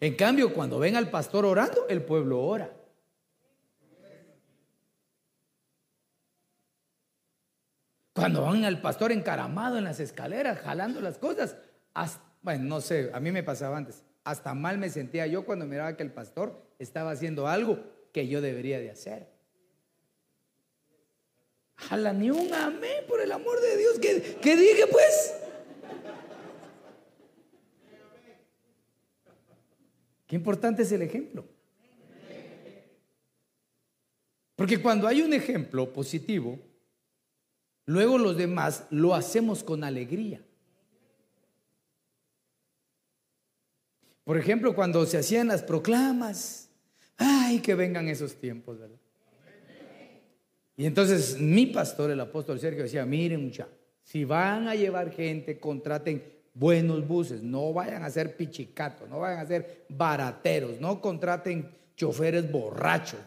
En 0.00 0.14
cambio, 0.14 0.52
cuando 0.52 0.78
ven 0.78 0.94
al 0.94 1.08
pastor 1.08 1.46
orando, 1.46 1.88
el 1.88 2.02
pueblo 2.02 2.42
ora. 2.42 2.70
Cuando 8.12 8.42
van 8.42 8.64
al 8.64 8.80
pastor 8.80 9.12
encaramado 9.12 9.78
en 9.78 9.84
las 9.84 10.00
escaleras, 10.00 10.58
jalando 10.58 11.00
las 11.00 11.18
cosas, 11.18 11.56
bueno, 12.46 12.62
no 12.62 12.80
sé, 12.80 13.10
a 13.12 13.18
mí 13.18 13.32
me 13.32 13.42
pasaba 13.42 13.76
antes. 13.76 14.04
Hasta 14.22 14.54
mal 14.54 14.78
me 14.78 14.88
sentía 14.88 15.26
yo 15.26 15.44
cuando 15.44 15.66
miraba 15.66 15.96
que 15.96 16.04
el 16.04 16.12
pastor 16.12 16.62
estaba 16.78 17.10
haciendo 17.10 17.48
algo 17.48 17.80
que 18.12 18.28
yo 18.28 18.40
debería 18.40 18.78
de 18.78 18.88
hacer. 18.88 19.26
Jala 21.74 22.12
ni 22.12 22.30
un 22.30 22.54
amén, 22.54 23.02
por 23.08 23.20
el 23.20 23.32
amor 23.32 23.60
de 23.60 23.76
Dios, 23.76 23.98
que, 23.98 24.38
que 24.40 24.56
dije 24.56 24.86
pues. 24.86 25.34
Qué 30.28 30.36
importante 30.36 30.82
es 30.82 30.92
el 30.92 31.02
ejemplo. 31.02 31.44
Porque 34.54 34.80
cuando 34.80 35.08
hay 35.08 35.20
un 35.20 35.32
ejemplo 35.32 35.92
positivo, 35.92 36.60
luego 37.86 38.18
los 38.18 38.36
demás 38.36 38.86
lo 38.90 39.16
hacemos 39.16 39.64
con 39.64 39.82
alegría. 39.82 40.45
Por 44.26 44.36
ejemplo, 44.36 44.74
cuando 44.74 45.06
se 45.06 45.18
hacían 45.18 45.46
las 45.46 45.62
proclamas, 45.62 46.68
ay, 47.16 47.60
que 47.60 47.76
vengan 47.76 48.08
esos 48.08 48.34
tiempos, 48.34 48.76
¿verdad? 48.76 48.98
Y 50.76 50.84
entonces 50.84 51.40
mi 51.40 51.66
pastor, 51.66 52.10
el 52.10 52.18
apóstol 52.18 52.58
Sergio, 52.58 52.82
decía, 52.82 53.06
miren 53.06 53.44
mucha, 53.44 53.68
si 54.02 54.24
van 54.24 54.66
a 54.66 54.74
llevar 54.74 55.12
gente, 55.12 55.60
contraten 55.60 56.24
buenos 56.54 57.06
buses, 57.06 57.40
no 57.44 57.72
vayan 57.72 58.02
a 58.02 58.10
ser 58.10 58.36
pichicatos, 58.36 59.08
no 59.08 59.20
vayan 59.20 59.38
a 59.38 59.46
ser 59.46 59.84
barateros, 59.90 60.80
no 60.80 61.00
contraten 61.00 61.70
choferes 61.94 62.50
borrachos, 62.50 63.20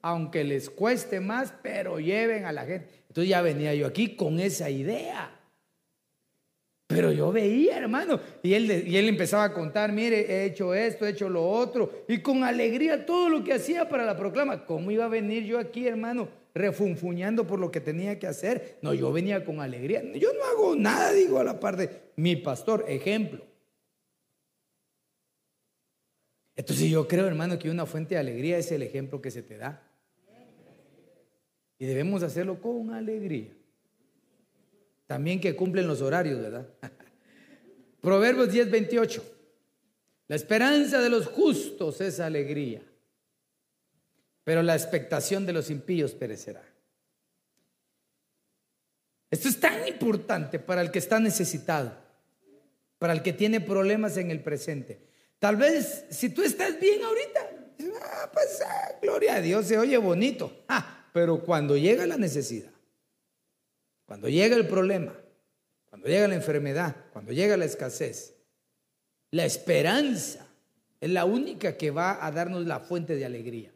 aunque 0.00 0.44
les 0.44 0.70
cueste 0.70 1.18
más, 1.18 1.52
pero 1.60 1.98
lleven 1.98 2.44
a 2.44 2.52
la 2.52 2.64
gente. 2.64 2.86
Entonces 3.08 3.30
ya 3.30 3.42
venía 3.42 3.74
yo 3.74 3.88
aquí 3.88 4.14
con 4.14 4.38
esa 4.38 4.70
idea. 4.70 5.35
Pero 6.86 7.10
yo 7.10 7.32
veía, 7.32 7.78
hermano, 7.78 8.20
y 8.42 8.54
él, 8.54 8.86
y 8.86 8.96
él 8.96 9.08
empezaba 9.08 9.44
a 9.44 9.52
contar, 9.52 9.90
mire, 9.90 10.20
he 10.20 10.44
hecho 10.44 10.72
esto, 10.72 11.04
he 11.04 11.10
hecho 11.10 11.28
lo 11.28 11.48
otro, 11.48 12.04
y 12.06 12.18
con 12.22 12.44
alegría 12.44 13.04
todo 13.04 13.28
lo 13.28 13.42
que 13.42 13.54
hacía 13.54 13.88
para 13.88 14.04
la 14.04 14.16
proclama. 14.16 14.64
¿Cómo 14.64 14.92
iba 14.92 15.04
a 15.04 15.08
venir 15.08 15.44
yo 15.44 15.58
aquí, 15.58 15.88
hermano, 15.88 16.28
refunfuñando 16.54 17.44
por 17.44 17.58
lo 17.58 17.72
que 17.72 17.80
tenía 17.80 18.20
que 18.20 18.28
hacer? 18.28 18.78
No, 18.82 18.94
yo 18.94 19.12
venía 19.12 19.44
con 19.44 19.60
alegría. 19.60 20.00
Yo 20.14 20.32
no 20.32 20.44
hago 20.44 20.76
nada, 20.76 21.12
digo, 21.12 21.40
a 21.40 21.44
la 21.44 21.58
par 21.58 21.76
de 21.76 21.90
mi 22.14 22.36
pastor, 22.36 22.84
ejemplo. 22.86 23.44
Entonces 26.54 26.88
yo 26.88 27.08
creo, 27.08 27.26
hermano, 27.26 27.58
que 27.58 27.68
una 27.68 27.84
fuente 27.84 28.14
de 28.14 28.20
alegría 28.20 28.58
es 28.58 28.70
el 28.70 28.82
ejemplo 28.82 29.20
que 29.20 29.32
se 29.32 29.42
te 29.42 29.58
da. 29.58 29.82
Y 31.78 31.84
debemos 31.84 32.22
hacerlo 32.22 32.60
con 32.60 32.94
alegría. 32.94 33.52
También 35.06 35.40
que 35.40 35.54
cumplen 35.54 35.86
los 35.86 36.02
horarios, 36.02 36.40
¿verdad? 36.40 36.68
Proverbios 38.00 38.50
10, 38.50 38.70
28. 38.70 39.36
La 40.28 40.36
esperanza 40.36 41.00
de 41.00 41.08
los 41.08 41.26
justos 41.26 42.00
es 42.00 42.18
alegría, 42.18 42.82
pero 44.42 44.62
la 44.62 44.74
expectación 44.74 45.46
de 45.46 45.52
los 45.52 45.70
impíos 45.70 46.12
perecerá. 46.12 46.62
Esto 49.30 49.48
es 49.48 49.60
tan 49.60 49.86
importante 49.86 50.58
para 50.58 50.82
el 50.82 50.90
que 50.90 50.98
está 50.98 51.20
necesitado, 51.20 51.96
para 52.98 53.12
el 53.12 53.22
que 53.22 53.32
tiene 53.32 53.60
problemas 53.60 54.16
en 54.16 54.30
el 54.30 54.40
presente. 54.40 55.06
Tal 55.38 55.56
vez 55.56 56.06
si 56.10 56.30
tú 56.30 56.42
estás 56.42 56.78
bien 56.80 57.02
ahorita, 57.02 57.50
ah, 58.02 58.30
pues 58.32 58.62
ah, 58.66 58.98
gloria 59.02 59.36
a 59.36 59.40
Dios, 59.40 59.66
se 59.66 59.78
oye 59.78 59.96
bonito. 59.96 60.64
Ah, 60.68 61.08
pero 61.12 61.42
cuando 61.42 61.76
llega 61.76 62.04
la 62.06 62.18
necesidad, 62.18 62.70
cuando 64.06 64.28
llega 64.28 64.56
el 64.56 64.66
problema, 64.66 65.14
cuando 65.90 66.08
llega 66.08 66.28
la 66.28 66.36
enfermedad, 66.36 66.96
cuando 67.12 67.32
llega 67.32 67.56
la 67.56 67.64
escasez, 67.64 68.34
la 69.30 69.44
esperanza 69.44 70.46
es 71.00 71.10
la 71.10 71.24
única 71.24 71.76
que 71.76 71.90
va 71.90 72.24
a 72.24 72.30
darnos 72.30 72.66
la 72.66 72.80
fuente 72.80 73.16
de 73.16 73.24
alegría. 73.24 73.72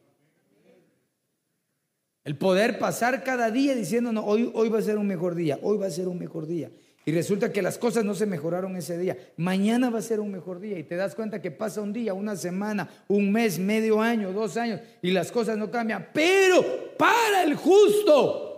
El 2.24 2.36
poder 2.36 2.78
pasar 2.78 3.24
cada 3.24 3.50
día 3.50 3.74
diciendo, 3.74 4.12
no, 4.12 4.24
hoy, 4.24 4.50
hoy 4.54 4.68
va 4.68 4.78
a 4.78 4.82
ser 4.82 4.98
un 4.98 5.06
mejor 5.06 5.34
día, 5.34 5.58
hoy 5.62 5.78
va 5.78 5.86
a 5.86 5.90
ser 5.90 6.06
un 6.06 6.18
mejor 6.18 6.46
día. 6.46 6.70
Y 7.04 7.12
resulta 7.12 7.50
que 7.50 7.62
las 7.62 7.78
cosas 7.78 8.04
no 8.04 8.14
se 8.14 8.26
mejoraron 8.26 8.76
ese 8.76 8.98
día. 8.98 9.16
Mañana 9.36 9.88
va 9.88 9.98
a 9.98 10.02
ser 10.02 10.20
un 10.20 10.30
mejor 10.30 10.60
día. 10.60 10.78
Y 10.78 10.84
te 10.84 10.96
das 10.96 11.14
cuenta 11.14 11.40
que 11.40 11.50
pasa 11.50 11.80
un 11.80 11.94
día, 11.94 12.12
una 12.12 12.36
semana, 12.36 12.88
un 13.08 13.32
mes, 13.32 13.58
medio 13.58 14.02
año, 14.02 14.32
dos 14.32 14.56
años, 14.58 14.80
y 15.00 15.10
las 15.10 15.32
cosas 15.32 15.56
no 15.56 15.70
cambian. 15.70 16.10
Pero 16.12 16.94
para 16.98 17.42
el 17.42 17.54
justo, 17.56 18.49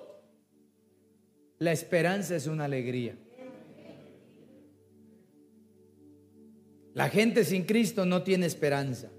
la 1.62 1.70
esperanza 1.70 2.34
es 2.34 2.48
una 2.48 2.64
alegría. 2.64 3.14
La 6.92 7.08
gente 7.08 7.44
sin 7.44 7.62
Cristo 7.62 8.04
no 8.04 8.24
tiene 8.24 8.46
esperanza. 8.46 9.10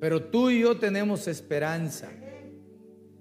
Pero 0.00 0.24
tú 0.24 0.48
y 0.48 0.60
yo 0.60 0.78
tenemos 0.78 1.28
esperanza. 1.28 2.08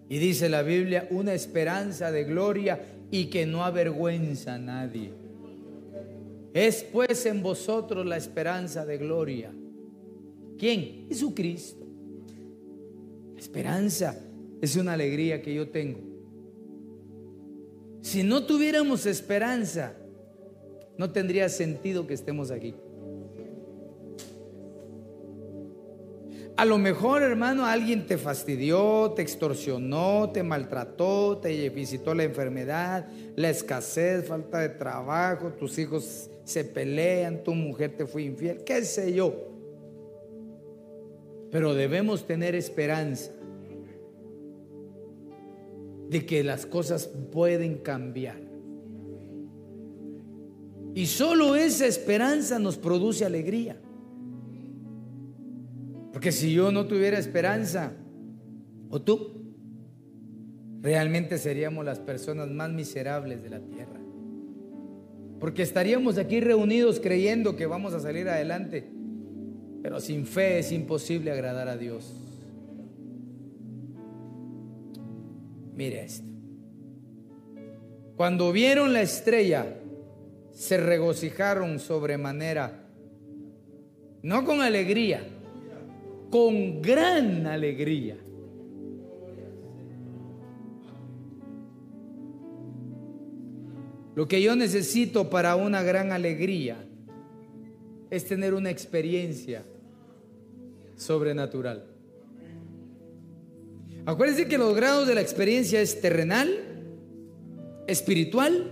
Y 0.07 0.17
dice 0.17 0.47
la 0.47 0.61
Biblia, 0.61 1.09
una 1.11 1.33
esperanza 1.33 2.09
de 2.09 2.23
gloria 2.23 2.81
y 3.11 3.25
que 3.25 3.45
no 3.45 3.65
avergüenza 3.65 4.55
a 4.55 4.57
nadie. 4.57 5.11
Es 6.53 6.83
pues 6.83 7.25
en 7.25 7.43
vosotros 7.43 8.05
la 8.05 8.15
esperanza 8.15 8.85
de 8.85 8.97
gloria. 8.97 9.51
¿Quién? 10.57 11.07
Jesucristo. 11.09 11.85
La 13.33 13.39
esperanza 13.41 14.17
es 14.61 14.77
una 14.77 14.93
alegría 14.93 15.41
que 15.41 15.53
yo 15.53 15.67
tengo. 15.67 16.06
Si 18.07 18.23
no 18.23 18.45
tuviéramos 18.45 19.05
esperanza, 19.05 19.91
no 20.97 21.11
tendría 21.11 21.49
sentido 21.49 22.07
que 22.07 22.13
estemos 22.13 22.51
aquí. 22.51 22.73
A 26.55 26.63
lo 26.63 26.77
mejor, 26.77 27.21
hermano, 27.21 27.65
alguien 27.65 28.07
te 28.07 28.17
fastidió, 28.17 29.11
te 29.13 29.23
extorsionó, 29.23 30.29
te 30.31 30.41
maltrató, 30.41 31.39
te 31.39 31.69
visitó 31.69 32.15
la 32.15 32.23
enfermedad, 32.23 33.09
la 33.35 33.49
escasez, 33.49 34.25
falta 34.25 34.59
de 34.59 34.69
trabajo, 34.69 35.49
tus 35.51 35.77
hijos 35.77 36.29
se 36.45 36.63
pelean, 36.63 37.43
tu 37.43 37.53
mujer 37.53 37.97
te 37.97 38.05
fue 38.05 38.23
infiel, 38.23 38.63
qué 38.63 38.85
sé 38.85 39.11
yo. 39.11 39.35
Pero 41.51 41.73
debemos 41.73 42.25
tener 42.25 42.55
esperanza 42.55 43.31
de 46.09 46.25
que 46.25 46.43
las 46.43 46.65
cosas 46.65 47.07
pueden 47.31 47.77
cambiar. 47.77 48.47
Y 50.95 51.05
solo 51.05 51.55
esa 51.55 51.85
esperanza 51.85 52.57
nos 52.59 52.77
produce 52.77 53.23
alegría. 53.25 53.79
Porque 56.11 56.31
si 56.31 56.53
yo 56.53 56.71
no 56.71 56.87
tuviera 56.87 57.19
esperanza, 57.19 57.93
o 58.89 59.01
tú, 59.01 59.53
realmente 60.81 61.37
seríamos 61.37 61.85
las 61.85 61.99
personas 61.99 62.49
más 62.49 62.71
miserables 62.71 63.43
de 63.43 63.49
la 63.49 63.59
tierra. 63.59 63.99
Porque 65.39 65.61
estaríamos 65.61 66.17
aquí 66.17 66.39
reunidos 66.39 66.99
creyendo 66.99 67.55
que 67.55 67.67
vamos 67.67 67.93
a 67.93 67.99
salir 67.99 68.27
adelante, 68.27 68.89
pero 69.83 69.99
sin 69.99 70.25
fe 70.25 70.59
es 70.59 70.71
imposible 70.71 71.31
agradar 71.31 71.67
a 71.67 71.77
Dios. 71.77 72.26
Mire 75.77 76.05
esto. 76.05 76.27
Cuando 78.15 78.51
vieron 78.51 78.93
la 78.93 79.01
estrella, 79.01 79.77
se 80.51 80.77
regocijaron 80.77 81.79
sobremanera, 81.79 82.89
no 84.23 84.43
con 84.43 84.61
alegría, 84.61 85.21
con 86.31 86.81
gran 86.81 87.45
alegría. 87.45 88.17
Lo 94.15 94.27
que 94.27 94.41
yo 94.41 94.55
necesito 94.55 95.29
para 95.29 95.55
una 95.55 95.83
gran 95.83 96.11
alegría 96.11 96.83
es 98.09 98.25
tener 98.25 98.55
una 98.55 98.71
experiencia 98.71 99.63
sobrenatural. 100.95 101.96
Acuérdense 104.07 104.47
que 104.47 104.57
los 104.57 104.73
grados 104.73 105.05
de 105.05 105.15
la 105.15 105.19
experiencia 105.19 105.81
es 105.81 105.99
terrenal, 105.99 106.49
espiritual, 107.87 108.71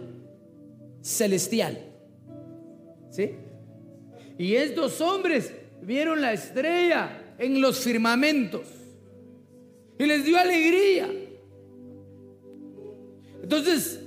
celestial. 1.02 1.78
¿Sí? 3.12 3.32
Y 4.38 4.56
estos 4.56 5.02
hombres 5.02 5.52
vieron 5.82 6.22
la 6.22 6.32
estrella 6.32 7.36
en 7.38 7.60
los 7.60 7.82
firmamentos 7.82 8.62
y 10.00 10.06
les 10.06 10.24
dio 10.24 10.38
alegría. 10.38 11.10
Entonces, 13.44 14.00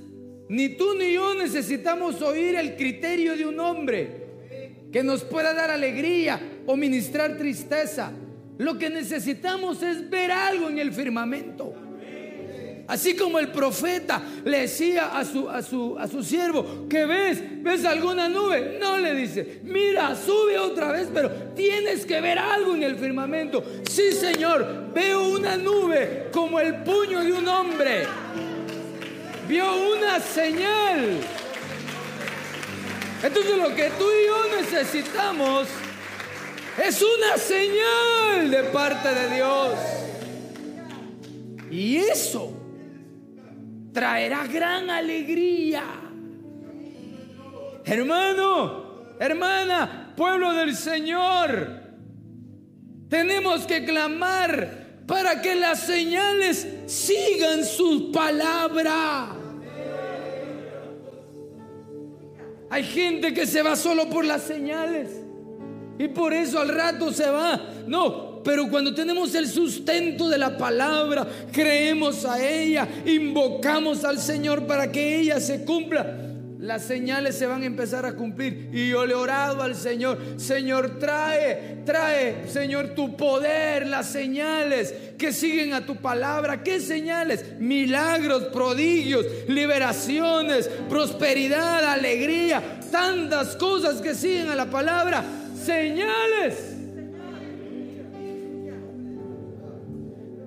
ni 0.47 0.69
tú 0.69 0.95
ni 0.95 1.13
yo 1.13 1.35
necesitamos 1.35 2.23
oír 2.23 2.55
el 2.55 2.75
criterio 2.75 3.37
de 3.37 3.45
un 3.45 3.59
hombre 3.59 4.09
que 4.91 5.03
nos 5.03 5.23
pueda 5.23 5.53
dar 5.53 5.69
alegría 5.69 6.41
o 6.65 6.75
ministrar 6.75 7.37
tristeza. 7.37 8.11
Lo 8.59 8.77
que 8.77 8.89
necesitamos 8.89 9.81
es 9.81 10.07
ver 10.09 10.31
algo 10.31 10.69
en 10.69 10.77
el 10.77 10.93
firmamento. 10.93 11.73
Así 12.87 13.15
como 13.15 13.37
el 13.39 13.49
profeta 13.49 14.21
le 14.45 14.61
decía 14.61 15.17
a 15.17 15.25
su, 15.25 15.49
a 15.49 15.61
su, 15.61 15.97
a 15.99 16.07
su 16.07 16.23
siervo, 16.23 16.87
que 16.89 17.05
ves, 17.05 17.63
ves 17.63 17.85
alguna 17.85 18.29
nube. 18.29 18.77
No 18.79 18.97
le 18.97 19.13
dice, 19.15 19.61
mira, 19.63 20.15
sube 20.15 20.57
otra 20.57 20.91
vez, 20.91 21.07
pero 21.13 21.29
tienes 21.55 22.05
que 22.05 22.21
ver 22.21 22.39
algo 22.39 22.75
en 22.75 22.83
el 22.83 22.95
firmamento. 22.95 23.63
Sí, 23.89 24.11
Señor, 24.11 24.91
veo 24.93 25.29
una 25.29 25.57
nube 25.57 26.29
como 26.31 26.59
el 26.59 26.83
puño 26.83 27.23
de 27.23 27.33
un 27.33 27.47
hombre 27.47 28.07
vio 29.49 29.65
una 29.93 30.19
señal. 30.19 31.19
Entonces 33.23 33.57
lo 33.57 33.75
que 33.75 33.89
tú 33.97 34.05
y 34.05 34.27
yo 34.27 34.61
necesitamos 34.61 35.67
es 36.85 37.01
una 37.01 37.37
señal 37.37 38.51
de 38.51 38.63
parte 38.71 39.09
de 39.13 39.35
Dios. 39.35 39.73
Y 41.71 41.97
eso 41.97 42.51
traerá 43.93 44.47
gran 44.47 44.89
alegría. 44.89 45.83
Hermano, 47.85 49.15
hermana, 49.19 50.13
pueblo 50.15 50.53
del 50.53 50.75
Señor, 50.75 51.81
tenemos 53.09 53.65
que 53.65 53.83
clamar 53.83 55.03
para 55.05 55.41
que 55.41 55.55
las 55.55 55.81
señales 55.81 56.67
sigan 56.85 57.65
su 57.65 58.11
palabra. 58.11 59.35
Hay 62.71 62.83
gente 62.83 63.33
que 63.33 63.47
se 63.47 63.63
va 63.63 63.75
solo 63.75 64.09
por 64.09 64.23
las 64.23 64.43
señales 64.43 65.18
y 65.99 66.07
por 66.07 66.33
eso 66.33 66.59
al 66.59 66.69
rato 66.69 67.13
se 67.13 67.29
va. 67.29 67.61
No, 67.85 68.41
pero 68.43 68.67
cuando 68.69 68.95
tenemos 68.95 69.35
el 69.35 69.47
sustento 69.47 70.27
de 70.29 70.39
la 70.39 70.57
palabra, 70.57 71.27
creemos 71.51 72.25
a 72.25 72.43
ella, 72.43 72.87
invocamos 73.05 74.03
al 74.03 74.17
Señor 74.17 74.65
para 74.65 74.91
que 74.91 75.19
ella 75.19 75.39
se 75.39 75.63
cumpla 75.65 76.29
las 76.59 76.83
señales 76.83 77.37
se 77.37 77.45
van 77.45 77.63
a 77.63 77.65
empezar 77.65 78.05
a 78.05 78.13
cumplir. 78.13 78.69
Y 78.73 78.89
yo 78.89 79.05
le 79.05 79.13
he 79.13 79.15
orado 79.15 79.63
al 79.63 79.75
Señor, 79.75 80.19
Señor, 80.35 80.99
trae, 80.99 81.77
trae, 81.85 82.49
Señor, 82.49 82.89
tu 82.89 83.15
poder, 83.15 83.87
las 83.87 84.07
señales 84.07 84.93
que 85.17 85.31
siguen 85.31 85.73
a 85.73 85.85
tu 85.85 85.95
palabra. 85.95 86.61
¿Qué 86.61 86.81
señales? 86.81 87.57
Milagros, 87.59 88.43
prodigios, 88.53 89.25
liberaciones, 89.47 90.69
prosperidad, 90.89 91.85
alegría, 91.85 92.81
tantas 92.91 93.55
cosas 93.55 94.01
que 94.01 94.13
siguen 94.13 94.49
a 94.49 94.55
la 94.55 94.69
palabra. 94.69 95.23
Señales. 95.63 96.77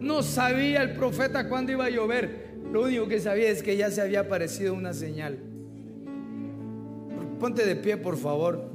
No 0.00 0.22
sabía 0.22 0.82
el 0.82 0.94
profeta 0.94 1.48
cuándo 1.48 1.72
iba 1.72 1.84
a 1.84 1.90
llover. 1.90 2.52
Lo 2.72 2.82
único 2.82 3.06
que 3.06 3.20
sabía 3.20 3.50
es 3.50 3.62
que 3.62 3.76
ya 3.76 3.90
se 3.90 4.00
había 4.00 4.20
aparecido 4.20 4.74
una 4.74 4.92
señal 4.92 5.52
ponte 7.42 7.66
de 7.66 7.74
pie, 7.74 7.96
por 7.96 8.16
favor. 8.16 8.70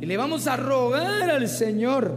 Y 0.00 0.06
le 0.06 0.16
vamos 0.16 0.48
a 0.48 0.56
rogar 0.56 1.30
al 1.30 1.46
Señor. 1.46 2.12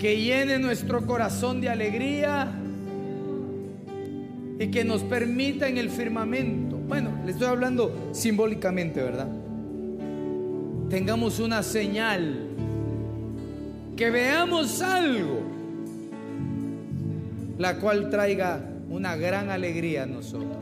Que 0.00 0.20
llene 0.20 0.58
nuestro 0.58 1.06
corazón 1.06 1.60
de 1.60 1.68
alegría 1.68 2.52
y 4.58 4.66
que 4.68 4.82
nos 4.82 5.04
permita 5.04 5.68
en 5.68 5.78
el 5.78 5.90
firmamento. 5.90 6.67
Bueno, 6.88 7.10
le 7.26 7.32
estoy 7.32 7.46
hablando 7.46 8.10
simbólicamente, 8.12 9.02
¿verdad? 9.02 9.28
Tengamos 10.88 11.38
una 11.38 11.62
señal. 11.62 12.46
Que 13.94 14.10
veamos 14.10 14.80
algo. 14.80 15.42
La 17.58 17.76
cual 17.76 18.08
traiga 18.08 18.62
una 18.88 19.16
gran 19.16 19.50
alegría 19.50 20.04
a 20.04 20.06
nosotros. 20.06 20.56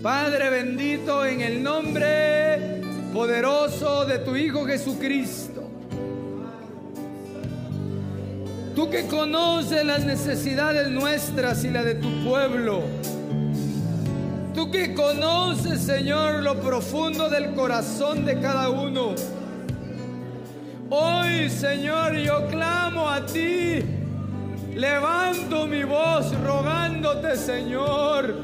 Padre 0.00 0.50
bendito, 0.50 1.24
en 1.26 1.40
el 1.40 1.60
nombre 1.60 2.80
poderoso 3.12 4.04
de 4.04 4.20
tu 4.20 4.36
Hijo 4.36 4.64
Jesucristo. 4.64 5.68
Tú 8.76 8.90
que 8.90 9.06
conoces 9.06 9.84
las 9.84 10.04
necesidades 10.04 10.88
nuestras 10.90 11.64
y 11.64 11.70
la 11.70 11.82
de 11.82 11.94
tu 11.94 12.08
pueblo. 12.22 12.82
Tú 14.56 14.70
que 14.72 14.92
conoces, 14.94 15.82
Señor, 15.82 16.42
lo 16.42 16.58
profundo 16.60 17.28
del 17.28 17.54
corazón 17.54 18.24
de 18.24 18.40
cada 18.40 18.70
uno. 18.70 19.14
Hoy, 20.90 21.48
Señor, 21.48 22.16
yo 22.16 22.46
clamo 22.48 23.08
a 23.08 23.24
ti 23.24 23.84
Levanto 24.76 25.66
mi 25.66 25.84
voz 25.84 26.38
rogándote, 26.44 27.34
Señor, 27.38 28.36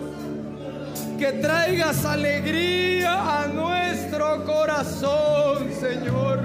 que 1.19 1.31
traigas 1.33 2.07
alegría 2.07 3.43
a 3.43 3.49
nuestro 3.49 4.43
corazón, 4.47 5.71
Señor. 5.79 6.41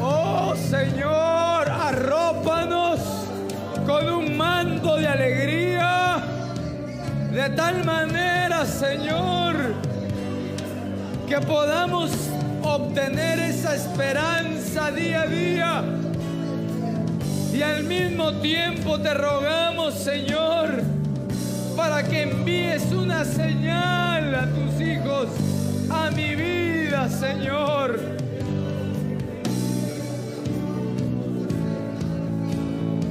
Oh, 0.00 0.54
Señor, 0.56 1.68
arrópanos 1.68 3.00
con 3.86 4.08
un 4.08 4.34
manto 4.38 4.96
de 4.96 5.06
alegría, 5.06 6.22
de 7.34 7.50
tal 7.50 7.84
manera, 7.84 8.64
Señor, 8.64 9.56
que 11.28 11.40
podamos 11.40 12.12
obtener 12.62 13.40
esa 13.40 13.74
esperanza 13.74 14.92
día 14.92 15.22
a 15.22 15.26
día 15.26 15.84
y 17.52 17.60
al 17.60 17.82
mismo 17.82 18.34
tiempo 18.34 19.00
te 19.00 19.12
rogamos, 19.14 19.94
Señor, 19.94 20.80
para 21.76 22.04
que 22.04 22.22
envíes 22.22 22.92
una 22.92 23.24
señal 23.24 24.32
a 24.32 24.46
tus 24.46 24.80
hijos, 24.80 25.28
a 25.90 26.10
mi 26.10 26.36
vida, 26.36 27.08
Señor. 27.08 27.98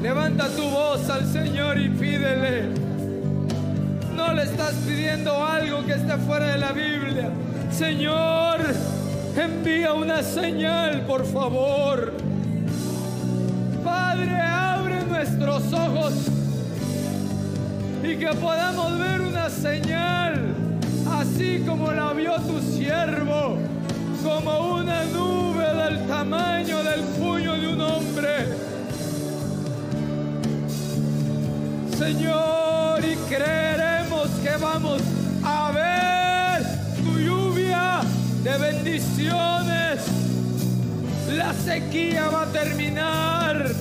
Levanta 0.01 0.47
tu 0.47 0.63
voz 0.69 1.09
al 1.09 1.26
Señor 1.26 1.78
y 1.78 1.89
pídele. 1.89 2.82
No 4.26 4.34
le 4.34 4.43
estás 4.43 4.74
pidiendo 4.88 5.45
algo 5.45 5.86
que 5.86 5.93
esté 5.93 6.17
fuera 6.17 6.53
de 6.53 6.57
la 6.57 6.71
Biblia. 6.71 7.30
Señor, 7.71 8.61
envía 9.36 9.93
una 9.93 10.24
señal, 10.24 11.01
por 11.01 11.26
favor. 11.26 12.13
Padre, 13.84 14.39
abre 14.39 15.03
nuestros 15.03 15.74
ojos 15.74 16.13
y 18.01 18.15
que 18.15 18.28
podamos 18.28 18.97
ver 18.97 19.21
una 19.21 19.49
señal, 19.49 20.55
así 21.11 21.61
como 21.67 21.91
la 21.91 22.13
vio 22.13 22.36
tu 22.38 22.59
siervo, 22.61 23.57
como 24.24 24.76
una 24.76 25.03
nube 25.05 25.65
del 25.84 26.07
tamaño 26.07 26.82
del 26.82 27.01
puño 27.19 27.53
de 27.55 27.67
un 27.67 27.82
hombre. 27.82 28.47
Señor, 31.97 32.99
y 33.03 33.15
creeremos 33.28 33.82
que 34.43 34.57
vamos 34.57 35.01
a 35.45 35.71
ver 35.71 36.63
tu 37.01 37.17
lluvia 37.17 38.01
de 38.43 38.57
bendiciones. 38.57 40.01
La 41.37 41.53
sequía 41.53 42.27
va 42.27 42.41
a 42.43 42.45
terminar, 42.47 43.71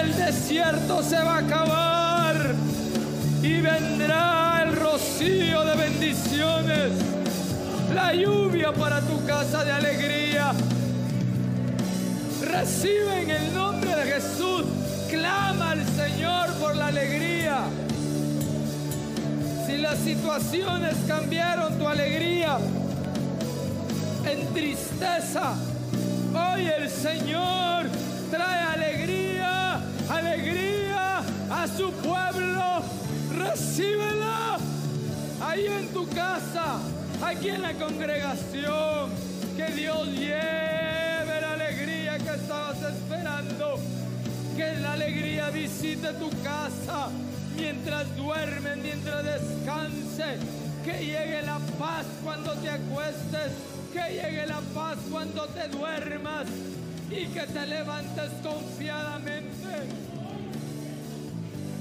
el 0.00 0.14
desierto 0.14 1.02
se 1.02 1.16
va 1.16 1.36
a 1.36 1.38
acabar 1.38 2.36
y 3.42 3.60
vendrá 3.62 4.62
el 4.64 4.76
rocío 4.76 5.64
de 5.64 5.76
bendiciones, 5.76 6.92
la 7.94 8.12
lluvia 8.12 8.72
para 8.72 9.00
tu 9.00 9.24
casa 9.24 9.64
de 9.64 9.72
alegría. 9.72 10.52
Recibe 12.44 13.22
en 13.22 13.30
el 13.30 13.54
nombre 13.54 13.96
de 13.96 14.02
Jesús, 14.12 14.64
clama 15.10 15.70
al 15.70 15.84
Señor 15.96 16.52
por 16.60 16.76
la 16.76 16.88
alegría. 16.88 17.87
Las 19.80 19.98
situaciones 20.00 20.96
cambiaron 21.06 21.78
tu 21.78 21.86
alegría 21.86 22.58
en 24.26 24.52
tristeza, 24.52 25.54
hoy 26.34 26.66
el 26.66 26.90
Señor 26.90 27.86
trae 28.28 28.60
alegría, 28.60 29.80
alegría 30.10 31.18
a 31.50 31.66
su 31.68 31.92
pueblo 31.92 32.82
recíbela 33.32 34.58
ahí 35.40 35.66
en 35.66 35.88
tu 35.88 36.08
casa, 36.08 36.80
aquí 37.22 37.48
en 37.48 37.62
la 37.62 37.72
congregación. 37.74 39.10
Que 39.56 39.72
Dios 39.72 40.08
lleve 40.08 41.40
la 41.40 41.52
alegría 41.52 42.18
que 42.18 42.30
estabas 42.30 42.78
esperando. 42.82 43.78
Que 44.56 44.74
la 44.80 44.92
alegría 44.94 45.50
visite 45.50 46.12
tu 46.14 46.30
casa 46.42 47.10
mientras 47.58 48.16
duermes, 48.16 48.76
mientras 48.78 49.24
descanses. 49.24 50.40
Que 50.84 51.04
llegue 51.04 51.42
la 51.42 51.58
paz 51.78 52.06
cuando 52.24 52.52
te 52.54 52.70
acuestes. 52.70 53.52
Que 53.92 54.14
llegue 54.14 54.46
la 54.46 54.60
paz 54.74 54.96
cuando 55.10 55.46
te 55.48 55.68
duermas. 55.68 56.46
Y 57.10 57.26
que 57.26 57.40
te 57.40 57.66
levantes 57.66 58.30
confiadamente. 58.42 59.48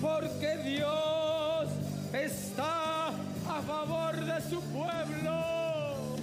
Porque 0.02 0.58
Dios 0.64 1.70
está 2.14 3.08
a 3.08 3.62
favor 3.66 4.16
de 4.16 4.42
su 4.50 4.62
pueblo. 4.62 6.18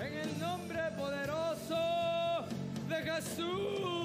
En 0.00 0.14
el 0.18 0.38
nombre 0.40 0.80
poderoso 0.96 2.46
de 2.88 2.96
Jesús. 2.96 3.95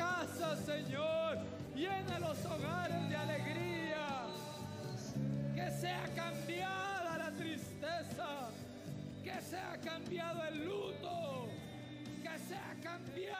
Casa, 0.00 0.56
Señor. 0.56 1.36
Llena 1.76 2.18
los 2.20 2.38
hogares 2.46 3.08
de 3.10 3.16
alegría. 3.16 4.06
Que 5.54 5.70
sea 5.82 6.04
cambiada 6.14 7.18
la 7.18 7.30
tristeza. 7.32 8.28
Que 9.22 9.36
sea 9.50 9.78
cambiado 9.84 10.42
el 10.48 10.64
luto. 10.64 11.48
Que 12.22 12.38
sea 12.48 12.74
cambiada 12.82 13.39